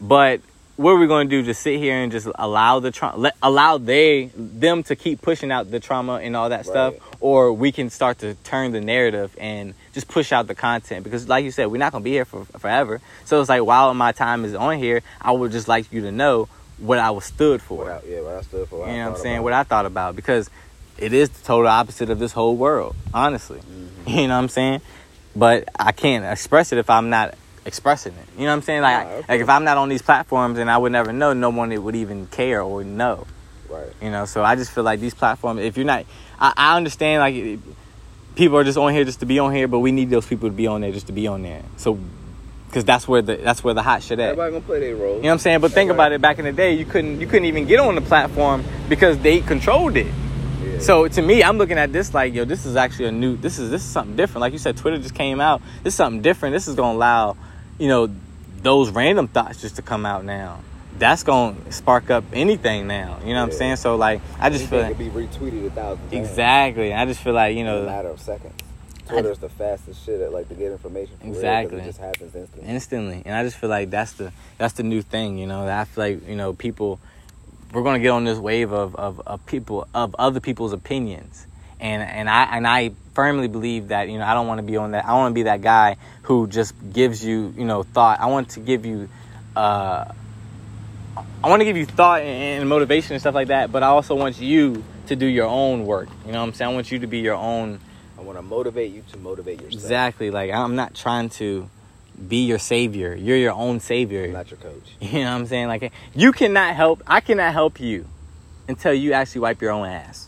but 0.00 0.40
what 0.78 0.92
are 0.92 0.96
we 0.98 1.08
going 1.08 1.28
to 1.28 1.36
do? 1.40 1.44
Just 1.44 1.60
sit 1.60 1.80
here 1.80 1.96
and 1.96 2.12
just 2.12 2.28
allow 2.36 2.78
the 2.78 2.92
trauma 2.92 3.18
let, 3.18 3.36
allow 3.42 3.78
they 3.78 4.26
them 4.36 4.84
to 4.84 4.94
keep 4.94 5.20
pushing 5.20 5.50
out 5.50 5.68
the 5.72 5.80
trauma 5.80 6.14
and 6.14 6.36
all 6.36 6.50
that 6.50 6.66
stuff? 6.66 6.94
Or 7.20 7.52
we 7.52 7.72
can 7.72 7.90
start 7.90 8.20
to 8.20 8.34
turn 8.44 8.70
the 8.70 8.80
narrative 8.80 9.36
and 9.40 9.74
just 9.92 10.06
push 10.06 10.30
out 10.30 10.46
the 10.46 10.54
content? 10.54 11.02
Because 11.02 11.28
like 11.28 11.44
you 11.44 11.50
said 11.50 11.66
we're 11.66 11.78
not 11.78 11.90
going 11.90 12.02
to 12.02 12.04
be 12.04 12.12
here 12.12 12.24
for 12.24 12.44
forever. 12.44 13.00
So 13.24 13.40
it's 13.40 13.48
like 13.48 13.64
while 13.64 13.92
my 13.92 14.12
time 14.12 14.44
is 14.44 14.54
on 14.54 14.78
here 14.78 15.02
i 15.20 15.32
would 15.32 15.50
just 15.50 15.66
like 15.66 15.92
you 15.92 16.02
to 16.02 16.12
know 16.12 16.48
what 16.78 17.00
i 17.00 17.10
was 17.10 17.24
stood 17.24 17.60
for. 17.60 17.78
What 17.78 17.88
I, 17.88 18.00
yeah, 18.06 18.20
what 18.20 18.36
I 18.36 18.42
stood 18.42 18.68
for. 18.68 18.86
you 18.86 18.92
know 18.98 19.10
what 19.10 19.16
i'm 19.16 19.20
saying? 19.20 19.34
about. 19.38 19.44
what 19.44 19.52
i 19.52 19.62
thought 19.64 19.86
about. 19.86 20.14
Because 20.14 20.48
it 20.96 21.12
is 21.12 21.28
the 21.28 21.44
total 21.44 21.66
opposite 21.66 22.08
of 22.08 22.20
this 22.20 22.30
whole 22.30 22.56
world 22.56 22.94
honestly. 23.12 23.58
Mhm. 23.58 23.88
you 24.14 24.28
know 24.28 24.36
what 24.36 24.44
i'm 24.44 24.48
saying? 24.48 24.80
But 25.34 25.68
i 25.76 25.90
can't 25.90 26.24
express 26.24 26.70
it 26.70 26.78
if 26.78 26.88
i'm 26.88 27.10
not 27.10 27.34
expressing 27.68 28.12
it 28.14 28.26
you 28.36 28.44
know 28.44 28.46
what 28.50 28.54
i'm 28.54 28.62
saying 28.62 28.82
like 28.82 29.06
okay. 29.06 29.24
like 29.28 29.40
if 29.40 29.48
i'm 29.48 29.62
not 29.64 29.76
on 29.76 29.88
these 29.88 30.02
platforms 30.02 30.58
and 30.58 30.68
i 30.70 30.76
would 30.76 30.90
never 30.90 31.12
know 31.12 31.32
no 31.32 31.50
one 31.50 31.70
would 31.84 31.94
even 31.94 32.26
care 32.26 32.60
or 32.62 32.82
know 32.82 33.26
Right. 33.68 33.92
you 34.02 34.10
know 34.10 34.24
so 34.24 34.42
i 34.42 34.56
just 34.56 34.72
feel 34.72 34.82
like 34.84 34.98
these 34.98 35.14
platforms 35.14 35.60
if 35.60 35.76
you're 35.76 35.86
not 35.86 36.04
i, 36.40 36.52
I 36.56 36.76
understand 36.76 37.20
like 37.20 37.34
it- 37.34 37.60
people 38.34 38.56
are 38.58 38.64
just 38.64 38.78
on 38.78 38.92
here 38.92 39.04
just 39.04 39.20
to 39.20 39.26
be 39.26 39.38
on 39.38 39.54
here 39.54 39.68
but 39.68 39.80
we 39.80 39.92
need 39.92 40.10
those 40.10 40.26
people 40.26 40.48
to 40.48 40.54
be 40.54 40.66
on 40.66 40.80
there 40.80 40.90
just 40.92 41.06
to 41.08 41.12
be 41.12 41.26
on 41.26 41.42
there 41.42 41.62
so 41.76 41.98
because 42.66 42.84
that's 42.84 43.06
where 43.08 43.22
the 43.22 43.36
that's 43.36 43.62
where 43.64 43.74
the 43.74 43.82
hot 43.82 44.02
shit 44.02 44.18
at 44.20 44.30
Everybody 44.30 44.52
gonna 44.52 44.64
play 44.64 44.80
their 44.80 44.94
role. 44.96 45.16
you 45.16 45.22
know 45.22 45.28
what 45.28 45.32
I'm 45.32 45.38
saying? 45.38 45.60
But 45.60 45.72
think 45.72 45.88
Everybody- 45.88 46.14
about 46.16 46.16
it. 46.16 46.20
Back 46.20 46.38
in 46.38 46.44
the 46.44 46.52
day, 46.52 46.74
you 46.74 46.84
couldn't 46.84 47.18
you 47.18 47.26
couldn't 47.26 47.46
even 47.46 47.64
get 47.66 47.80
on 47.80 47.94
the 47.94 48.02
platform 48.02 48.62
because 48.90 49.16
they 49.18 49.40
controlled 49.40 49.96
it. 49.96 50.06
Yeah. 50.62 50.78
So 50.78 51.08
to 51.08 51.22
me, 51.22 51.42
I'm 51.42 51.56
looking 51.56 51.78
at 51.78 51.94
this 51.94 52.12
like, 52.12 52.34
yo, 52.34 52.44
this 52.44 52.66
is 52.66 52.76
actually 52.76 53.06
a 53.06 53.12
new. 53.12 53.38
This 53.38 53.58
is 53.58 53.70
this 53.70 53.82
is 53.82 53.88
something 53.88 54.16
different. 54.16 54.42
Like 54.42 54.52
you 54.52 54.58
said, 54.58 54.76
Twitter 54.76 54.98
just 54.98 55.14
came 55.14 55.40
out. 55.40 55.62
This 55.82 55.94
is 55.94 55.96
something 55.96 56.20
different. 56.20 56.52
This 56.52 56.68
is 56.68 56.74
gonna 56.74 56.94
allow, 56.98 57.36
you 57.78 57.88
know, 57.88 58.08
those 58.62 58.90
random 58.90 59.28
thoughts 59.28 59.60
just 59.60 59.76
to 59.76 59.82
come 59.82 60.04
out 60.04 60.24
now. 60.24 60.60
That's 60.98 61.22
gonna 61.22 61.56
spark 61.70 62.10
up 62.10 62.24
anything 62.32 62.88
now. 62.88 63.18
You 63.22 63.28
know 63.32 63.40
what 63.40 63.52
I'm 63.52 63.52
saying? 63.52 63.76
So 63.76 63.96
like, 63.96 64.20
I 64.40 64.50
just 64.50 64.66
feel 64.66 64.80
like, 64.80 64.96
could 64.96 64.98
be 64.98 65.10
retweeted 65.10 65.66
a 65.66 65.70
thousand 65.70 66.10
times. 66.10 66.28
exactly. 66.28 66.92
I 66.92 67.04
just 67.06 67.20
feel 67.20 67.34
like 67.34 67.56
you 67.56 67.64
know 67.64 67.84
matter 67.86 68.08
of 68.08 68.20
seconds. 68.20 68.54
Twitter's 69.06 69.38
the 69.38 69.48
fastest 69.48 70.04
shit 70.04 70.20
at 70.20 70.32
like 70.32 70.48
to 70.48 70.54
get 70.54 70.72
information. 70.72 71.16
For 71.18 71.24
real, 71.24 71.32
'cause 71.34 71.42
Exactly. 71.42 71.78
it 71.80 71.84
just 71.84 71.98
happens 72.00 72.34
instantly. 72.34 72.68
instantly, 72.68 73.22
and 73.24 73.34
I 73.34 73.42
just 73.44 73.56
feel 73.56 73.70
like 73.70 73.90
that's 73.90 74.12
the 74.12 74.32
that's 74.58 74.74
the 74.74 74.82
new 74.82 75.00
thing. 75.02 75.38
You 75.38 75.46
know, 75.46 75.66
I 75.66 75.84
feel 75.84 76.04
like 76.04 76.28
you 76.28 76.36
know 76.36 76.52
people 76.52 76.98
we're 77.72 77.82
gonna 77.84 78.00
get 78.00 78.10
on 78.10 78.24
this 78.24 78.38
wave 78.38 78.72
of, 78.72 78.96
of, 78.96 79.20
of 79.26 79.44
people 79.46 79.86
of 79.94 80.16
other 80.18 80.40
people's 80.40 80.72
opinions. 80.72 81.46
And 81.80 82.02
and 82.02 82.28
I 82.28 82.56
and 82.56 82.66
I 82.66 82.92
firmly 83.14 83.48
believe 83.48 83.88
that, 83.88 84.08
you 84.08 84.18
know, 84.18 84.24
I 84.24 84.34
don't 84.34 84.46
wanna 84.46 84.62
be 84.62 84.76
on 84.76 84.92
that 84.92 85.06
I 85.06 85.14
wanna 85.14 85.34
be 85.34 85.44
that 85.44 85.62
guy 85.62 85.96
who 86.22 86.46
just 86.46 86.74
gives 86.92 87.24
you, 87.24 87.54
you 87.56 87.64
know, 87.64 87.82
thought. 87.82 88.20
I 88.20 88.26
want 88.26 88.50
to 88.50 88.60
give 88.60 88.84
you 88.84 89.08
uh 89.56 90.12
I 91.42 91.48
want 91.48 91.60
to 91.60 91.64
give 91.64 91.76
you 91.76 91.86
thought 91.86 92.20
and, 92.22 92.60
and 92.60 92.68
motivation 92.68 93.14
and 93.14 93.20
stuff 93.20 93.34
like 93.34 93.48
that, 93.48 93.72
but 93.72 93.82
I 93.82 93.88
also 93.88 94.14
want 94.14 94.40
you 94.40 94.84
to 95.06 95.16
do 95.16 95.26
your 95.26 95.46
own 95.46 95.84
work. 95.86 96.08
You 96.26 96.32
know 96.32 96.40
what 96.40 96.48
I'm 96.48 96.54
saying? 96.54 96.70
I 96.70 96.74
want 96.74 96.92
you 96.92 96.98
to 97.00 97.06
be 97.06 97.18
your 97.18 97.34
own 97.34 97.80
I 98.18 98.22
want 98.22 98.38
to 98.38 98.42
motivate 98.42 98.92
you 98.92 99.02
to 99.12 99.16
motivate 99.18 99.60
yourself. 99.60 99.82
exactly 99.82 100.30
like 100.30 100.50
I'm 100.50 100.74
not 100.74 100.94
trying 100.94 101.28
to 101.30 101.70
be 102.26 102.46
your 102.46 102.58
savior. 102.58 103.14
You're 103.14 103.36
your 103.36 103.52
own 103.52 103.80
savior. 103.80 104.24
I'm 104.24 104.32
not 104.32 104.50
your 104.50 104.58
coach. 104.58 104.96
You 105.00 105.20
know 105.20 105.30
what 105.30 105.40
I'm 105.40 105.46
saying? 105.46 105.68
Like 105.68 105.92
you 106.14 106.32
cannot 106.32 106.74
help. 106.74 107.02
I 107.06 107.20
cannot 107.20 107.52
help 107.52 107.80
you 107.80 108.06
until 108.66 108.92
you 108.92 109.12
actually 109.12 109.42
wipe 109.42 109.62
your 109.62 109.70
own 109.70 109.86
ass. 109.86 110.27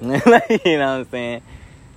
Like, 0.26 0.64
you 0.64 0.78
know 0.78 0.98
what 0.98 1.00
I'm 1.06 1.10
saying? 1.10 1.42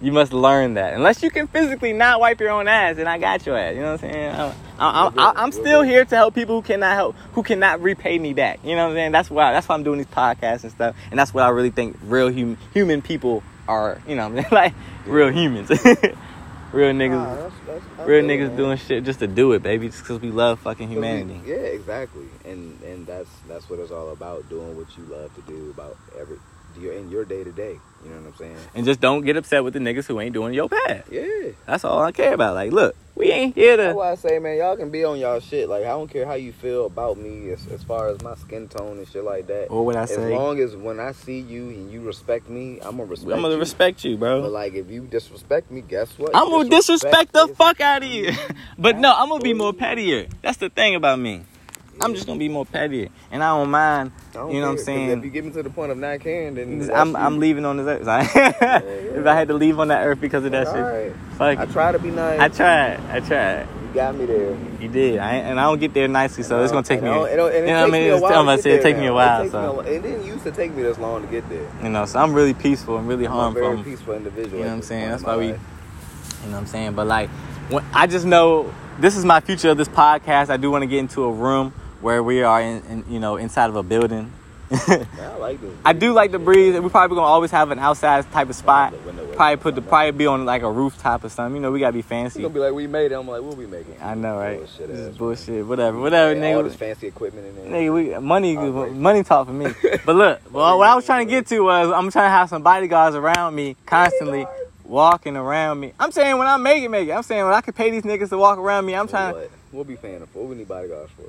You 0.02 0.12
must 0.12 0.34
learn 0.34 0.74
that. 0.76 0.94
Unless 0.96 1.22
you 1.22 1.30
can 1.30 1.46
physically 1.48 1.94
not 1.94 2.20
wipe 2.20 2.40
your 2.40 2.50
own 2.50 2.68
ass, 2.68 2.96
then 2.96 3.08
I 3.08 3.20
got 3.20 3.46
your 3.46 3.56
ass. 3.56 3.76
You 3.76 3.82
know 3.82 3.92
what 3.92 4.04
I'm 4.04 4.12
saying? 4.12 4.36
I'm, 4.36 4.54
I'm, 4.80 5.20
I'm, 5.20 5.38
I'm 5.38 5.52
still 5.52 5.84
here 5.84 6.04
to 6.06 6.16
help 6.16 6.34
people 6.34 6.56
who 6.56 6.62
cannot 6.66 6.96
help, 6.96 7.16
who 7.34 7.44
cannot 7.44 7.82
repay 7.84 8.18
me 8.18 8.34
back. 8.34 8.60
You 8.64 8.76
know 8.76 8.86
what 8.86 8.90
I'm 8.92 8.96
saying? 8.96 9.12
That's 9.12 9.30
why. 9.30 9.52
That's 9.52 9.70
why 9.70 9.76
I'm 9.76 9.84
doing 9.84 10.00
these 10.00 10.08
podcasts 10.08 10.64
and 10.64 10.72
stuff. 10.72 10.96
And 11.12 11.20
that's 11.20 11.34
what 11.36 11.44
I 11.44 11.50
really 11.50 11.70
think 11.70 11.98
real 12.04 12.34
hum, 12.34 12.58
human 12.74 13.04
people 13.04 13.44
are. 13.68 14.02
You 14.08 14.16
know 14.16 14.28
what 14.30 14.38
I'm 14.40 14.44
saying? 14.44 14.48
Like 14.52 14.74
real 15.06 15.30
humans, 15.30 15.70
real 16.72 16.94
niggas. 16.94 17.12
Nah, 17.12 17.36
that's- 17.36 17.52
that's- 17.68 17.82
I 18.00 18.04
Real 18.06 18.24
niggas 18.26 18.48
man. 18.48 18.56
doing 18.58 18.78
shit 18.78 19.04
just 19.04 19.20
to 19.20 19.28
do 19.28 19.52
it, 19.52 19.62
baby, 19.62 19.88
just 19.88 20.02
because 20.02 20.20
we 20.20 20.32
love 20.32 20.60
fucking 20.62 20.88
'Cause 20.88 20.96
we- 20.98 21.06
humanity. 21.08 21.40
yeah, 21.46 21.56
exactly. 21.58 22.26
And 22.46 22.82
and 22.82 23.06
that's 23.06 23.30
that's 23.48 23.70
what 23.70 23.78
it's 23.80 23.92
all 23.92 24.10
about. 24.10 24.50
Doing 24.50 24.76
what 24.76 24.88
you 24.98 25.04
love 25.04 25.34
to 25.36 25.42
do 25.42 25.70
about 25.70 25.96
every 26.20 26.40
in 26.76 27.12
your 27.12 27.24
day 27.26 27.44
to 27.44 27.52
day. 27.52 27.78
You 28.04 28.10
know 28.10 28.18
what 28.18 28.28
I'm 28.28 28.36
saying? 28.38 28.58
And 28.76 28.86
just 28.86 29.00
don't 29.02 29.22
get 29.24 29.38
upset 29.38 29.64
with 29.64 29.74
the 29.74 29.80
niggas 29.80 30.06
who 30.08 30.20
ain't 30.20 30.34
doing 30.34 30.54
your 30.54 30.70
path. 30.70 31.08
Yeah. 31.12 31.52
That's 31.66 31.84
all 31.84 32.00
I 32.02 32.12
care 32.12 32.34
about. 32.34 32.56
Like, 32.56 32.72
look, 32.72 32.96
we 33.16 33.30
ain't 33.32 33.54
here 33.56 33.78
That's 33.78 33.96
why 33.96 34.12
I 34.12 34.16
say, 34.16 34.40
man, 34.40 34.58
y'all 34.58 34.76
can 34.78 34.90
be 34.90 35.04
on 35.04 35.20
y'all 35.20 35.40
shit. 35.40 35.70
Like, 35.70 35.84
I 35.84 35.90
don't 35.90 36.10
care 36.10 36.26
how 36.26 36.34
you 36.34 36.52
feel 36.52 36.86
about 36.86 37.18
me 37.18 37.52
as, 37.52 37.68
as 37.68 37.84
far 37.84 38.08
as 38.08 38.22
my 38.22 38.36
skin 38.36 38.68
tone 38.68 38.98
and 38.98 39.08
shit 39.08 39.24
like 39.24 39.48
that. 39.48 39.70
What 39.70 39.86
would 39.86 39.96
I 39.96 40.04
as 40.04 40.10
say? 40.16 40.36
long 40.36 40.60
as 40.60 40.76
when 40.76 41.00
I 41.00 41.12
see 41.12 41.40
you 41.40 41.70
and 41.70 41.92
you 41.92 42.02
respect 42.02 42.50
me, 42.50 42.80
I'm 42.82 42.98
gonna 42.98 43.06
respect 43.06 43.36
I'm 43.36 43.42
gonna 43.42 43.54
you. 43.56 43.60
respect 43.60 44.04
you, 44.04 44.18
But 44.18 44.42
bro. 44.42 44.50
like, 44.50 44.74
if 44.74 44.90
you 44.90 45.02
disrespect 45.06 45.70
me, 45.70 45.82
guess 45.82 46.18
what? 46.18 46.36
I'm 46.36 46.50
gonna 46.50 46.70
disrespect 46.70 47.34
the 47.34 47.48
fuck 47.58 47.80
out 47.82 48.02
of 48.04 48.10
you. 48.10 48.32
but 48.78 48.98
no, 48.98 49.14
I'm 49.16 49.30
gonna 49.30 49.44
be 49.44 49.54
more 49.54 49.74
pettier. 49.74 50.28
That's 50.42 50.58
the 50.58 50.70
thing 50.70 50.96
about 50.96 51.20
me. 51.20 51.44
I'm 52.04 52.14
just 52.14 52.26
gonna 52.28 52.40
be 52.40 52.50
more 52.50 52.66
petty, 52.66 53.10
and 53.32 53.44
I 53.44 53.50
don't 53.58 53.70
mind. 53.70 54.12
I 54.32 54.34
don't 54.34 54.52
you 54.52 54.62
know 54.62 54.68
what 54.68 54.80
I'm 54.80 54.86
saying? 54.86 55.20
If 55.20 55.24
you 55.24 55.30
get 55.30 55.46
me 55.46 55.52
to 55.52 55.64
the 55.64 55.70
point 55.70 55.92
of 55.92 55.98
not 55.98 56.20
caring, 56.20 56.56
then 56.56 56.90
I'm. 56.94 57.16
I'm 57.16 57.40
leaving 57.40 57.66
on 57.66 57.78
this 57.78 57.88
earth. 57.88 58.32
if 58.36 59.26
I 59.26 59.34
had 59.36 59.48
to 59.50 59.54
leave 59.54 59.80
on 59.80 59.90
that 59.90 60.06
earth 60.06 60.20
because 60.22 60.46
of 60.46 60.52
that 60.52 60.68
All 60.68 60.74
shit, 60.74 61.16
right. 61.40 61.60
I 61.60 61.66
try 61.66 61.92
to 61.92 62.00
be 62.00 62.12
nice. 62.12 62.40
I 62.40 62.48
tried. 62.50 63.00
I 63.10 63.20
tried. 63.20 63.68
You 63.88 63.96
got 63.96 64.16
me 64.16 64.26
there. 64.26 64.58
You 64.80 64.88
did. 64.88 65.20
I 65.20 65.36
and 65.36 65.60
I 65.60 65.64
don't 65.64 65.80
get 65.80 65.94
there 65.94 66.08
nicely, 66.08 66.44
so 66.44 66.64
it's 66.64 66.72
gonna 66.72 66.84
take 66.86 67.02
me. 67.02 67.10
I 67.10 67.14
don't- 67.14 67.28
it 67.30 67.36
don't- 67.36 67.48
and 67.54 67.66
it 67.66 67.68
you 67.68 67.74
know 67.74 67.82
what 67.82 67.90
I 67.90 67.92
mean? 67.92 68.02
It's- 68.04 68.24
I'm 68.24 68.44
about 68.44 68.56
to 68.56 68.62
say 68.62 68.72
it 68.72 68.82
take 68.82 68.98
me 68.98 69.08
a 69.08 69.14
while. 69.14 69.42
It, 69.42 69.44
takes 69.44 69.54
me 69.54 69.60
a 69.60 69.64
So 69.64 69.80
it 69.82 70.02
didn't 70.02 70.26
used 70.26 70.44
to 70.44 70.52
take 70.52 70.74
me 70.74 70.84
this 70.84 70.98
long 70.98 71.22
to 71.22 71.28
get 71.28 71.48
there. 71.50 71.68
you 71.84 71.90
know, 71.90 72.06
so 72.06 72.20
I'm 72.20 72.34
really 72.34 72.54
peaceful 72.54 72.98
and 72.98 73.08
really 73.08 73.26
I'm 73.26 73.34
harm 73.34 73.58
a 73.58 73.60
very 73.60 73.84
peaceful 73.84 74.14
individual. 74.14 74.60
You 74.60 74.64
know 74.64 74.70
what 74.70 74.76
I'm 74.78 74.82
saying? 74.82 75.10
That's 75.10 75.24
why 75.24 75.36
we, 75.36 75.48
you 75.48 75.52
know 75.52 75.58
what 76.52 76.58
I'm 76.58 76.66
saying? 76.68 76.94
But 76.94 77.08
like, 77.08 77.30
when, 77.70 77.84
I 77.94 78.08
just 78.08 78.26
know 78.26 78.74
this 79.00 79.18
is 79.18 79.26
my 79.26 79.40
future 79.42 79.70
of 79.72 79.78
this 79.78 79.90
podcast. 79.90 80.50
I 80.50 80.58
do 80.58 80.72
want 80.72 80.84
to 80.84 80.88
get 80.88 81.00
into 81.00 81.24
a 81.26 81.32
room 81.32 81.74
where 82.02 82.22
we 82.24 82.44
are 82.44 82.62
in, 82.62 82.82
in 82.90 83.06
you 83.10 83.20
know, 83.20 83.38
inside 83.38 83.70
of 83.70 83.76
a 83.76 83.84
building. 83.84 84.32
I 84.72 85.36
like 85.38 85.60
this. 85.60 85.74
I 85.86 85.92
do 85.92 86.14
like 86.14 86.32
the 86.32 86.40
breeze. 86.40 86.76
and 86.76 86.84
We 86.84 86.90
probably 86.90 87.16
gonna 87.16 87.28
always 87.28 87.52
have 87.52 87.72
an 87.72 87.80
outside 87.80 88.30
type 88.32 88.50
of 88.50 88.56
spot. 88.56 88.94
The 89.06 89.12
Probably 89.36 89.58
put 89.58 89.76
the 89.76 89.82
probably 89.82 90.12
be 90.12 90.28
on 90.28 90.46
like 90.46 90.62
a 90.62 90.72
rooftop 90.72 91.26
or 91.26 91.30
something. 91.30 91.56
You 91.56 91.62
know, 91.62 91.72
we 91.72 91.80
gotta 91.82 91.92
be 91.94 92.00
It's 92.00 92.08
fancy. 92.08 92.42
gonna 92.42 92.54
be 92.54 92.60
like 92.62 92.74
we 92.74 92.88
made 92.88 93.12
it. 93.12 93.16
I'm 93.16 93.28
like, 93.28 93.42
what 93.42 93.58
we 93.58 93.66
making? 93.66 93.98
I 94.02 94.16
know, 94.16 94.38
right? 94.38 94.60
Bullshit 94.60 94.88
This 94.88 94.98
is 95.00 95.18
bullshit. 95.18 95.66
Whatever, 95.66 96.00
whatever, 96.00 96.40
man. 96.40 96.56
All 96.56 96.64
this 96.64 96.76
fancy 96.76 97.08
equipment 97.08 97.48
in 97.48 97.56
there. 97.72 97.82
Nigga, 97.82 97.94
we 97.94 98.20
money, 98.20 98.56
Heartbreak. 98.56 98.94
money 98.94 99.24
talk 99.24 99.48
for 99.48 99.54
me. 99.54 99.74
But 100.06 100.16
look, 100.16 100.40
well, 100.54 100.78
what 100.78 100.88
I 100.88 100.96
was 100.96 101.06
trying 101.06 101.28
to 101.28 101.30
get 101.30 101.48
to 101.48 101.60
was 101.62 101.90
I'm 101.92 102.10
trying 102.10 102.28
to 102.28 102.30
have 102.32 102.48
some 102.48 102.64
bodyguards 102.64 103.16
around 103.16 103.54
me 103.56 103.76
constantly, 103.86 104.46
walking 104.86 105.36
around 105.36 105.80
me. 105.82 105.92
I'm 106.00 106.12
saying 106.14 106.38
when 106.38 106.48
I 106.48 106.56
make 106.58 106.82
it, 106.82 106.90
make 106.90 107.10
it. 107.10 107.12
I'm 107.12 107.24
saying 107.24 107.44
when 107.44 107.54
I 107.54 107.60
could 107.62 107.76
pay 107.76 107.92
these 107.92 108.04
niggas 108.04 108.30
to 108.30 108.38
walk 108.38 108.58
around 108.58 108.86
me. 108.86 108.96
I'm 108.96 109.08
For 109.08 109.12
trying. 109.12 109.34
What? 109.34 109.52
We'll 109.74 109.84
be 109.84 109.96
paying 109.98 110.26
for. 110.28 110.40
What 110.40 110.50
we 110.50 110.56
need 110.56 110.68
bodyguards 110.70 111.12
for? 111.12 111.24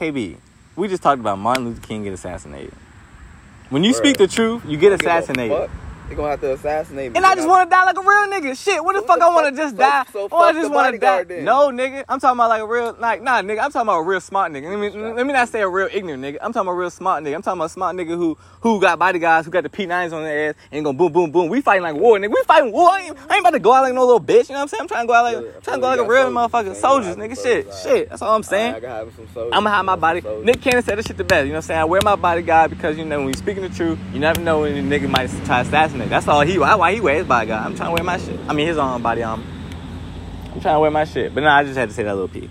KB, 0.00 0.38
we 0.76 0.88
just 0.88 1.02
talked 1.02 1.20
about 1.20 1.38
Martin 1.38 1.66
Luther 1.66 1.86
King 1.86 2.04
get 2.04 2.14
assassinated. 2.14 2.72
When 3.68 3.84
you 3.84 3.92
Bruh. 3.92 3.96
speak 3.96 4.16
the 4.16 4.26
truth, 4.26 4.64
you 4.66 4.78
get 4.78 4.92
assassinated. 4.92 5.68
They 6.10 6.16
gonna 6.16 6.30
have 6.30 6.40
to 6.40 6.52
assassinate 6.54 7.12
me. 7.12 7.16
And 7.18 7.24
I 7.24 7.36
just 7.36 7.46
want 7.46 7.70
to 7.70 7.72
die 7.72 7.84
like 7.84 7.96
a 7.96 8.00
real 8.00 8.08
nigga. 8.32 8.60
Shit, 8.60 8.82
what 8.82 8.96
the 8.96 9.02
fuck 9.02 9.20
the 9.20 9.26
I 9.26 9.28
want 9.28 9.54
to 9.54 9.62
just 9.62 9.76
so- 9.76 9.80
die? 9.80 10.04
so 10.12 10.28
or 10.28 10.42
I 10.42 10.52
just 10.52 10.68
want 10.68 10.92
to 10.92 10.98
die? 10.98 11.22
then. 11.22 11.44
No, 11.44 11.68
nigga. 11.68 12.04
I'm 12.08 12.18
talking 12.18 12.36
about 12.36 12.48
like 12.48 12.62
a 12.62 12.66
real, 12.66 12.96
like, 12.98 13.22
nah, 13.22 13.40
nigga. 13.42 13.60
I'm 13.62 13.70
talking 13.70 13.82
about 13.82 14.00
a 14.00 14.02
real 14.02 14.20
smart 14.20 14.50
nigga. 14.50 14.68
Let 14.70 14.92
me, 14.92 15.12
let 15.14 15.24
me 15.24 15.32
not 15.32 15.48
say 15.50 15.60
a 15.60 15.68
real 15.68 15.88
ignorant 15.92 16.20
nigga. 16.20 16.38
I'm 16.42 16.52
talking 16.52 16.62
about 16.66 16.72
a 16.72 16.80
real 16.80 16.90
smart 16.90 17.22
nigga. 17.22 17.36
I'm 17.36 17.42
talking 17.42 17.60
about 17.60 17.66
a 17.66 17.68
smart 17.68 17.94
nigga 17.94 18.16
who, 18.16 18.36
who 18.60 18.80
got 18.80 18.98
bodyguards, 18.98 19.46
who 19.46 19.52
got 19.52 19.62
the 19.62 19.68
P9s 19.68 20.12
on 20.12 20.24
their 20.24 20.48
ass, 20.50 20.54
and 20.72 20.84
go 20.84 20.92
boom, 20.92 21.12
boom, 21.12 21.30
boom. 21.30 21.48
We 21.48 21.60
fighting 21.60 21.84
like 21.84 21.94
war, 21.94 22.18
nigga. 22.18 22.30
We 22.30 22.42
fighting 22.44 22.72
war. 22.72 22.90
I 22.90 23.02
ain't, 23.02 23.16
I 23.30 23.34
ain't 23.36 23.40
about 23.42 23.50
to 23.50 23.60
go 23.60 23.72
out 23.72 23.82
like 23.82 23.94
no 23.94 24.04
little 24.04 24.20
bitch. 24.20 24.48
You 24.48 24.54
know 24.54 24.58
what 24.58 24.62
I'm 24.62 24.68
saying? 24.68 24.80
I'm 24.82 24.88
trying 24.88 25.04
to 25.04 25.06
go 25.06 25.14
out 25.14 25.22
like, 25.22 25.36
Yeah, 25.36 25.60
trying 25.60 25.76
to 25.76 25.80
go 25.80 25.86
like 25.86 25.98
like 26.00 26.08
a 26.08 26.10
real 26.10 26.30
motherfucker. 26.32 26.74
soldiers. 26.74 27.14
Soldiers, 27.14 27.16
nigga. 27.16 27.40
Shit, 27.40 27.72
shit. 27.84 28.08
That's 28.10 28.20
all 28.20 28.34
I'm 28.34 28.42
saying. 28.42 28.74
I, 28.74 28.80
gotta 28.80 29.04
have 29.04 29.14
some 29.14 29.28
soldiers. 29.32 29.52
I'm 29.54 29.62
gonna 29.62 29.76
hide 29.76 29.82
my 29.82 29.94
body. 29.94 30.22
Nick 30.42 30.60
Cannon 30.60 30.82
said 30.82 30.98
this 30.98 31.06
shit 31.06 31.18
the 31.18 31.22
best. 31.22 31.46
You 31.46 31.52
know 31.52 31.58
what 31.58 31.64
I'm 31.64 31.68
saying? 31.68 31.80
I 31.80 31.84
wear 31.84 32.00
my 32.02 32.16
bodyguard 32.16 32.70
because 32.70 32.98
you 32.98 33.04
know 33.04 33.18
when 33.20 33.28
you 33.28 33.34
speaking 33.34 33.62
the 33.62 33.68
truth, 33.68 33.96
you 34.12 34.18
never 34.18 34.40
know 34.40 34.62
when 34.62 34.76
a 34.76 34.98
nigga 34.98 35.08
might 35.08 35.30
try 35.44 35.62
to 35.62 35.68
assassinate. 35.68 35.99
That's 36.08 36.26
all 36.28 36.40
he. 36.42 36.56
That's 36.56 36.78
why 36.78 36.94
he 36.94 37.00
wears 37.00 37.26
bodyguard. 37.26 37.66
I'm 37.66 37.76
trying 37.76 37.88
to 37.88 37.94
wear 37.94 38.04
my 38.04 38.18
shit. 38.18 38.38
I 38.48 38.52
mean 38.52 38.66
his 38.66 38.78
own 38.78 39.02
body 39.02 39.22
armor. 39.22 39.44
I'm 40.52 40.60
trying 40.60 40.74
to 40.76 40.80
wear 40.80 40.90
my 40.90 41.04
shit. 41.04 41.34
But 41.34 41.42
no, 41.42 41.48
I 41.50 41.64
just 41.64 41.76
had 41.76 41.88
to 41.88 41.94
say 41.94 42.02
that 42.04 42.14
little 42.14 42.28
P. 42.28 42.50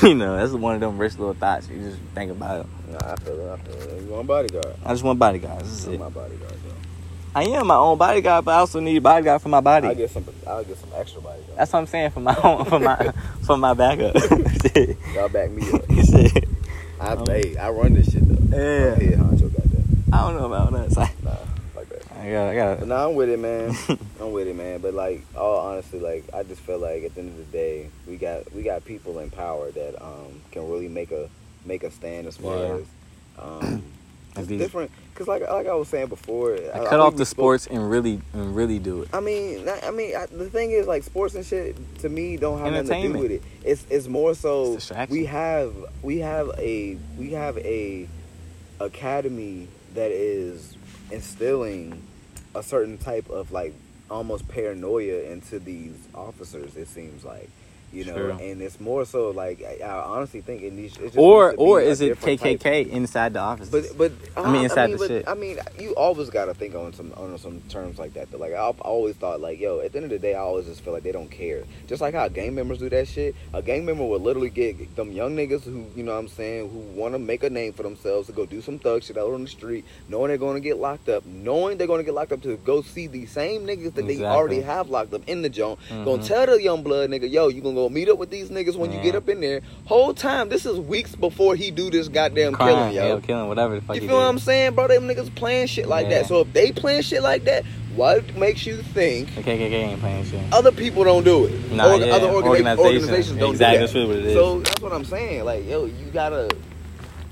you 0.02 0.14
know, 0.14 0.36
that's 0.36 0.52
one 0.52 0.74
of 0.74 0.80
them 0.80 0.98
rich 0.98 1.18
little 1.18 1.34
thoughts. 1.34 1.68
You 1.68 1.78
just 1.82 1.98
think 2.14 2.30
about 2.30 2.64
it. 2.64 2.66
Nah, 2.92 3.12
I 3.12 3.16
feel 3.16 3.40
it. 3.40 3.50
I 3.52 3.56
feel 3.58 3.74
it. 3.96 4.02
You 4.02 4.08
want 4.10 4.26
bodyguard? 4.28 4.76
I 4.84 4.92
just 4.92 5.02
want 5.02 5.18
bodyguards. 5.18 5.64
This 5.64 5.78
is 5.80 5.86
I'm 5.88 5.94
it. 5.94 5.98
my 6.00 6.08
bodyguard, 6.10 6.52
though. 6.52 6.74
I 7.34 7.42
am 7.44 7.66
my 7.66 7.76
own 7.76 7.98
bodyguard, 7.98 8.44
but 8.44 8.52
I 8.52 8.58
also 8.58 8.80
need 8.80 8.96
a 8.96 9.00
bodyguard 9.00 9.42
for 9.42 9.48
my 9.48 9.60
body. 9.60 9.88
I'll 9.88 9.94
get 9.94 10.10
some. 10.10 10.24
I'll 10.46 10.64
get 10.64 10.78
some 10.78 10.90
extra 10.96 11.20
bodyguard. 11.20 11.58
That's 11.58 11.72
what 11.72 11.78
I'm 11.80 11.86
saying 11.86 12.10
for 12.10 12.20
my 12.20 12.36
own, 12.42 12.64
for 12.64 12.78
my 12.78 12.96
for 13.42 13.56
my 13.56 13.74
backup. 13.74 14.14
Y'all 15.14 15.28
back 15.28 15.50
me 15.50 15.70
up. 15.72 15.84
I, 17.00 17.12
Um, 17.12 17.24
hey, 17.26 17.56
I 17.56 17.70
run 17.70 17.94
this 17.94 18.12
shit 18.12 18.22
though. 18.26 18.56
Yeah. 18.56 18.94
I 20.12 20.22
don't 20.22 20.36
know 20.36 20.46
about 20.52 20.72
that. 20.72 21.10
I, 22.20 22.28
Nah, 22.28 22.44
like 22.46 22.46
that. 22.46 22.50
I 22.50 22.54
got, 22.54 22.70
I 22.72 22.76
got. 22.80 22.86
Nah, 22.88 23.08
I'm 23.08 23.14
with 23.14 23.28
it, 23.30 23.38
man. 23.38 23.74
I'm 24.20 24.32
with 24.32 24.48
it, 24.48 24.56
man. 24.56 24.80
But 24.80 24.94
like, 24.94 25.24
all 25.36 25.58
honestly, 25.58 26.00
like, 26.00 26.24
I 26.34 26.42
just 26.42 26.60
feel 26.60 26.78
like 26.78 27.04
at 27.04 27.14
the 27.14 27.20
end 27.22 27.30
of 27.30 27.36
the 27.38 27.44
day, 27.58 27.88
we 28.06 28.16
got 28.16 28.52
we 28.52 28.62
got 28.62 28.84
people 28.84 29.18
in 29.20 29.30
power 29.30 29.70
that 29.70 30.02
um 30.02 30.40
can 30.52 30.68
really 30.70 30.88
make 30.88 31.10
a 31.12 31.28
make 31.64 31.82
a 31.82 31.90
stand 31.90 32.26
as 32.26 32.36
far 32.36 32.56
Yeah. 32.56 32.74
as 32.74 32.86
um 33.38 33.82
it's 34.36 34.46
these- 34.48 34.58
different. 34.60 34.90
Cause 35.14 35.28
like 35.28 35.42
like 35.42 35.66
I 35.66 35.74
was 35.74 35.88
saying 35.88 36.06
before, 36.08 36.54
I- 36.54 36.80
I 36.80 36.86
cut 36.86 36.98
off 36.98 37.14
the 37.14 37.26
spoke- 37.26 37.36
sports 37.60 37.66
and 37.66 37.90
really 37.90 38.22
and 38.32 38.56
really 38.56 38.78
do 38.78 39.02
it. 39.02 39.08
I 39.12 39.20
mean, 39.20 39.68
I 39.82 39.90
mean, 39.90 40.16
I, 40.16 40.24
the 40.26 40.48
thing 40.48 40.70
is, 40.70 40.86
like, 40.86 41.02
sports 41.02 41.34
and 41.34 41.44
shit 41.44 41.76
to 41.98 42.08
me 42.08 42.38
don't 42.38 42.58
have 42.58 42.72
nothing 42.72 43.02
to 43.02 43.12
do 43.12 43.18
with 43.18 43.30
it. 43.32 43.42
It's 43.62 43.84
it's 43.90 44.08
more 44.08 44.34
so 44.34 44.76
It's 44.76 44.90
we 45.10 45.26
have 45.26 45.74
we 46.02 46.20
have 46.20 46.50
a 46.56 46.96
we 47.18 47.32
have 47.32 47.58
a 47.58 48.08
academy 48.78 49.68
that 49.94 50.10
is 50.10 50.76
instilling 51.10 52.02
a 52.54 52.62
certain 52.62 52.98
type 52.98 53.28
of 53.30 53.52
like 53.52 53.74
almost 54.10 54.48
paranoia 54.48 55.22
into 55.30 55.58
these 55.58 55.96
officers. 56.14 56.76
It 56.76 56.88
seems 56.88 57.24
like. 57.24 57.48
You 57.92 58.04
know, 58.04 58.14
True. 58.14 58.30
and 58.32 58.62
it's 58.62 58.78
more 58.80 59.04
so 59.04 59.30
like 59.30 59.62
I, 59.62 59.84
I 59.84 59.90
honestly 60.04 60.40
think 60.42 60.62
it 60.62 60.72
needs. 60.72 60.96
It 60.96 61.06
just 61.06 61.18
Or 61.18 61.50
needs 61.50 61.58
or 61.60 61.80
is 61.80 62.00
it 62.00 62.08
different 62.10 62.40
type- 62.40 62.60
KKK 62.60 62.88
inside 62.90 63.32
the 63.34 63.40
office? 63.40 63.68
but 63.68 63.84
but 63.98 64.12
I 64.36 64.50
mean, 64.52 64.60
uh, 64.60 64.64
inside 64.64 64.86
mean, 64.90 64.92
the 64.92 64.98
but, 64.98 65.08
shit. 65.08 65.28
I 65.28 65.34
mean, 65.34 65.58
you 65.78 65.92
always 65.94 66.30
got 66.30 66.44
to 66.44 66.54
think 66.54 66.74
on 66.76 66.92
some 66.92 67.12
on 67.16 67.36
some 67.38 67.60
terms 67.68 67.98
like 67.98 68.14
that. 68.14 68.30
Though. 68.30 68.38
Like 68.38 68.52
I've 68.52 68.80
always 68.80 69.16
thought, 69.16 69.40
like 69.40 69.58
yo, 69.58 69.80
at 69.80 69.90
the 69.92 69.98
end 69.98 70.04
of 70.04 70.10
the 70.10 70.18
day, 70.18 70.34
I 70.34 70.38
always 70.38 70.66
just 70.66 70.82
feel 70.82 70.92
like 70.92 71.02
they 71.02 71.12
don't 71.12 71.30
care. 71.30 71.64
Just 71.88 72.00
like 72.00 72.14
how 72.14 72.28
gang 72.28 72.54
members 72.54 72.78
do 72.78 72.88
that 72.90 73.08
shit. 73.08 73.34
A 73.52 73.60
gang 73.62 73.84
member 73.84 74.04
will 74.04 74.20
literally 74.20 74.50
get 74.50 74.94
them 74.94 75.10
young 75.10 75.34
niggas 75.36 75.62
who 75.64 75.86
you 75.96 76.04
know 76.04 76.12
what 76.12 76.18
I'm 76.20 76.28
saying 76.28 76.70
who 76.70 76.78
want 77.00 77.14
to 77.14 77.18
make 77.18 77.42
a 77.42 77.50
name 77.50 77.72
for 77.72 77.82
themselves 77.82 78.26
to 78.28 78.32
go 78.32 78.46
do 78.46 78.60
some 78.62 78.78
thug 78.78 79.02
shit 79.02 79.16
out 79.18 79.32
on 79.34 79.42
the 79.42 79.48
street, 79.50 79.84
knowing 80.08 80.28
they're 80.28 80.38
going 80.38 80.54
to 80.54 80.60
get 80.60 80.76
locked 80.78 81.08
up, 81.08 81.26
knowing 81.26 81.76
they're 81.76 81.86
going 81.88 81.98
to 82.00 82.04
get 82.04 82.14
locked 82.14 82.30
up 82.32 82.40
to 82.42 82.56
go 82.58 82.82
see 82.82 83.08
the 83.08 83.26
same 83.26 83.66
niggas 83.66 83.94
that 83.94 84.06
they 84.06 84.22
already 84.24 84.60
have 84.60 84.88
locked 84.90 85.12
up 85.12 85.22
in 85.26 85.42
the 85.42 85.48
joint. 85.48 85.78
Gonna 85.88 86.22
Mhm. 86.22 86.26
tell 86.26 86.46
the 86.46 86.62
young 86.62 86.82
blood 86.82 87.10
nigga, 87.10 87.30
yo, 87.30 87.48
you 87.48 87.60
gonna 87.60 87.74
go 87.74 87.79
meet 87.88 88.08
up 88.08 88.18
with 88.18 88.30
these 88.30 88.50
niggas 88.50 88.76
when 88.76 88.92
you 88.92 89.00
get 89.00 89.14
up 89.14 89.28
in 89.28 89.40
there. 89.40 89.60
Whole 89.86 90.12
time, 90.12 90.48
this 90.48 90.66
is 90.66 90.78
weeks 90.78 91.14
before 91.14 91.54
he 91.54 91.70
do 91.70 91.88
this 91.90 92.08
goddamn 92.08 92.52
Crime, 92.52 92.68
killing, 92.68 92.92
yo. 92.94 93.14
yeah, 93.16 93.20
killing, 93.20 93.48
whatever 93.48 93.76
the 93.76 93.80
fuck. 93.80 93.96
You 93.96 94.02
feel 94.08 94.16
what. 94.16 94.24
I'm 94.26 94.38
saying, 94.38 94.74
bro? 94.74 94.88
Them 94.88 95.08
niggas 95.08 95.34
playing 95.34 95.68
shit 95.68 95.88
like 95.88 96.08
Yeah. 96.08 96.18
that. 96.20 96.26
So 96.26 96.40
if 96.40 96.52
they 96.52 96.72
playing 96.72 97.02
shit 97.02 97.22
like 97.22 97.44
that, 97.44 97.64
what 97.96 98.36
makes 98.36 98.66
you 98.66 98.76
think 98.78 99.34
The 99.34 99.42
KKK 99.42 99.72
ain't 99.72 100.00
playing 100.00 100.24
shit. 100.26 100.40
other 100.52 100.72
people 100.72 101.04
don't 101.04 101.24
do 101.24 101.46
it? 101.46 101.72
Nah, 101.72 101.94
yeah, 101.94 102.06
Other 102.14 102.28
organi- 102.28 102.42
organizations. 102.44 102.78
organizations 102.78 103.38
don't 103.38 103.50
Exactly, 103.52 103.76
do 103.76 103.80
that's 103.80 103.92
that. 103.92 103.98
really 103.98 104.08
what 104.08 104.18
it 104.18 104.26
is. 104.26 104.34
So 104.34 104.60
that's 104.60 104.80
what 104.82 104.92
I'm 104.92 105.04
saying. 105.04 105.44
Like, 105.44 105.66
yo, 105.68 105.86
you 105.86 106.06
gotta 106.12 106.48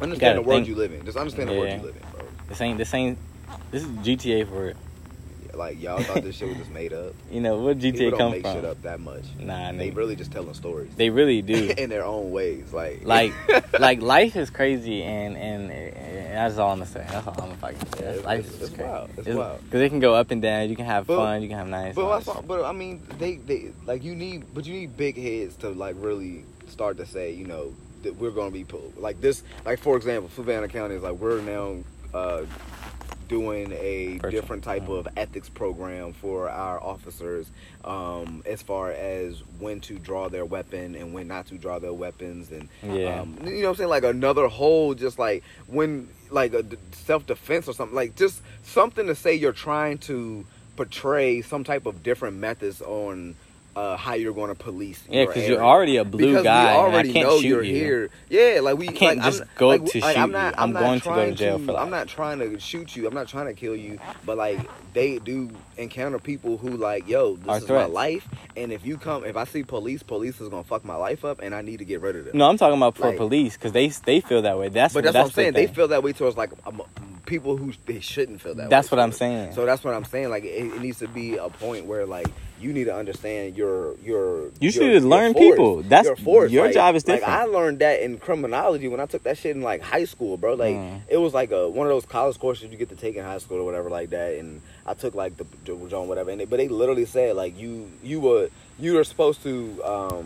understand 0.00 0.20
gotta 0.20 0.34
the 0.36 0.42
world 0.42 0.58
think. 0.64 0.68
you 0.68 0.74
live 0.74 0.92
in. 0.92 1.04
Just 1.04 1.16
understand 1.18 1.48
the 1.50 1.54
world 1.54 1.70
you 1.70 1.76
live 1.86 1.96
in, 1.96 2.02
bro. 2.12 2.22
This 2.48 2.60
ain't 2.60 2.78
this 2.78 2.94
ain't 2.94 3.18
this 3.70 3.82
is 3.82 3.88
GTA 3.90 4.48
for 4.48 4.68
it. 4.68 4.76
Like 5.58 5.82
y'all 5.82 6.00
thought 6.02 6.22
this 6.22 6.36
shit 6.36 6.48
was 6.48 6.56
just 6.58 6.70
made 6.70 6.92
up. 6.92 7.12
You 7.30 7.40
know 7.40 7.58
People 7.74 7.90
GTA 7.92 8.16
don't 8.16 8.30
make 8.30 8.42
from? 8.42 8.54
shit 8.54 8.64
up 8.64 8.80
that 8.82 9.00
much. 9.00 9.24
Nah, 9.38 9.72
They 9.72 9.90
nigga. 9.90 9.96
really 9.96 10.16
just 10.16 10.30
telling 10.32 10.54
stories 10.54 10.90
They 10.96 11.10
really 11.10 11.42
do. 11.42 11.74
in 11.78 11.90
their 11.90 12.04
own 12.04 12.30
ways. 12.30 12.72
Like, 12.72 13.04
like 13.04 13.32
like 13.80 14.00
life 14.00 14.36
is 14.36 14.48
crazy 14.50 15.02
and, 15.02 15.36
and 15.36 15.70
and 15.70 16.34
that's 16.36 16.56
all 16.58 16.70
I'm 16.70 16.78
gonna 16.78 16.90
say. 16.90 17.04
That's 17.10 17.26
all 17.26 17.34
I'm 17.34 17.40
gonna 17.50 17.54
fucking 17.56 17.92
say. 17.98 18.20
Life 18.22 18.40
it's- 18.40 18.54
is 18.54 18.62
it's 18.62 18.70
crazy. 18.76 18.88
wild. 18.90 19.10
It's 19.18 19.28
wild. 19.28 19.64
Because 19.64 19.80
it 19.82 19.88
can 19.90 20.00
go 20.00 20.14
up 20.14 20.30
and 20.30 20.40
down. 20.40 20.70
You 20.70 20.76
can 20.76 20.86
have 20.86 21.06
But- 21.06 21.16
fun. 21.16 21.42
You 21.42 21.48
can 21.48 21.58
have 21.58 21.68
nice. 21.68 21.94
But 21.94 22.20
that's 22.24 22.40
but 22.46 22.64
I 22.64 22.72
mean, 22.72 23.02
they 23.18 23.36
they 23.36 23.72
like 23.84 24.04
you 24.04 24.14
need, 24.14 24.44
but 24.54 24.64
you 24.64 24.72
need 24.74 24.96
big 24.96 25.16
heads 25.20 25.56
to 25.56 25.70
like 25.70 25.96
really 25.98 26.44
start 26.68 26.96
to 26.98 27.06
say, 27.06 27.32
you 27.32 27.46
know, 27.46 27.74
that 28.04 28.16
we're 28.16 28.30
gonna 28.30 28.52
be 28.52 28.62
pulled. 28.64 28.96
like 28.96 29.20
this. 29.20 29.42
Like 29.66 29.80
for 29.80 29.96
example, 29.96 30.30
Savannah 30.36 30.68
County 30.68 30.94
is 30.94 31.02
like 31.02 31.14
we're 31.14 31.40
now 31.42 31.78
uh, 32.14 32.42
doing 33.28 33.72
a 33.72 34.18
Virtual. 34.18 34.30
different 34.30 34.64
type 34.64 34.88
of 34.88 35.06
ethics 35.16 35.48
program 35.48 36.12
for 36.14 36.48
our 36.48 36.82
officers, 36.82 37.50
um, 37.84 38.42
as 38.46 38.62
far 38.62 38.90
as 38.90 39.42
when 39.58 39.80
to 39.82 39.98
draw 39.98 40.28
their 40.28 40.44
weapon 40.44 40.94
and 40.94 41.12
when 41.12 41.28
not 41.28 41.46
to 41.46 41.56
draw 41.58 41.78
their 41.78 41.92
weapons, 41.92 42.50
and 42.50 42.68
Yeah. 42.82 43.20
um, 43.20 43.38
you 43.44 43.60
know 43.60 43.62
what 43.64 43.68
I'm 43.70 43.74
saying, 43.76 43.90
like 43.90 44.04
another 44.04 44.48
whole 44.48 44.94
just 44.94 45.18
like 45.18 45.44
when 45.66 46.08
like 46.30 46.52
a 46.54 46.64
self 46.92 47.26
defense 47.26 47.68
or 47.68 47.72
something, 47.74 47.94
like 47.94 48.16
just 48.16 48.40
something 48.64 49.06
to 49.06 49.14
say 49.14 49.34
you're 49.34 49.52
trying 49.52 49.98
to 49.98 50.44
portray 50.76 51.40
some 51.42 51.64
type 51.64 51.86
of 51.86 52.02
different 52.02 52.36
methods 52.36 52.80
on 52.82 53.34
uh, 53.78 53.96
how 53.96 54.14
you're 54.14 54.32
going 54.32 54.48
to 54.48 54.56
police. 54.56 55.00
Yeah, 55.08 55.26
because 55.26 55.48
you're 55.48 55.62
already 55.62 55.98
a 55.98 56.04
blue 56.04 56.30
because 56.30 56.42
guy, 56.42 56.74
We 56.74 56.86
and 56.86 56.96
I 56.96 57.02
can't 57.12 57.28
know 57.28 57.40
shoot 57.40 57.46
you're 57.46 57.62
you. 57.62 57.74
here. 57.74 58.10
Yeah, 58.28 58.60
like 58.60 58.76
we 58.76 58.88
I 58.88 58.92
can't 58.92 59.18
like, 59.18 59.24
just 59.24 59.42
I'm, 59.42 59.48
go 59.56 59.68
like, 59.68 59.84
to 59.84 60.00
like, 60.00 60.16
shoot 60.16 60.20
I'm 60.20 60.32
not, 60.32 60.56
you. 60.56 60.62
I'm 60.62 60.72
not 60.72 60.80
going 60.80 61.00
to 61.00 61.08
go 61.08 61.26
to 61.26 61.32
jail 61.32 61.58
for 61.60 61.72
life. 61.72 61.82
I'm 61.82 61.90
not 61.90 62.08
trying 62.08 62.40
to 62.40 62.58
shoot 62.58 62.96
you. 62.96 63.06
I'm 63.06 63.14
not 63.14 63.28
trying 63.28 63.46
to 63.46 63.54
kill 63.54 63.76
you. 63.76 64.00
But 64.26 64.36
like 64.36 64.58
they 64.94 65.18
do 65.18 65.50
encounter 65.76 66.18
people 66.18 66.58
who 66.58 66.70
like, 66.70 67.06
yo, 67.08 67.36
this 67.36 67.48
Are 67.48 67.58
is 67.58 67.64
threats. 67.64 67.88
my 67.88 67.94
life, 67.94 68.28
and 68.56 68.72
if 68.72 68.84
you 68.84 68.98
come, 68.98 69.24
if 69.24 69.36
I 69.36 69.44
see 69.44 69.62
police, 69.62 70.02
police 70.02 70.40
is 70.40 70.48
gonna 70.48 70.64
fuck 70.64 70.84
my 70.84 70.96
life 70.96 71.24
up, 71.24 71.40
and 71.40 71.54
I 71.54 71.62
need 71.62 71.78
to 71.78 71.84
get 71.84 72.00
rid 72.00 72.16
of 72.16 72.24
them. 72.24 72.36
No, 72.36 72.48
I'm 72.48 72.58
talking 72.58 72.76
about 72.76 72.96
for 72.96 73.12
police 73.12 73.54
because 73.54 73.70
they 73.70 73.88
they 73.88 74.20
feel 74.20 74.42
that 74.42 74.58
way. 74.58 74.70
That's 74.70 74.92
but 74.92 75.04
that's, 75.04 75.14
what 75.14 75.24
I'm 75.24 75.30
saying. 75.30 75.52
They 75.52 75.68
feel 75.68 75.88
that 75.88 76.02
way 76.02 76.12
towards 76.12 76.36
like 76.36 76.50
people 77.28 77.56
who 77.56 77.72
they 77.86 78.00
shouldn't 78.00 78.40
feel 78.40 78.54
that. 78.56 78.70
That's 78.70 78.90
way 78.90 78.96
what 78.96 79.02
I'm 79.04 79.12
saying. 79.12 79.52
So 79.54 79.64
that's 79.66 79.84
what 79.84 79.94
I'm 79.94 80.04
saying. 80.04 80.30
Like 80.30 80.44
it, 80.44 80.48
it 80.74 80.80
needs 80.80 80.98
to 81.00 81.08
be 81.08 81.36
a 81.36 81.48
point 81.48 81.86
where 81.86 82.06
like 82.06 82.26
you 82.60 82.72
need 82.72 82.84
to 82.84 82.94
understand 82.96 83.56
your 83.56 83.96
your. 83.98 84.46
You 84.46 84.52
your- 84.62 84.72
should 84.72 84.90
your 84.92 85.00
learn 85.02 85.32
force. 85.34 85.44
people. 85.44 85.82
That's- 85.82 86.06
your 86.06 86.16
force. 86.16 86.50
your 86.50 86.64
Like- 86.64 86.74
job 86.74 86.96
is 86.96 87.06
Like 87.06 87.20
different. 87.20 87.40
I 87.40 87.44
learned 87.44 87.78
that 87.80 88.00
in 88.02 88.18
criminology 88.18 88.88
when 88.88 88.98
I 88.98 89.06
took 89.06 89.22
that 89.24 89.38
shit 89.38 89.54
in 89.54 89.62
like 89.62 89.80
high 89.82 90.06
school, 90.06 90.36
bro. 90.36 90.54
Like 90.54 90.74
Mm. 90.74 91.00
it 91.08 91.18
was 91.18 91.32
like 91.34 91.52
a 91.52 91.68
one 91.68 91.86
of 91.86 91.92
those 91.92 92.06
college 92.06 92.38
courses 92.38 92.70
you 92.72 92.76
get 92.76 92.88
to 92.88 92.96
take 92.96 93.14
in 93.16 93.24
high 93.24 93.38
school 93.38 93.58
or 93.58 93.64
whatever 93.64 93.90
like 93.90 94.10
that. 94.10 94.34
And 94.40 94.60
I 94.86 94.94
took 94.94 95.14
like 95.14 95.36
the, 95.36 95.44
the 95.66 95.76
John 95.88 96.08
whatever. 96.08 96.30
And 96.30 96.40
they, 96.40 96.46
but 96.46 96.56
they 96.56 96.68
literally 96.68 97.04
said 97.04 97.36
like 97.36 97.56
you 97.58 97.90
you 98.02 98.18
were 98.20 98.48
you 98.78 98.94
were 98.94 99.04
supposed 99.04 99.42
to 99.44 99.80
um 99.84 100.24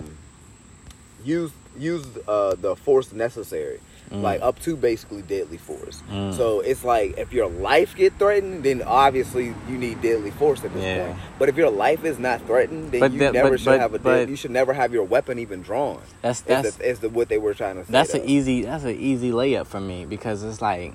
use 1.25 1.51
use 1.79 2.07
uh 2.29 2.55
the 2.55 2.77
force 2.77 3.13
necessary. 3.13 3.81
Mm. 4.13 4.21
Like 4.23 4.43
up 4.43 4.59
to 4.61 4.77
basically 4.77 5.23
deadly 5.23 5.57
force. 5.57 6.03
Mm. 6.11 6.35
So 6.35 6.61
it's 6.61 6.85
like 6.85 7.17
if 7.19 7.33
your 7.33 7.49
life 7.49 7.97
get 7.97 8.13
threatened, 8.19 8.63
then 8.63 8.83
obviously 8.83 9.55
you 9.69 9.79
need 9.79 10.03
deadly 10.03 10.31
force 10.31 10.63
at 10.65 10.73
this 10.75 10.83
Yeah. 10.83 11.07
point. 11.07 11.19
But 11.39 11.49
if 11.49 11.57
your 11.57 11.71
life 11.71 12.05
is 12.05 12.19
not 12.19 12.43
threatened, 12.47 12.93
then 12.93 13.01
But 13.01 13.13
you 13.13 13.19
never 13.19 13.51
but- 13.51 13.61
should 13.61 13.65
but- 13.67 13.81
have 13.81 13.95
a 13.95 13.99
dead, 13.99 14.29
you 14.29 14.37
should 14.37 14.51
never 14.51 14.73
have 14.75 14.93
your 14.93 15.05
weapon 15.05 15.39
even 15.39 15.63
drawn. 15.63 15.99
That's 16.21 16.41
Is 16.41 16.45
that's 16.47 16.77
the, 16.77 16.89
is 16.91 16.99
the 16.99 17.09
what 17.09 17.29
they 17.29 17.39
were 17.39 17.55
trying 17.55 17.77
to 17.77 17.85
say. 17.87 17.93
that's 17.93 18.13
an 18.15 18.25
easy 18.25 18.63
that's 18.63 18.85
an 18.85 18.97
easy 18.99 19.31
layup 19.31 19.67
for 19.67 19.81
me 19.81 20.05
because 20.05 20.43
it's 20.43 20.61
like 20.61 20.93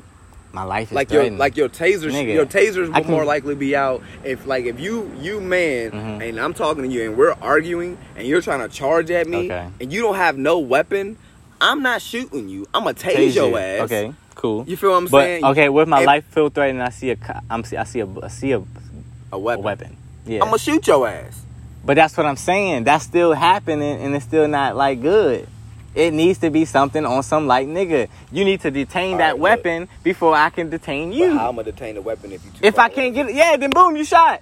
my 0.53 0.63
life 0.63 0.89
is 0.91 0.95
like 0.95 1.11
your 1.11 1.21
threatened. 1.23 1.39
like 1.39 1.57
your 1.57 1.69
tasers 1.69 2.11
Nigga, 2.13 2.33
your 2.33 2.45
tasers 2.45 2.87
will 2.93 3.03
more 3.03 3.19
can- 3.21 3.25
likely 3.27 3.55
be 3.55 3.75
out 3.75 4.01
if 4.23 4.45
like 4.47 4.65
if 4.65 4.79
you 4.79 5.11
you 5.19 5.41
man 5.41 5.91
Mhm. 5.91 6.29
and 6.29 6.39
I'm 6.39 6.53
talking 6.53 6.83
to 6.83 6.89
you 6.89 7.09
and 7.09 7.17
we're 7.17 7.35
arguing 7.41 7.97
and 8.15 8.27
you're 8.27 8.41
trying 8.41 8.61
to 8.61 8.69
charge 8.73 9.11
at 9.11 9.27
me 9.27 9.45
Okay. 9.51 9.67
and 9.81 9.91
you 9.91 10.01
don't 10.01 10.15
have 10.15 10.37
no 10.37 10.57
weapon, 10.59 11.17
I'm 11.59 11.81
not 11.81 12.01
shooting 12.01 12.49
you. 12.49 12.65
I'm 12.73 12.83
gonna 12.83 12.93
tase, 12.95 13.15
Tase 13.15 13.35
your 13.35 13.57
ass. 13.59 13.81
Okay, 13.81 14.13
cool. 14.35 14.63
You 14.67 14.77
feel 14.77 14.91
what 14.91 14.97
I'm 14.97 15.05
but 15.07 15.23
saying? 15.23 15.45
okay, 15.45 15.69
with 15.69 15.87
my 15.87 16.01
If- 16.01 16.05
life 16.07 16.25
feel 16.25 16.49
threatened, 16.49 16.81
I 16.83 16.89
see 16.89 17.11
a 17.11 17.17
I'm 17.49 17.63
see- 17.63 17.77
I 17.77 17.83
see 17.83 17.99
a 18.01 18.07
I 18.21 18.27
see 18.27 18.51
a, 18.51 18.59
a 18.59 18.63
a 19.33 19.39
weapon. 19.39 19.63
weapon. 19.63 19.97
Yeah, 20.25 20.41
I'm 20.41 20.47
gonna 20.47 20.57
shoot 20.59 20.85
your 20.87 21.07
ass. 21.07 21.41
but 21.85 21.95
that's 21.95 22.15
what 22.17 22.25
I'm 22.25 22.35
saying. 22.37 22.83
That's 22.83 23.03
still 23.05 23.33
happening, 23.33 24.01
and 24.01 24.15
it's 24.15 24.25
still 24.25 24.47
not 24.47 24.75
like 24.75 25.01
good. 25.01 25.47
It 25.95 26.13
needs 26.13 26.37
to 26.39 26.51
be 26.51 26.63
something 26.65 27.03
on 27.05 27.23
some 27.23 27.47
like 27.47 27.67
nigga. 27.67 28.07
You 28.31 28.45
need 28.45 28.61
to 28.61 28.69
detain 28.69 29.13
All 29.13 29.17
that 29.19 29.31
right, 29.31 29.39
weapon 29.39 29.87
before 30.03 30.35
I 30.35 30.51
can 30.51 30.69
detain 30.69 31.09
But 31.09 31.17
you. 31.17 31.37
how 31.37 31.49
I'm 31.49 31.55
gonna 31.55 31.71
detain 31.71 31.95
the 31.95 32.01
weapon 32.03 32.31
if 32.33 32.45
you? 32.45 32.51
If 32.61 32.77
I 32.77 32.89
can't 32.89 33.07
away? 33.07 33.11
get 33.11 33.29
it, 33.29 33.35
yeah, 33.35 33.57
then 33.57 33.71
boom, 33.71 33.95
you 33.95 34.05
shot. 34.05 34.41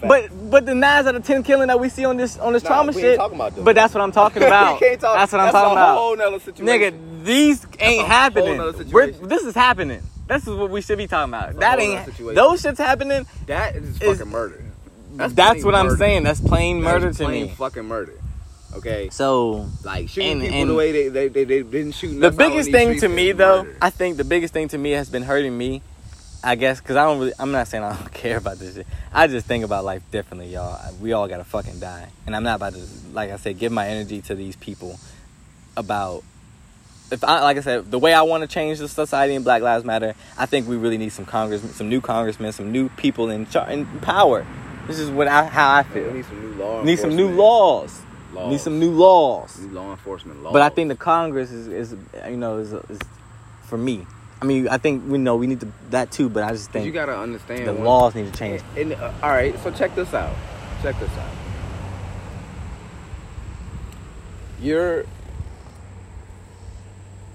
But 0.00 0.30
but 0.50 0.66
the 0.66 0.74
nines 0.74 1.06
out 1.06 1.14
of 1.14 1.24
ten 1.24 1.42
killing 1.42 1.68
that 1.68 1.80
we 1.80 1.88
see 1.88 2.04
on 2.04 2.16
this 2.16 2.38
on 2.38 2.52
this 2.52 2.62
Nah, 2.62 2.68
trauma 2.68 2.92
shit. 2.92 3.16
talking 3.16 3.36
about 3.36 3.54
them. 3.54 3.64
But 3.64 3.74
that's 3.74 3.94
what 3.94 4.02
I'm 4.02 4.12
talking 4.12 4.42
about. 4.44 4.78
can't 4.80 5.00
talk- 5.00 5.16
that's 5.16 5.32
what 5.32 5.40
I'm 5.40 5.46
that's 5.46 5.54
talking 5.54 5.72
about. 5.72 5.96
whole 5.98 6.16
nother 6.16 6.38
situation. 6.40 6.66
Nigga, 6.66 7.24
these 7.24 7.66
ain't 7.80 8.06
happening. 8.06 8.58
We're, 8.92 9.10
this 9.10 9.42
is 9.44 9.54
happening. 9.54 10.02
This 10.28 10.42
is 10.46 10.54
what 10.54 10.70
we 10.70 10.80
should 10.82 10.98
be 10.98 11.06
talking 11.06 11.32
about. 11.32 11.50
A 11.54 11.58
That 11.58 11.78
ain't 11.78 12.04
those 12.34 12.62
shits 12.62 12.78
happening. 12.78 13.26
that 13.46 13.76
is 13.76 14.00
is- 14.02 14.18
fucking 14.18 14.30
murder. 14.30 14.62
That's, 15.14 15.32
plain 15.32 15.64
what 15.64 15.74
I'm 15.74 15.96
saying. 15.96 16.24
That's 16.24 16.40
plain 16.40 16.82
That 16.82 16.84
murder 16.92 17.08
is 17.08 17.16
to 17.18 17.24
plain 17.24 17.44
me. 17.46 17.48
Fucking 17.52 17.84
murder. 17.84 18.12
Okay, 18.74 19.08
So 19.10 19.66
like 19.84 20.10
shooting 20.10 20.32
And- 20.32 20.40
people 20.42 20.58
and- 20.60 20.70
the 20.70 20.74
way 20.74 20.92
they 20.92 21.08
they, 21.08 21.28
they, 21.28 21.44
they 21.44 21.62
didn't 21.62 21.92
shoot. 21.92 22.20
the 22.20 22.26
us 22.28 22.34
out 22.34 22.42
on 22.42 22.50
biggest 22.50 22.70
thing 22.70 22.98
to 23.00 23.08
me 23.08 23.32
though, 23.32 23.62
murder. 23.64 23.78
I 23.80 23.88
think 23.88 24.18
the 24.18 24.24
biggest 24.24 24.52
thing 24.52 24.68
to 24.68 24.76
me 24.78 24.90
has 24.90 25.08
been 25.08 25.22
hurting 25.22 25.56
me. 25.56 25.80
I 26.46 26.54
guess 26.54 26.80
because 26.80 26.94
I 26.94 27.04
don't 27.04 27.18
really. 27.18 27.32
I'm 27.40 27.50
not 27.50 27.66
saying 27.66 27.82
I 27.82 27.96
don't 27.98 28.12
care 28.12 28.36
about 28.36 28.58
this 28.58 28.76
shit. 28.76 28.86
I 29.12 29.26
just 29.26 29.46
think 29.46 29.64
about 29.64 29.84
life 29.84 30.02
differently, 30.12 30.48
y'all. 30.52 30.94
We 31.00 31.12
all 31.12 31.26
gotta 31.26 31.42
fucking 31.42 31.80
die, 31.80 32.08
and 32.24 32.36
I'm 32.36 32.44
not 32.44 32.56
about 32.56 32.74
to, 32.74 32.86
like 33.12 33.30
I 33.32 33.36
said, 33.36 33.58
give 33.58 33.72
my 33.72 33.88
energy 33.88 34.20
to 34.22 34.34
these 34.36 34.54
people 34.56 34.98
about. 35.76 36.22
If 37.10 37.22
I, 37.22 37.40
like 37.42 37.56
I 37.56 37.60
said, 37.60 37.90
the 37.90 37.98
way 38.00 38.12
I 38.12 38.22
want 38.22 38.42
to 38.42 38.48
change 38.48 38.78
the 38.78 38.88
society 38.88 39.34
in 39.34 39.42
Black 39.44 39.62
Lives 39.62 39.84
Matter, 39.84 40.14
I 40.36 40.46
think 40.46 40.66
we 40.68 40.76
really 40.76 40.98
need 40.98 41.10
some 41.10 41.24
congress, 41.24 41.62
some 41.76 41.88
new 41.88 42.00
congressmen, 42.00 42.52
some 42.52 42.72
new 42.72 42.88
people 42.90 43.30
in, 43.30 43.46
char- 43.46 43.70
in 43.70 43.86
power. 44.00 44.44
This 44.88 44.98
is 44.98 45.08
what 45.10 45.28
I, 45.28 45.46
how 45.46 45.70
I 45.70 45.82
We 45.82 46.00
feel. 46.00 46.12
need 46.12 46.24
some 46.24 46.40
new 46.40 46.54
laws. 46.62 46.84
Need 46.84 46.98
some 46.98 47.16
new 47.16 47.28
laws. 47.28 48.00
laws. 48.32 48.50
Need 48.50 48.60
some 48.60 48.80
new 48.80 48.90
laws. 48.90 49.58
new 49.60 49.68
law 49.68 49.90
enforcement 49.92 50.42
laws. 50.42 50.52
But 50.52 50.62
I 50.62 50.68
think 50.68 50.88
the 50.88 50.96
Congress 50.96 51.52
is, 51.52 51.68
is 51.68 51.96
you 52.28 52.36
know, 52.36 52.58
is, 52.58 52.72
is 52.72 52.98
for 53.66 53.78
me. 53.78 54.04
I 54.46 54.48
mean, 54.48 54.68
I 54.68 54.78
think 54.78 55.02
we 55.10 55.18
know 55.18 55.34
we 55.34 55.48
need 55.48 55.58
to, 55.58 55.72
that 55.90 56.12
too, 56.12 56.28
but 56.28 56.44
I 56.44 56.52
just 56.52 56.70
think 56.70 56.86
you 56.86 56.92
gotta 56.92 57.18
understand 57.18 57.66
the 57.66 57.72
laws 57.72 58.14
need 58.14 58.32
to 58.32 58.38
change. 58.38 58.62
And, 58.76 58.92
uh, 58.92 59.12
all 59.20 59.30
right, 59.30 59.58
so 59.58 59.72
check 59.72 59.96
this 59.96 60.14
out. 60.14 60.36
Check 60.82 60.96
this 61.00 61.10
out. 61.10 61.30
You're 64.60 65.04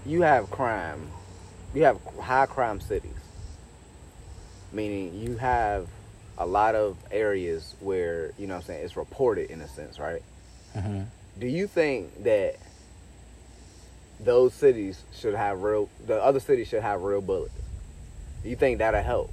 you 0.06 0.22
have 0.22 0.50
crime. 0.52 1.06
You 1.74 1.84
have 1.84 2.00
high 2.18 2.46
crime 2.46 2.80
cities. 2.80 3.12
Meaning 4.72 5.14
you 5.14 5.36
have 5.36 5.90
a 6.38 6.46
lot 6.46 6.76
of 6.76 6.96
areas 7.12 7.76
where, 7.82 8.32
you 8.38 8.48
know 8.48 8.54
what 8.54 8.62
I'm 8.62 8.68
saying, 8.68 8.86
it's 8.86 8.96
reported 8.96 9.52
in 9.52 9.60
a 9.60 9.68
sense, 9.68 10.00
right? 10.00 10.24
Mhm. 10.78 11.08
Do 11.38 11.46
you 11.48 11.68
think 11.68 12.24
that 12.24 12.56
those 14.24 14.54
cities 14.54 15.04
should 15.14 15.34
have 15.34 15.62
real 15.62 15.90
the 16.06 16.22
other 16.22 16.40
cities 16.40 16.68
should 16.68 16.82
have 16.82 17.02
real 17.02 17.22
bullets? 17.22 17.54
You 18.44 18.56
think 18.56 18.80
that'll 18.80 19.04
help? 19.04 19.32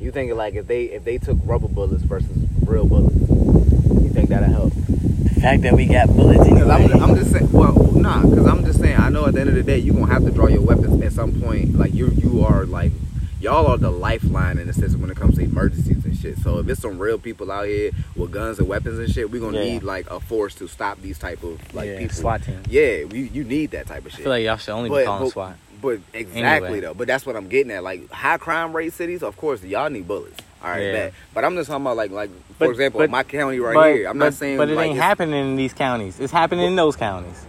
You 0.00 0.10
think 0.10 0.32
like 0.34 0.54
if 0.54 0.66
they 0.66 0.84
if 0.84 1.04
they 1.04 1.18
took 1.18 1.38
rubber 1.44 1.68
bullets 1.68 2.02
versus 2.02 2.30
real 2.64 2.86
bullets, 2.86 3.16
you 3.16 4.10
think 4.10 4.28
that'll 4.28 4.48
help? 4.48 4.72
The 4.74 5.40
fact 5.40 5.62
that 5.62 5.74
we 5.74 5.86
got 5.86 6.08
bullets 6.08 6.48
Because 6.48 6.68
I'm, 6.68 7.02
I'm 7.02 7.16
just 7.16 7.30
saying, 7.30 7.52
well, 7.52 7.72
nah, 7.92 8.22
because 8.22 8.46
I'm 8.46 8.64
just 8.64 8.80
saying, 8.80 8.96
I 8.96 9.08
know 9.08 9.26
at 9.26 9.34
the 9.34 9.40
end 9.40 9.50
of 9.50 9.54
the 9.54 9.62
day, 9.62 9.78
you're 9.78 9.94
gonna 9.94 10.12
have 10.12 10.24
to 10.24 10.30
draw 10.30 10.46
your 10.46 10.62
weapons 10.62 11.00
at 11.02 11.12
some 11.12 11.40
point. 11.40 11.76
Like 11.76 11.94
you, 11.94 12.08
you 12.08 12.44
are 12.44 12.66
like, 12.66 12.92
y'all 13.40 13.66
are 13.66 13.76
the 13.78 13.90
lifeline 13.90 14.58
in 14.58 14.68
a 14.68 14.72
sense 14.72 14.94
when 14.96 15.10
it 15.10 15.16
comes 15.16 15.36
to 15.36 15.42
emergencies 15.42 16.04
and 16.04 16.16
shit. 16.16 16.38
So 16.38 16.58
if 16.58 16.68
it's 16.68 16.80
some 16.80 16.98
real 16.98 17.18
people 17.18 17.50
out 17.52 17.66
here 17.66 17.90
with 18.16 18.30
guns 18.32 18.58
and 18.58 18.68
weapons 18.68 18.98
and 18.98 19.10
shit, 19.10 19.30
we're 19.30 19.40
gonna 19.40 19.58
Yeah. 19.58 19.72
need 19.74 19.82
like 19.82 20.10
a 20.10 20.20
force 20.20 20.54
to 20.56 20.68
stop 20.68 21.00
these 21.00 21.18
type 21.18 21.42
of 21.42 21.58
like 21.74 21.88
yeah, 21.88 21.98
people. 21.98 22.14
SWAT 22.16 22.42
team. 22.42 22.62
Yeah, 22.68 23.04
we, 23.04 23.28
you 23.28 23.44
need 23.44 23.70
that 23.72 23.86
type 23.86 24.04
of 24.06 24.12
shit. 24.12 24.20
I 24.20 24.22
feel 24.24 24.30
like 24.32 24.44
y'all 24.44 24.56
should 24.56 24.72
only 24.72 24.90
be 24.90 24.96
But- 24.96 25.04
calling 25.06 25.24
but- 25.24 25.32
SWAT. 25.32 25.56
But 25.80 26.00
exactly 26.12 26.66
Anyway. 26.66 26.80
though. 26.80 26.94
But 26.94 27.06
that's 27.06 27.24
what 27.24 27.36
I'm 27.36 27.46
getting 27.48 27.70
at. 27.70 27.84
Like 27.84 28.10
high 28.10 28.36
crime 28.38 28.72
rate 28.74 28.92
cities, 28.92 29.22
of 29.22 29.36
course, 29.36 29.62
y'all 29.62 29.88
need 29.88 30.08
bullets. 30.08 30.36
All 30.60 30.70
right, 30.70 30.82
Yeah. 30.82 30.92
bet. 30.92 31.12
But 31.32 31.44
I'm 31.44 31.54
just 31.54 31.68
talking 31.70 31.84
about 31.84 31.96
like 31.96 32.10
like 32.10 32.30
for 32.30 32.66
But- 32.66 32.70
example, 32.70 32.98
but- 32.98 33.10
my 33.10 33.22
county 33.22 33.60
right 33.60 33.74
but, 33.74 33.94
here. 33.94 34.08
I'm 34.08 34.18
not 34.18 34.34
saying 34.34 34.56
but 34.58 34.68
it 34.68 34.74
like, 34.74 34.88
ain't 34.90 34.98
happening 34.98 35.50
in 35.50 35.54
these 35.54 35.72
counties. 35.72 36.18
It's 36.18 36.32
happening 36.32 36.66
in 36.66 36.74
those 36.74 36.96
counties. 36.96 37.44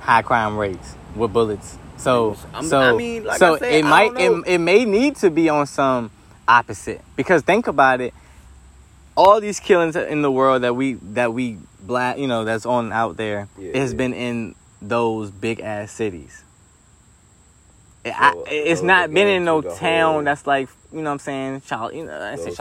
High 0.00 0.22
crime 0.22 0.56
rates 0.56 0.94
with 1.14 1.34
bullets. 1.34 1.76
So 1.98 2.36
I'm- 2.54 2.64
so 2.64 2.78
I 2.80 2.92
mean, 2.96 3.24
like 3.24 3.38
so 3.38 3.54
I 3.56 3.58
said, 3.58 3.72
it 3.74 3.84
might 3.84 4.16
it, 4.16 4.30
it 4.46 4.58
may 4.58 4.84
need 4.84 5.16
to 5.16 5.30
be 5.30 5.48
on 5.48 5.66
some 5.66 6.10
opposite 6.46 7.00
because 7.16 7.42
think 7.42 7.66
about 7.66 8.00
it. 8.00 8.14
All 9.16 9.40
these 9.40 9.58
killings 9.60 9.96
in 9.96 10.22
the 10.22 10.30
world 10.30 10.62
that 10.62 10.74
we 10.76 10.94
that 10.94 11.34
we 11.34 11.58
black 11.80 12.18
you 12.18 12.26
know 12.28 12.44
that's 12.44 12.64
on 12.66 12.92
out 12.92 13.16
there 13.16 13.48
Yeah, 13.58 13.70
it 13.70 13.76
has 13.76 13.92
yeah. 13.92 13.96
been 13.98 14.14
in 14.14 14.54
those 14.80 15.30
big 15.30 15.60
ass 15.60 15.90
cities. 15.90 16.44
It- 18.04 18.14
I- 18.16 18.34
it's 18.46 18.80
so 18.80 18.86
not 18.86 19.12
been 19.12 19.26
in 19.26 19.44
no 19.44 19.60
town 19.60 20.12
whole- 20.14 20.22
that's 20.22 20.46
like 20.46 20.68
you 20.92 20.98
know 21.02 21.10
what 21.10 21.14
I'm 21.14 21.18
saying 21.18 21.62
child 21.66 21.94
you 21.94 22.04
know 22.06 22.12
I 22.20 22.36
Go 22.36 22.44
say 22.44 22.54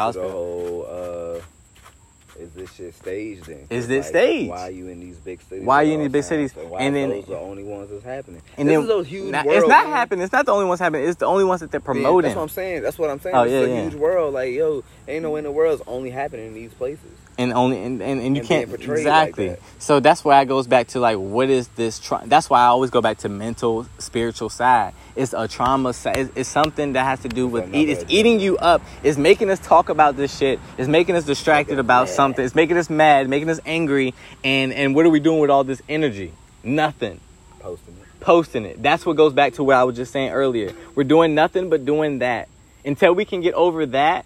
is 2.40 2.52
this 2.52 2.72
shit 2.74 2.94
staged 2.96 3.46
then? 3.46 3.66
Is 3.70 3.86
'Cause, 3.86 3.90
it 3.92 4.04
staged? 4.06 4.50
Why 4.50 4.68
are 4.68 4.72
you 4.72 4.88
in 4.88 5.00
these 5.00 5.18
big 5.18 5.42
cities? 5.42 5.66
Why 5.66 5.76
are 5.78 5.84
you 5.84 5.94
in 5.94 6.00
these 6.02 6.12
big 6.12 6.24
cities? 6.24 6.54
So 6.54 6.66
why 6.68 6.80
And 6.82 6.96
then- 6.96 7.10
those 7.10 7.24
are 7.26 7.28
the 7.28 7.40
only 7.40 7.64
ones 7.64 7.90
that's 7.90 8.04
happening? 8.04 8.42
And 8.58 8.68
this 8.70 8.74
then 8.76 8.82
is 8.84 8.88
those 8.88 9.08
huge 9.08 9.34
world, 9.34 9.46
it's 9.48 9.68
not 9.68 9.86
man. 9.86 9.94
happening. 9.94 10.24
It's 10.24 10.34
not 10.34 10.46
the 10.46 10.52
only 10.54 10.66
ones 10.66 10.80
happening. 10.80 11.08
It's 11.08 11.18
the 11.18 11.26
only 11.26 11.44
ones 11.44 11.62
that 11.62 11.72
they're 11.72 11.80
Yeah, 11.82 11.86
promoting. 11.86 12.22
That's 12.30 12.36
what 12.36 12.42
I'm 12.44 12.50
saying. 12.50 12.82
That's 12.84 13.00
what 13.00 13.10
I'm 13.10 13.20
saying. 13.20 13.36
Oh, 13.36 13.44
it's 13.44 13.52
yeah, 13.52 13.60
a 13.60 13.68
yeah. 13.68 13.82
huge 13.84 13.96
world. 13.96 14.34
Like, 14.34 14.54
yo, 14.54 14.84
ain't 15.08 15.24
no 15.24 15.32
way 15.32 15.40
in 15.40 15.44
the 15.46 15.52
world 15.52 15.80
it's 15.80 15.90
only 15.90 16.10
happening 16.12 16.48
in 16.48 16.54
these 16.54 16.74
places. 16.74 17.12
And 17.38 17.54
only 17.54 17.84
and, 17.84 18.02
and, 18.02 18.20
and 18.22 18.36
you 18.36 18.42
And 18.42 18.48
can't 18.48 18.74
exactly. 18.74 19.50
like 19.50 19.60
that. 19.60 19.66
so 19.82 20.00
that's 20.00 20.24
why 20.26 20.42
it 20.42 20.46
goes 20.46 20.66
back 20.68 20.88
to 20.90 21.00
like 21.00 21.18
what 21.18 21.50
is 21.50 21.68
this? 21.70 22.00
Tra- 22.00 22.24
that's 22.26 22.50
why 22.50 22.62
I 22.62 22.66
always 22.68 22.90
go 22.90 23.02
back 23.02 23.20
to 23.20 23.30
mental, 23.30 23.86
spiritual 24.00 24.50
side. 24.50 24.94
It's 25.16 25.34
a 25.34 25.48
trauma 25.48 25.94
side. 25.94 26.18
It's, 26.18 26.32
it's 26.36 26.50
something 26.50 26.94
that 26.94 27.04
has 27.04 27.22
to 27.22 27.30
do 27.30 27.48
with 27.48 27.74
eat. 27.74 27.90
It's 27.90 28.06
eating 28.08 28.40
you 28.40 28.58
up. 28.58 28.82
It's 29.04 29.18
making 29.18 29.50
us 29.50 29.60
talk 29.60 29.90
about 29.90 30.16
this 30.16 30.36
shit. 30.38 30.60
It's 30.78 30.88
making 30.88 31.16
us 31.16 31.26
distracted 31.26 31.74
Making 31.74 31.80
about 31.80 32.08
mad. 32.08 32.14
something. 32.16 32.46
It's 32.46 32.56
making 32.56 32.78
us 32.78 32.90
mad. 32.90 33.28
Making 33.30 33.50
us 33.50 33.60
angry. 33.66 34.14
And 34.44 34.74
and 34.74 34.96
what 34.96 35.06
are 35.06 35.10
we 35.10 35.20
doing 35.20 35.40
with 35.40 35.50
all 35.50 35.64
this 35.64 35.82
energy? 35.90 36.34
Nothing. 36.64 37.20
Posting 37.60 37.96
it. 37.96 38.20
posting 38.20 38.66
it. 38.66 38.82
That's 38.84 39.06
what 39.06 39.16
goes 39.16 39.34
back 39.34 39.54
to 39.54 39.64
what 39.64 39.76
I 39.76 39.84
was 39.84 39.96
just 39.96 40.12
saying 40.12 40.32
earlier. 40.32 40.74
We're 40.96 41.04
doing 41.04 41.36
nothing 41.36 41.70
but 41.70 41.86
doing 41.86 42.20
that. 42.20 42.48
Until 42.86 43.14
we 43.14 43.26
can 43.26 43.42
get 43.42 43.54
over 43.54 43.86
that 43.88 44.26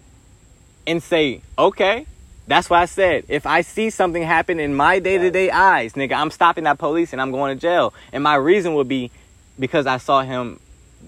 and 0.86 1.02
say, 1.02 1.40
okay, 1.58 2.06
that's 2.46 2.68
why 2.68 2.82
I 2.82 2.84
said, 2.86 3.24
if 3.28 3.46
I 3.46 3.60
see 3.62 3.90
something 3.90 4.22
happen 4.22 4.58
in 4.60 4.74
my 4.74 4.98
day 4.98 5.18
to 5.18 5.30
day 5.30 5.50
eyes, 5.50 5.92
nigga, 5.94 6.14
I'm 6.14 6.30
stopping 6.30 6.64
that 6.64 6.78
police 6.78 7.12
and 7.12 7.22
I'm 7.22 7.30
going 7.30 7.56
to 7.56 7.60
jail. 7.60 7.94
And 8.12 8.22
my 8.24 8.34
reason 8.34 8.74
would 8.74 8.88
be 8.88 9.10
because 9.58 9.86
I 9.86 9.98
saw 9.98 10.22
him 10.22 10.58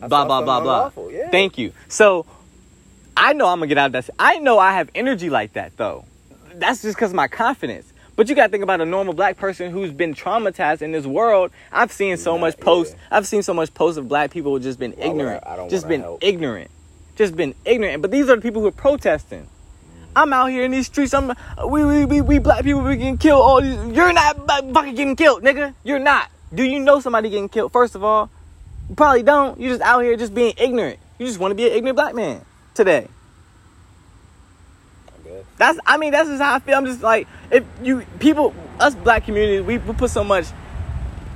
I 0.00 0.08
blah, 0.08 0.22
saw 0.22 0.42
blah, 0.42 0.60
blah, 0.60 0.90
blah. 0.90 1.08
yeah. 1.08 1.30
Thank 1.30 1.58
you. 1.58 1.72
So 1.88 2.24
I 3.16 3.32
know 3.32 3.46
I'm 3.48 3.58
going 3.58 3.68
to 3.68 3.74
get 3.74 3.78
out 3.78 3.94
of 3.94 4.06
that. 4.06 4.10
I 4.18 4.38
know 4.38 4.58
I 4.58 4.72
have 4.74 4.90
energy 4.94 5.30
like 5.30 5.54
that, 5.54 5.76
though. 5.76 6.04
That's 6.54 6.82
just 6.82 6.96
because 6.96 7.10
of 7.10 7.16
my 7.16 7.28
confidence. 7.28 7.92
But 8.16 8.28
you 8.28 8.36
got 8.36 8.46
to 8.46 8.50
think 8.52 8.62
about 8.62 8.80
a 8.80 8.84
normal 8.86 9.12
black 9.12 9.36
person 9.36 9.72
who's 9.72 9.90
been 9.92 10.14
traumatized 10.14 10.82
in 10.82 10.92
this 10.92 11.04
world. 11.04 11.50
I've 11.72 11.90
seen 11.90 12.16
so 12.16 12.36
Yeah, 12.36 12.40
much 12.42 12.60
posts. 12.60 12.94
yeah. 12.94 13.16
I've 13.16 13.26
seen 13.26 13.42
so 13.42 13.52
much 13.54 13.74
posts 13.74 13.98
of 13.98 14.08
black 14.08 14.30
people 14.30 14.52
who 14.52 14.60
just 14.60 14.78
been 14.78 14.92
would 14.92 15.00
I- 15.04 15.08
ignorant. 15.08 15.44
I 15.44 15.56
don't 15.56 15.68
just 15.68 15.88
been 15.88 16.00
help. 16.02 16.22
ignorant. 16.22 16.70
Just 17.16 17.34
been 17.36 17.54
ignorant. 17.64 18.02
But 18.02 18.12
these 18.12 18.28
are 18.28 18.36
the 18.36 18.42
people 18.42 18.62
who 18.62 18.68
are 18.68 18.72
protesting. 18.72 19.48
I'm 20.16 20.32
out 20.32 20.50
here 20.50 20.64
in 20.64 20.70
these 20.70 20.86
streets. 20.86 21.14
I'm 21.14 21.32
we 21.68 21.84
we 21.84 22.04
we, 22.04 22.20
we 22.20 22.38
black 22.38 22.64
people 22.64 22.82
we 22.82 22.96
getting 22.96 23.18
killed. 23.18 23.42
All 23.42 23.60
these 23.60 23.76
you're 23.96 24.12
not 24.12 24.46
fucking 24.46 24.94
getting 24.94 25.16
killed, 25.16 25.42
nigga. 25.42 25.74
You're 25.82 25.98
not. 25.98 26.30
Do 26.54 26.62
you 26.62 26.80
know 26.80 27.00
somebody 27.00 27.30
getting 27.30 27.48
killed? 27.48 27.72
First 27.72 27.94
of 27.94 28.04
all, 28.04 28.30
you 28.88 28.94
probably 28.94 29.22
don't. 29.22 29.60
You're 29.60 29.72
just 29.72 29.82
out 29.82 30.00
here 30.00 30.16
just 30.16 30.34
being 30.34 30.54
ignorant. 30.56 30.98
You 31.18 31.26
just 31.26 31.38
want 31.38 31.52
to 31.52 31.56
be 31.56 31.66
an 31.66 31.72
ignorant 31.72 31.96
black 31.96 32.14
man 32.14 32.44
today. 32.74 33.08
I 35.08 35.28
guess. 35.28 35.44
That's 35.56 35.78
I 35.86 35.96
mean 35.96 36.12
that's 36.12 36.28
just 36.28 36.42
how 36.42 36.54
I 36.54 36.58
feel. 36.60 36.76
I'm 36.76 36.86
just 36.86 37.02
like 37.02 37.26
if 37.50 37.64
you 37.82 38.06
people 38.18 38.54
us 38.78 38.94
black 38.94 39.24
community 39.24 39.60
we, 39.60 39.78
we 39.78 39.94
put 39.94 40.10
so 40.10 40.24
much 40.24 40.46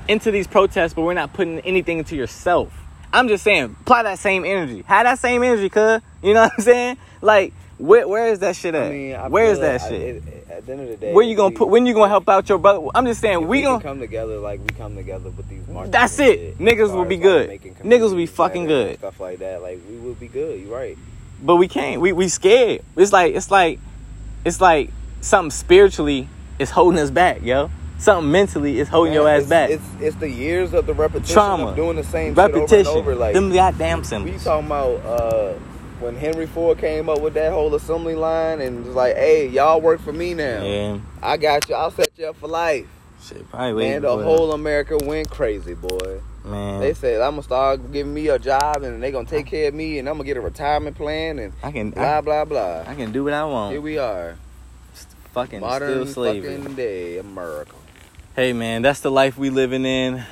into 0.09 0.31
these 0.31 0.47
protests, 0.47 0.95
but 0.95 1.03
we're 1.03 1.15
not 1.15 1.33
putting 1.33 1.61
anything 1.61 1.99
into 1.99 2.17
yourself. 2.17 2.73
I'm 3.13 3.29
just 3.29 3.45
saying, 3.45 3.77
apply 3.81 4.03
that 4.03 4.19
same 4.19 4.45
energy. 4.45 4.83
Have 4.83 5.05
that 5.05 5.19
same 5.19 5.43
energy, 5.43 5.69
cuz. 5.69 6.03
You 6.23 6.35
know 6.35 6.43
what 6.43 6.53
I'm 6.59 6.65
saying? 6.65 6.97
Like, 7.23 7.53
where 7.79 8.07
where 8.07 8.27
is 8.29 8.41
that 8.41 8.57
shit 8.57 8.75
at? 8.75 8.87
I 8.87 8.91
mean, 8.91 9.15
I 9.15 9.29
where 9.29 9.47
is 9.47 9.59
that 9.61 9.81
like 9.81 9.91
shit? 9.91 10.01
it- 10.03 10.17
it- 10.17 10.35
at 10.51 10.67
the 10.67 10.73
end 10.73 10.81
of 10.83 10.89
the 10.89 10.97
day, 10.97 11.13
where 11.13 11.25
you 11.25 11.37
gonna 11.37 11.51
we- 11.51 11.55
put? 11.57 11.69
When 11.69 11.87
you 11.87 11.95
gonna 11.95 12.09
help 12.09 12.29
out 12.29 12.49
your 12.49 12.59
brother? 12.59 12.85
I'm 12.95 13.07
just 13.07 13.21
saying, 13.21 13.47
we 13.47 13.59
can 13.63 13.73
gonna. 13.73 13.83
come 13.83 14.01
together 14.01 14.39
like 14.39 14.61
we 14.61 14.69
come 14.77 14.97
together 14.97 15.31
with 15.31 15.49
these. 15.49 15.63
That's 15.91 16.19
it. 16.19 16.59
Niggas 16.59 16.93
will 16.93 17.05
be 17.05 17.17
good. 17.17 17.51
Niggas 17.85 18.11
will 18.11 18.17
be 18.17 18.27
fucking 18.27 18.67
good. 18.67 18.99
Stuff 18.99 19.21
like 19.21 19.39
that, 19.39 19.63
like 19.63 19.79
we 19.89 19.97
will 19.99 20.15
be 20.15 20.27
good. 20.29 20.61
You're 20.61 20.75
right. 20.77 20.97
But 21.43 21.57
we 21.57 21.69
can't. 21.69 22.01
We 22.01 22.13
we 22.13 22.29
scared. 22.29 22.83
It's 22.97 23.13
like 23.13 23.35
it's 23.35 23.51
like 23.51 23.79
it's 24.45 24.61
like 24.61 24.91
something 25.21 25.51
spiritually 25.53 26.29
is 26.59 26.71
holding 26.71 26.99
us 26.99 27.11
back, 27.11 27.43
yo. 27.43 27.71
Something 27.99 28.31
mentally 28.31 28.79
is 28.79 28.89
holding 28.89 29.13
Man, 29.13 29.21
your 29.23 29.29
ass 29.29 29.41
it's, 29.43 29.51
back. 29.51 29.71
It's 29.71 29.85
it's 30.01 30.17
the 30.17 30.31
years 30.31 30.73
of 30.73 30.87
the 30.87 30.95
repetition 30.95 31.35
Trauma, 31.35 31.67
of 31.69 31.77
doing 31.77 31.97
the 31.97 32.05
same 32.05 32.35
repetition. 32.35 32.69
shit 32.85 32.87
over 32.87 32.99
and 32.99 33.07
over. 33.09 33.15
Like 33.17 33.35
them 33.35 33.53
goddamn 33.53 34.03
we 34.25 34.39
talking 34.39 34.67
about 34.67 34.97
uh, 35.05 35.55
when 36.01 36.17
Henry 36.17 36.47
Ford 36.47 36.79
came 36.79 37.09
up 37.09 37.21
with 37.21 37.35
that 37.35 37.53
whole 37.53 37.75
assembly 37.75 38.15
line 38.15 38.61
and 38.61 38.85
was 38.87 38.95
like, 38.95 39.17
"Hey, 39.17 39.49
y'all 39.49 39.81
work 39.81 40.01
for 40.01 40.13
me 40.13 40.35
now. 40.35 40.63
Yeah. 40.63 40.99
I 41.23 41.37
got 41.37 41.69
you. 41.69 41.75
I'll 41.75 41.91
set 41.91 42.11
you 42.17 42.27
up 42.27 42.37
for 42.37 42.49
life." 42.49 42.87
Shit, 43.23 43.49
probably. 43.51 43.89
Man, 43.89 44.03
the 44.03 44.17
whole 44.17 44.53
America 44.53 44.97
went 44.97 45.29
crazy, 45.31 45.75
boy. 45.75 46.21
man. 46.45 46.81
They 46.81 46.95
said 46.95 47.21
I'm 47.21 47.33
gonna 47.33 47.43
start 47.43 47.93
giving 47.93 48.15
me 48.15 48.29
a 48.29 48.39
job 48.39 48.83
and 48.83 49.03
they 49.03 49.11
gonna 49.11 49.29
take 49.29 49.47
care 49.47 49.69
of 49.69 49.75
me 49.75 49.99
and 49.99 50.09
I'm 50.09 50.15
gonna 50.15 50.25
get 50.25 50.37
a 50.37 50.41
retirement 50.41 50.97
plan 50.97 51.39
and 51.39 51.53
I 51.63 51.73
can 51.73 51.91
blah 51.91 52.19
I, 52.19 52.21
blah 52.21 52.45
blah. 52.45 52.85
I 52.87 52.95
can 52.95 53.13
do 53.13 53.25
what 53.25 53.33
I 53.33 53.45
want. 53.45 53.73
Here 53.73 53.81
we 53.81 53.99
are, 53.99 54.37
fucking 55.33 55.61
modern 55.61 55.91
still 55.91 56.07
slavery. 56.07 56.57
fucking 56.57 56.75
day, 56.75 57.19
America. 57.19 57.75
Hey 58.37 58.53
man, 58.53 58.83
that's 58.83 59.01
the 59.01 59.11
life 59.11 59.37
we 59.37 59.51
living 59.51 59.85
in. 59.85 60.25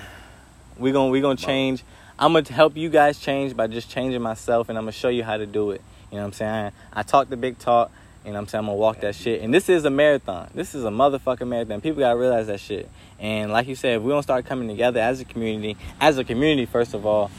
We 0.79 0.93
gon' 0.93 1.11
we 1.11 1.21
gonna 1.21 1.37
change. 1.37 1.83
I'm 2.19 2.33
gonna 2.33 2.51
help 2.51 2.79
you 2.79 2.89
guys 2.89 3.19
change 3.19 3.55
by 3.55 3.67
just 3.67 3.91
changing 3.91 4.23
myself, 4.23 4.71
and 4.71 4.79
I'm 4.79 4.85
gonna 4.85 4.93
show 4.93 5.09
you 5.09 5.23
how 5.23 5.37
to 5.37 5.45
do 5.45 5.73
it. 5.73 5.83
You 6.11 6.17
know 6.17 6.23
what 6.23 6.29
I'm 6.29 6.33
saying? 6.33 6.73
I 6.91 7.03
talk 7.03 7.29
the 7.29 7.37
big 7.37 7.59
talk, 7.59 7.91
and 8.25 8.35
I'm 8.39 8.49
saying 8.49 8.61
I'm 8.61 8.67
gonna 8.67 8.79
walk 8.79 9.01
that 9.01 9.15
shit. 9.15 9.43
And 9.43 9.53
this 9.53 9.69
is 9.69 9.85
a 9.85 9.91
marathon. 9.91 10.49
This 10.55 10.75
is 10.75 10.85
a 10.85 10.89
motherfucking 10.89 11.47
marathon. 11.47 11.83
People 11.83 12.01
gotta 12.01 12.19
realize 12.19 12.47
that 12.47 12.61
shit. 12.61 12.89
And 13.19 13.53
like 13.53 13.67
you 13.67 13.75
said, 13.75 13.99
if 13.99 14.03
we 14.03 14.13
don't 14.13 14.23
start 14.23 14.47
coming 14.47 14.67
together 14.67 14.99
as 14.99 15.21
a 15.21 15.27
community, 15.27 15.77
as 16.01 16.17
a 16.17 16.25
community, 16.25 16.65
first 16.65 16.95
of 16.95 17.05
all, 17.05 17.31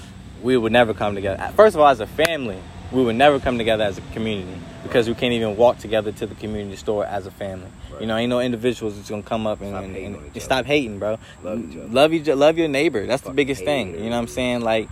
we 0.43 0.55
would 0.55 0.71
never 0.71 0.93
come 0.93 1.15
together. 1.15 1.51
First 1.55 1.75
of 1.75 1.81
all, 1.81 1.87
as 1.87 1.99
a 1.99 2.05
family, 2.05 2.59
we 2.91 3.03
would 3.03 3.15
never 3.15 3.39
come 3.39 3.57
together 3.57 3.83
as 3.83 3.97
a 3.97 4.01
community 4.13 4.61
because 4.83 5.07
we 5.07 5.15
can't 5.15 5.33
even 5.33 5.57
walk 5.57 5.79
together 5.79 6.11
to 6.11 6.27
the 6.27 6.35
community 6.35 6.75
store 6.75 7.03
as 7.03 7.25
a 7.25 7.31
family. 7.31 7.69
Right. 7.97 8.01
You 8.01 8.07
know, 8.07 8.17
ain't 8.17 8.29
no 8.29 8.39
individuals 8.39 8.95
that's 8.95 9.09
gonna 9.09 9.23
come 9.23 9.47
up 9.47 9.61
and, 9.61 9.71
Stop 9.71 9.83
and, 9.83 9.95
hating 9.95 10.15
and- 10.15 10.31
and 10.33 10.41
stop 10.41 10.65
hating, 10.65 10.99
bro. 10.99 11.17
Love 11.43 11.59
each 11.59 11.77
other. 11.77 11.87
Love 11.87 12.13
each, 12.13 12.27
love 12.27 12.57
your 12.57 12.67
neighbor. 12.67 13.05
That's 13.07 13.23
the 13.23 13.31
biggest 13.31 13.63
thing. 13.63 13.87
haters. 13.87 14.01
You 14.03 14.09
know 14.09 14.15
what 14.17 14.21
I'm 14.21 14.27
saying? 14.27 14.61
Like, 14.61 14.89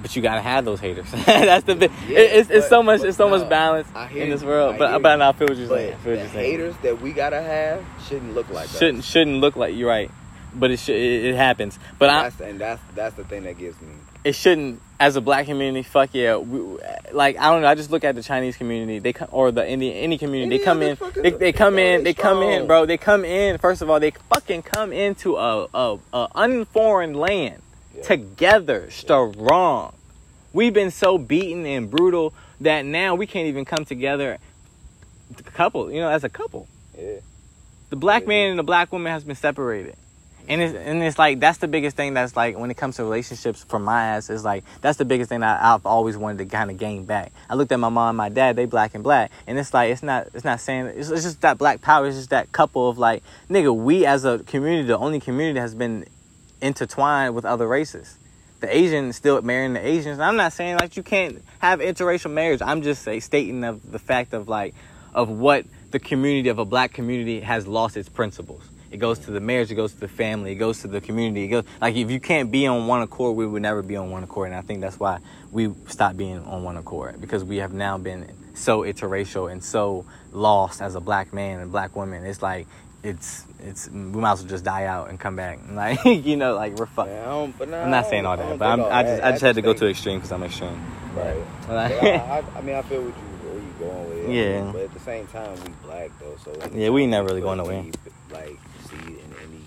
but 0.00 0.14
you 0.16 0.22
gotta 0.22 0.40
have 0.40 0.64
those 0.64 0.80
haters. 0.80 1.10
That's 1.26 1.64
the 1.64 1.74
big. 1.74 1.90
Yeah, 2.08 2.18
it, 2.18 2.32
it's, 2.36 2.50
it's 2.50 2.68
so 2.68 2.82
much. 2.82 3.02
It's 3.02 3.16
so 3.16 3.28
no, 3.28 3.38
much 3.38 3.48
balance 3.48 3.88
in 4.14 4.30
this 4.30 4.42
world. 4.42 4.74
I 4.76 4.78
but 4.78 5.02
but 5.02 5.18
you. 5.18 5.24
I 5.24 5.32
feel 5.32 5.48
what 5.48 5.56
you're 5.56 5.68
saying. 5.68 5.98
Feel 5.98 6.12
the 6.12 6.18
you're 6.20 6.28
saying. 6.28 6.50
haters 6.50 6.76
that 6.82 7.00
we 7.00 7.12
gotta 7.12 7.40
have 7.42 7.84
shouldn't 8.06 8.34
look 8.34 8.48
like 8.50 8.68
shouldn't 8.68 9.04
shouldn't 9.04 9.38
look 9.40 9.56
like 9.56 9.74
you're 9.74 9.88
right, 9.88 10.10
but 10.54 10.70
it 10.70 10.78
should. 10.78 10.96
It, 10.96 11.24
it 11.26 11.34
happens. 11.34 11.78
But 11.98 12.10
I, 12.10 12.22
That's, 12.24 12.40
and 12.40 12.60
that's 12.60 12.82
that's 12.94 13.16
the 13.16 13.24
thing 13.24 13.42
that 13.44 13.58
gives 13.58 13.80
me. 13.80 13.88
It 14.26 14.34
shouldn't 14.34 14.80
as 14.98 15.14
a 15.14 15.20
black 15.20 15.46
community 15.46 15.82
fuck 15.82 16.10
yeah. 16.12 16.36
We, 16.36 16.58
like 17.12 17.36
i 17.38 17.44
don't 17.50 17.62
know 17.62 17.68
i 17.68 17.74
just 17.74 17.90
look 17.90 18.02
at 18.02 18.14
the 18.14 18.22
chinese 18.22 18.56
community. 18.56 18.98
They 18.98 19.12
come 19.12 19.28
or 19.30 19.52
the 19.52 19.68
indian 19.68 19.94
any 19.96 20.18
community 20.18 20.58
they 20.58 20.64
come 20.64 20.82
in 20.82 20.88
Indians 20.90 21.02
are 21.02 21.06
fucking- 21.12 21.22
they, 21.22 21.30
they 21.38 21.52
come 21.52 21.78
in 21.78 22.02
they 22.02 22.14
come 22.14 22.42
in 22.42 22.66
bro. 22.66 22.86
They 22.86 22.96
come 22.98 23.24
in 23.24 23.58
first 23.58 23.82
of 23.82 23.90
all 23.90 24.00
they 24.00 24.10
fucking 24.10 24.62
come 24.62 24.92
into 24.92 25.36
a 25.36 25.66
a, 25.72 25.98
a 26.12 26.28
unforeign 26.34 27.14
land 27.14 27.62
Yeah. 27.94 28.02
together. 28.02 28.90
Strong. 28.90 29.92
We've 30.52 30.72
been 30.74 30.90
so 30.90 31.18
beaten 31.18 31.64
and 31.66 31.90
brutal 31.90 32.32
that 32.62 32.84
now 32.86 33.14
we 33.14 33.26
can't 33.26 33.46
even 33.48 33.64
come 33.64 33.84
together. 33.84 34.38
The 35.36 35.42
couple 35.44 35.92
you 35.92 36.00
know 36.00 36.08
as 36.08 36.24
a 36.24 36.28
couple. 36.30 36.66
Yeah. 36.98 37.20
the 37.90 37.96
black 37.96 38.22
Yeah. 38.22 38.28
man 38.28 38.50
and 38.50 38.58
the 38.58 38.62
black 38.72 38.90
woman 38.92 39.12
has 39.12 39.22
been 39.24 39.36
separated. 39.36 39.96
And 40.48 40.62
it's, 40.62 40.74
and 40.76 41.02
it's 41.02 41.18
like 41.18 41.40
that's 41.40 41.58
the 41.58 41.66
biggest 41.66 41.96
thing 41.96 42.14
that's 42.14 42.36
like 42.36 42.56
when 42.56 42.70
it 42.70 42.76
comes 42.76 42.96
to 42.96 43.04
relationships 43.04 43.64
for 43.64 43.80
my 43.80 44.04
ass 44.04 44.30
is 44.30 44.44
like 44.44 44.62
that's 44.80 44.96
the 44.96 45.04
biggest 45.04 45.28
thing 45.28 45.40
that 45.40 45.60
I've 45.60 45.84
always 45.84 46.16
wanted 46.16 46.38
to 46.38 46.44
kind 46.46 46.70
of 46.70 46.78
gain 46.78 47.04
back. 47.04 47.32
I 47.50 47.54
looked 47.54 47.72
at 47.72 47.80
my 47.80 47.88
mom 47.88 48.10
and 48.10 48.16
my 48.16 48.28
dad, 48.28 48.54
they 48.54 48.66
black 48.66 48.94
and 48.94 49.02
black, 49.02 49.32
and 49.46 49.58
it's 49.58 49.74
like 49.74 49.90
it's 49.90 50.04
not 50.04 50.28
it's 50.34 50.44
not 50.44 50.60
saying 50.60 50.86
it's, 50.86 51.10
it's 51.10 51.24
just 51.24 51.40
that 51.40 51.58
black 51.58 51.82
power. 51.82 52.06
It's 52.06 52.16
just 52.16 52.30
that 52.30 52.52
couple 52.52 52.88
of 52.88 52.96
like 52.96 53.24
nigga, 53.50 53.74
we 53.74 54.06
as 54.06 54.24
a 54.24 54.38
community, 54.40 54.86
the 54.86 54.98
only 54.98 55.18
community 55.18 55.54
that 55.54 55.62
has 55.62 55.74
been 55.74 56.06
intertwined 56.62 57.34
with 57.34 57.44
other 57.44 57.66
races. 57.66 58.16
The 58.60 58.74
Asians 58.74 59.16
still 59.16 59.42
marrying 59.42 59.74
the 59.74 59.86
Asians. 59.86 60.20
I'm 60.20 60.36
not 60.36 60.52
saying 60.52 60.76
like 60.76 60.96
you 60.96 61.02
can't 61.02 61.42
have 61.58 61.80
interracial 61.80 62.30
marriage. 62.30 62.62
I'm 62.62 62.82
just 62.82 63.02
say, 63.02 63.18
stating 63.20 63.64
of 63.64 63.90
the 63.90 63.98
fact 63.98 64.32
of 64.32 64.48
like 64.48 64.74
of 65.12 65.28
what 65.28 65.64
the 65.90 65.98
community 65.98 66.48
of 66.50 66.58
a 66.58 66.64
black 66.64 66.92
community 66.92 67.40
has 67.40 67.66
lost 67.66 67.96
its 67.96 68.08
principles. 68.08 68.62
It 68.90 68.98
goes 68.98 69.18
to 69.20 69.30
the 69.30 69.40
marriage, 69.40 69.70
it 69.70 69.74
goes 69.74 69.92
to 69.94 70.00
the 70.00 70.08
family, 70.08 70.52
it 70.52 70.56
goes 70.56 70.80
to 70.82 70.88
the 70.88 71.00
community. 71.00 71.44
It 71.44 71.48
goes 71.48 71.64
like 71.80 71.96
if 71.96 72.10
you 72.10 72.20
can't 72.20 72.50
be 72.50 72.66
on 72.66 72.86
one 72.86 73.02
accord, 73.02 73.36
we 73.36 73.46
would 73.46 73.62
never 73.62 73.82
be 73.82 73.96
on 73.96 74.10
one 74.10 74.22
accord. 74.22 74.48
And 74.48 74.56
I 74.56 74.62
think 74.62 74.80
that's 74.80 74.98
why 74.98 75.18
we 75.50 75.72
stopped 75.88 76.16
being 76.16 76.38
on 76.44 76.62
one 76.62 76.76
accord 76.76 77.20
because 77.20 77.42
we 77.44 77.56
have 77.58 77.72
now 77.72 77.98
been 77.98 78.30
so 78.54 78.80
interracial 78.82 79.50
and 79.50 79.62
so 79.62 80.04
lost 80.32 80.80
as 80.80 80.94
a 80.94 81.00
black 81.00 81.32
man 81.32 81.60
and 81.60 81.70
black 81.72 81.94
woman. 81.96 82.24
It's 82.24 82.42
like 82.42 82.66
it's 83.02 83.44
it's 83.60 83.88
we 83.88 83.98
might 83.98 84.32
as 84.32 84.40
well 84.40 84.48
just 84.50 84.64
die 84.64 84.84
out 84.84 85.10
and 85.10 85.18
come 85.20 85.36
back. 85.36 85.58
Like 85.70 86.04
you 86.04 86.36
know, 86.36 86.54
like 86.54 86.74
we're 86.76 86.86
fucked. 86.86 87.10
Nah, 87.10 87.42
I'm 87.44 87.90
not 87.90 88.06
saying 88.06 88.24
all 88.26 88.36
that, 88.36 88.58
but 88.58 88.66
I'm, 88.66 88.80
all 88.80 88.90
I 88.90 89.02
just 89.02 89.16
that. 89.16 89.24
I 89.26 89.30
just 89.32 89.42
had 89.42 89.54
to 89.56 89.62
go 89.62 89.74
to 89.74 89.88
extreme 89.88 90.18
because 90.18 90.32
I'm 90.32 90.42
extreme. 90.42 90.80
Right. 91.14 91.36
Like- 91.68 91.92
I, 92.02 92.38
I, 92.38 92.44
I 92.56 92.60
mean, 92.60 92.76
I 92.76 92.82
feel 92.82 93.02
what 93.02 93.08
you 93.08 93.50
where 93.50 93.58
you 93.58 93.74
going 93.78 94.08
with 94.08 94.18
it. 94.18 94.30
Yeah. 94.36 94.70
But 94.72 94.82
at 94.82 94.94
the 94.94 95.00
same 95.00 95.26
time, 95.28 95.54
we 95.64 95.70
black 95.84 96.10
though, 96.20 96.36
so 96.44 96.52
Yeah, 96.74 96.90
we 96.90 97.02
anytime 97.02 97.10
never 97.10 97.28
really 97.28 97.40
going 97.40 97.58
nowhere. 97.58 97.84
Like 98.30 98.58
see 98.88 98.96
in 98.96 99.34
any 99.42 99.62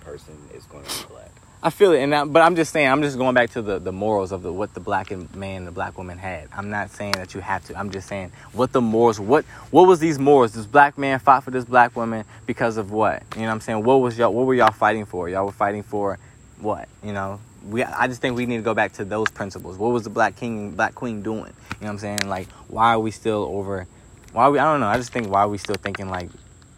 person 0.00 0.36
is 0.54 0.64
going 0.64 0.84
to 0.84 1.02
be 1.02 1.14
black. 1.14 1.30
I 1.64 1.70
feel 1.70 1.92
it, 1.92 2.00
and 2.00 2.12
that, 2.12 2.32
but 2.32 2.42
I'm 2.42 2.56
just 2.56 2.72
saying, 2.72 2.88
I'm 2.88 3.02
just 3.02 3.16
going 3.16 3.34
back 3.34 3.50
to 3.50 3.62
the, 3.62 3.78
the 3.78 3.92
morals 3.92 4.32
of 4.32 4.42
the 4.42 4.52
what 4.52 4.74
the 4.74 4.80
black 4.80 5.12
man, 5.36 5.64
the 5.64 5.70
black 5.70 5.96
woman 5.96 6.18
had. 6.18 6.48
I'm 6.52 6.70
not 6.70 6.90
saying 6.90 7.12
that 7.12 7.34
you 7.34 7.40
have 7.40 7.64
to. 7.66 7.78
I'm 7.78 7.92
just 7.92 8.08
saying 8.08 8.32
what 8.52 8.72
the 8.72 8.80
morals, 8.80 9.20
what 9.20 9.44
what 9.70 9.86
was 9.86 10.00
these 10.00 10.18
morals? 10.18 10.54
This 10.54 10.66
black 10.66 10.98
man 10.98 11.20
fought 11.20 11.44
for 11.44 11.52
this 11.52 11.64
black 11.64 11.94
woman 11.94 12.24
because 12.46 12.78
of 12.78 12.90
what? 12.90 13.22
You 13.36 13.42
know 13.42 13.46
what 13.46 13.52
I'm 13.52 13.60
saying? 13.60 13.84
What 13.84 14.00
was 14.00 14.18
y'all? 14.18 14.34
What 14.34 14.46
were 14.46 14.54
y'all 14.54 14.72
fighting 14.72 15.04
for? 15.04 15.28
Y'all 15.28 15.46
were 15.46 15.52
fighting 15.52 15.84
for 15.84 16.18
what? 16.58 16.88
You 17.04 17.12
know, 17.12 17.38
we. 17.64 17.84
I 17.84 18.08
just 18.08 18.20
think 18.20 18.36
we 18.36 18.44
need 18.44 18.56
to 18.56 18.64
go 18.64 18.74
back 18.74 18.94
to 18.94 19.04
those 19.04 19.28
principles. 19.28 19.78
What 19.78 19.92
was 19.92 20.02
the 20.02 20.10
black 20.10 20.34
king, 20.34 20.72
black 20.72 20.96
queen 20.96 21.22
doing? 21.22 21.38
You 21.38 21.42
know 21.42 21.52
what 21.78 21.90
I'm 21.90 21.98
saying? 21.98 22.28
Like, 22.28 22.48
why 22.66 22.88
are 22.88 22.98
we 22.98 23.12
still 23.12 23.44
over? 23.44 23.86
Why 24.32 24.48
we? 24.48 24.58
I 24.58 24.64
don't 24.64 24.80
know. 24.80 24.88
I 24.88 24.96
just 24.96 25.12
think 25.12 25.28
why 25.28 25.42
are 25.42 25.48
we 25.48 25.58
still 25.58 25.76
thinking 25.76 26.08
like 26.08 26.28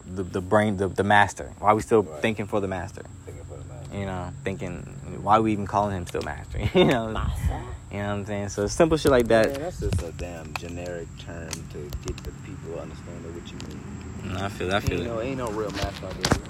the 0.07 0.22
the 0.22 0.40
brain, 0.40 0.76
the 0.76 0.88
the 0.88 1.05
master? 1.05 1.52
Why 1.59 1.70
are 1.70 1.74
we 1.76 1.82
still 1.82 2.02
Right. 2.02 2.20
thinking 2.22 2.46
for 2.46 2.61
the 2.61 2.68
master? 2.68 3.02
Thinking 3.24 3.44
for 3.44 3.57
the 3.57 3.64
man. 3.64 4.00
you 4.00 4.07
know, 4.07 4.30
thinking 4.44 4.82
why 5.22 5.38
are 5.38 5.42
we 5.42 5.52
even 5.52 5.66
calling 5.66 5.96
him 5.96 6.07
still 6.07 6.22
master, 6.22 6.59
you 6.74 6.84
know, 6.84 7.09
you 7.09 7.98
know 7.98 8.09
what 8.09 8.12
I'm 8.12 8.26
saying? 8.26 8.48
So 8.50 8.66
simple 8.66 8.96
shit 8.98 9.11
like 9.12 9.26
Man, 9.26 9.48
that. 9.52 9.59
that's 9.61 9.80
just 9.80 10.02
a 10.02 10.12
damn 10.12 10.52
generic 10.55 11.09
term 11.18 11.48
to 11.72 11.78
get 12.07 12.16
the 12.24 12.32
people 12.44 12.74
to 12.74 12.80
understand 12.80 13.24
what 13.34 13.50
you 13.52 13.59
mean. 13.68 14.34
No, 14.34 14.44
I 14.44 14.48
feel, 14.48 14.74
I 14.74 14.80
feel 14.80 14.98
Ain't 15.00 15.07
no, 15.07 15.18
it. 15.20 15.24
ain't 15.26 15.38
no 15.38 15.50
real 15.50 15.70
master 15.70 16.07
out 16.07 16.14
there. 16.22 16.40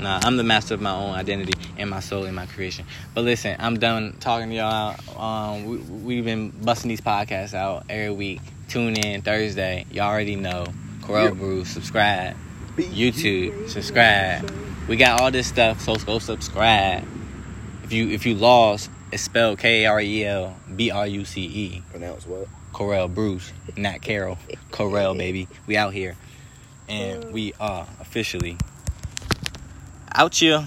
Nah, 0.00 0.18
I'm 0.22 0.38
the 0.38 0.44
master 0.44 0.72
of 0.74 0.80
my 0.80 0.92
own 0.94 1.10
identity 1.14 1.52
and 1.76 1.90
my 1.90 2.00
soul 2.00 2.24
and 2.24 2.34
my 2.34 2.46
creation. 2.46 2.86
But 3.14 3.24
listen, 3.24 3.54
I'm 3.58 3.78
done 3.78 4.16
talking 4.18 4.48
to 4.48 4.54
y'all. 4.56 4.96
Um, 5.20 5.66
we, 5.66 5.76
we've 5.76 6.24
been 6.24 6.48
busting 6.50 6.88
these 6.88 7.02
podcasts 7.02 7.52
out 7.52 7.84
every 7.90 8.10
week. 8.14 8.40
Tune 8.68 8.96
in 8.96 9.20
Thursday. 9.20 9.84
Y'all 9.90 10.04
already 10.08 10.36
know. 10.36 10.64
Karel 11.06 11.24
Yeah. 11.26 11.30
Brew, 11.32 11.64
subscribe. 11.66 12.34
YouTube, 12.76 13.68
subscribe. 13.68 14.50
We 14.88 14.96
got 14.96 15.20
all 15.20 15.30
this 15.30 15.46
stuff, 15.46 15.80
so 15.80 15.94
go 15.96 16.18
subscribe. 16.18 17.06
If 17.84 17.92
you 17.92 18.08
if 18.10 18.26
you 18.26 18.34
lost, 18.34 18.90
it's 19.12 19.22
spelled 19.22 19.58
K 19.58 19.84
A 19.84 19.90
R 19.90 20.00
E 20.00 20.24
L 20.24 20.56
B 20.74 20.90
R 20.90 21.06
U 21.06 21.24
C 21.24 21.42
E. 21.42 21.82
Pronounce 21.90 22.26
what? 22.26 22.48
Karel 22.76 23.08
Bruce, 23.08 23.52
not 23.76 24.00
Carol. 24.00 24.38
Karel, 24.72 25.14
baby. 25.14 25.48
We 25.66 25.76
out 25.76 25.92
here. 25.92 26.16
And 26.88 27.32
we 27.32 27.52
are 27.60 27.86
officially 28.00 28.56
out 30.12 30.34
here. 30.34 30.66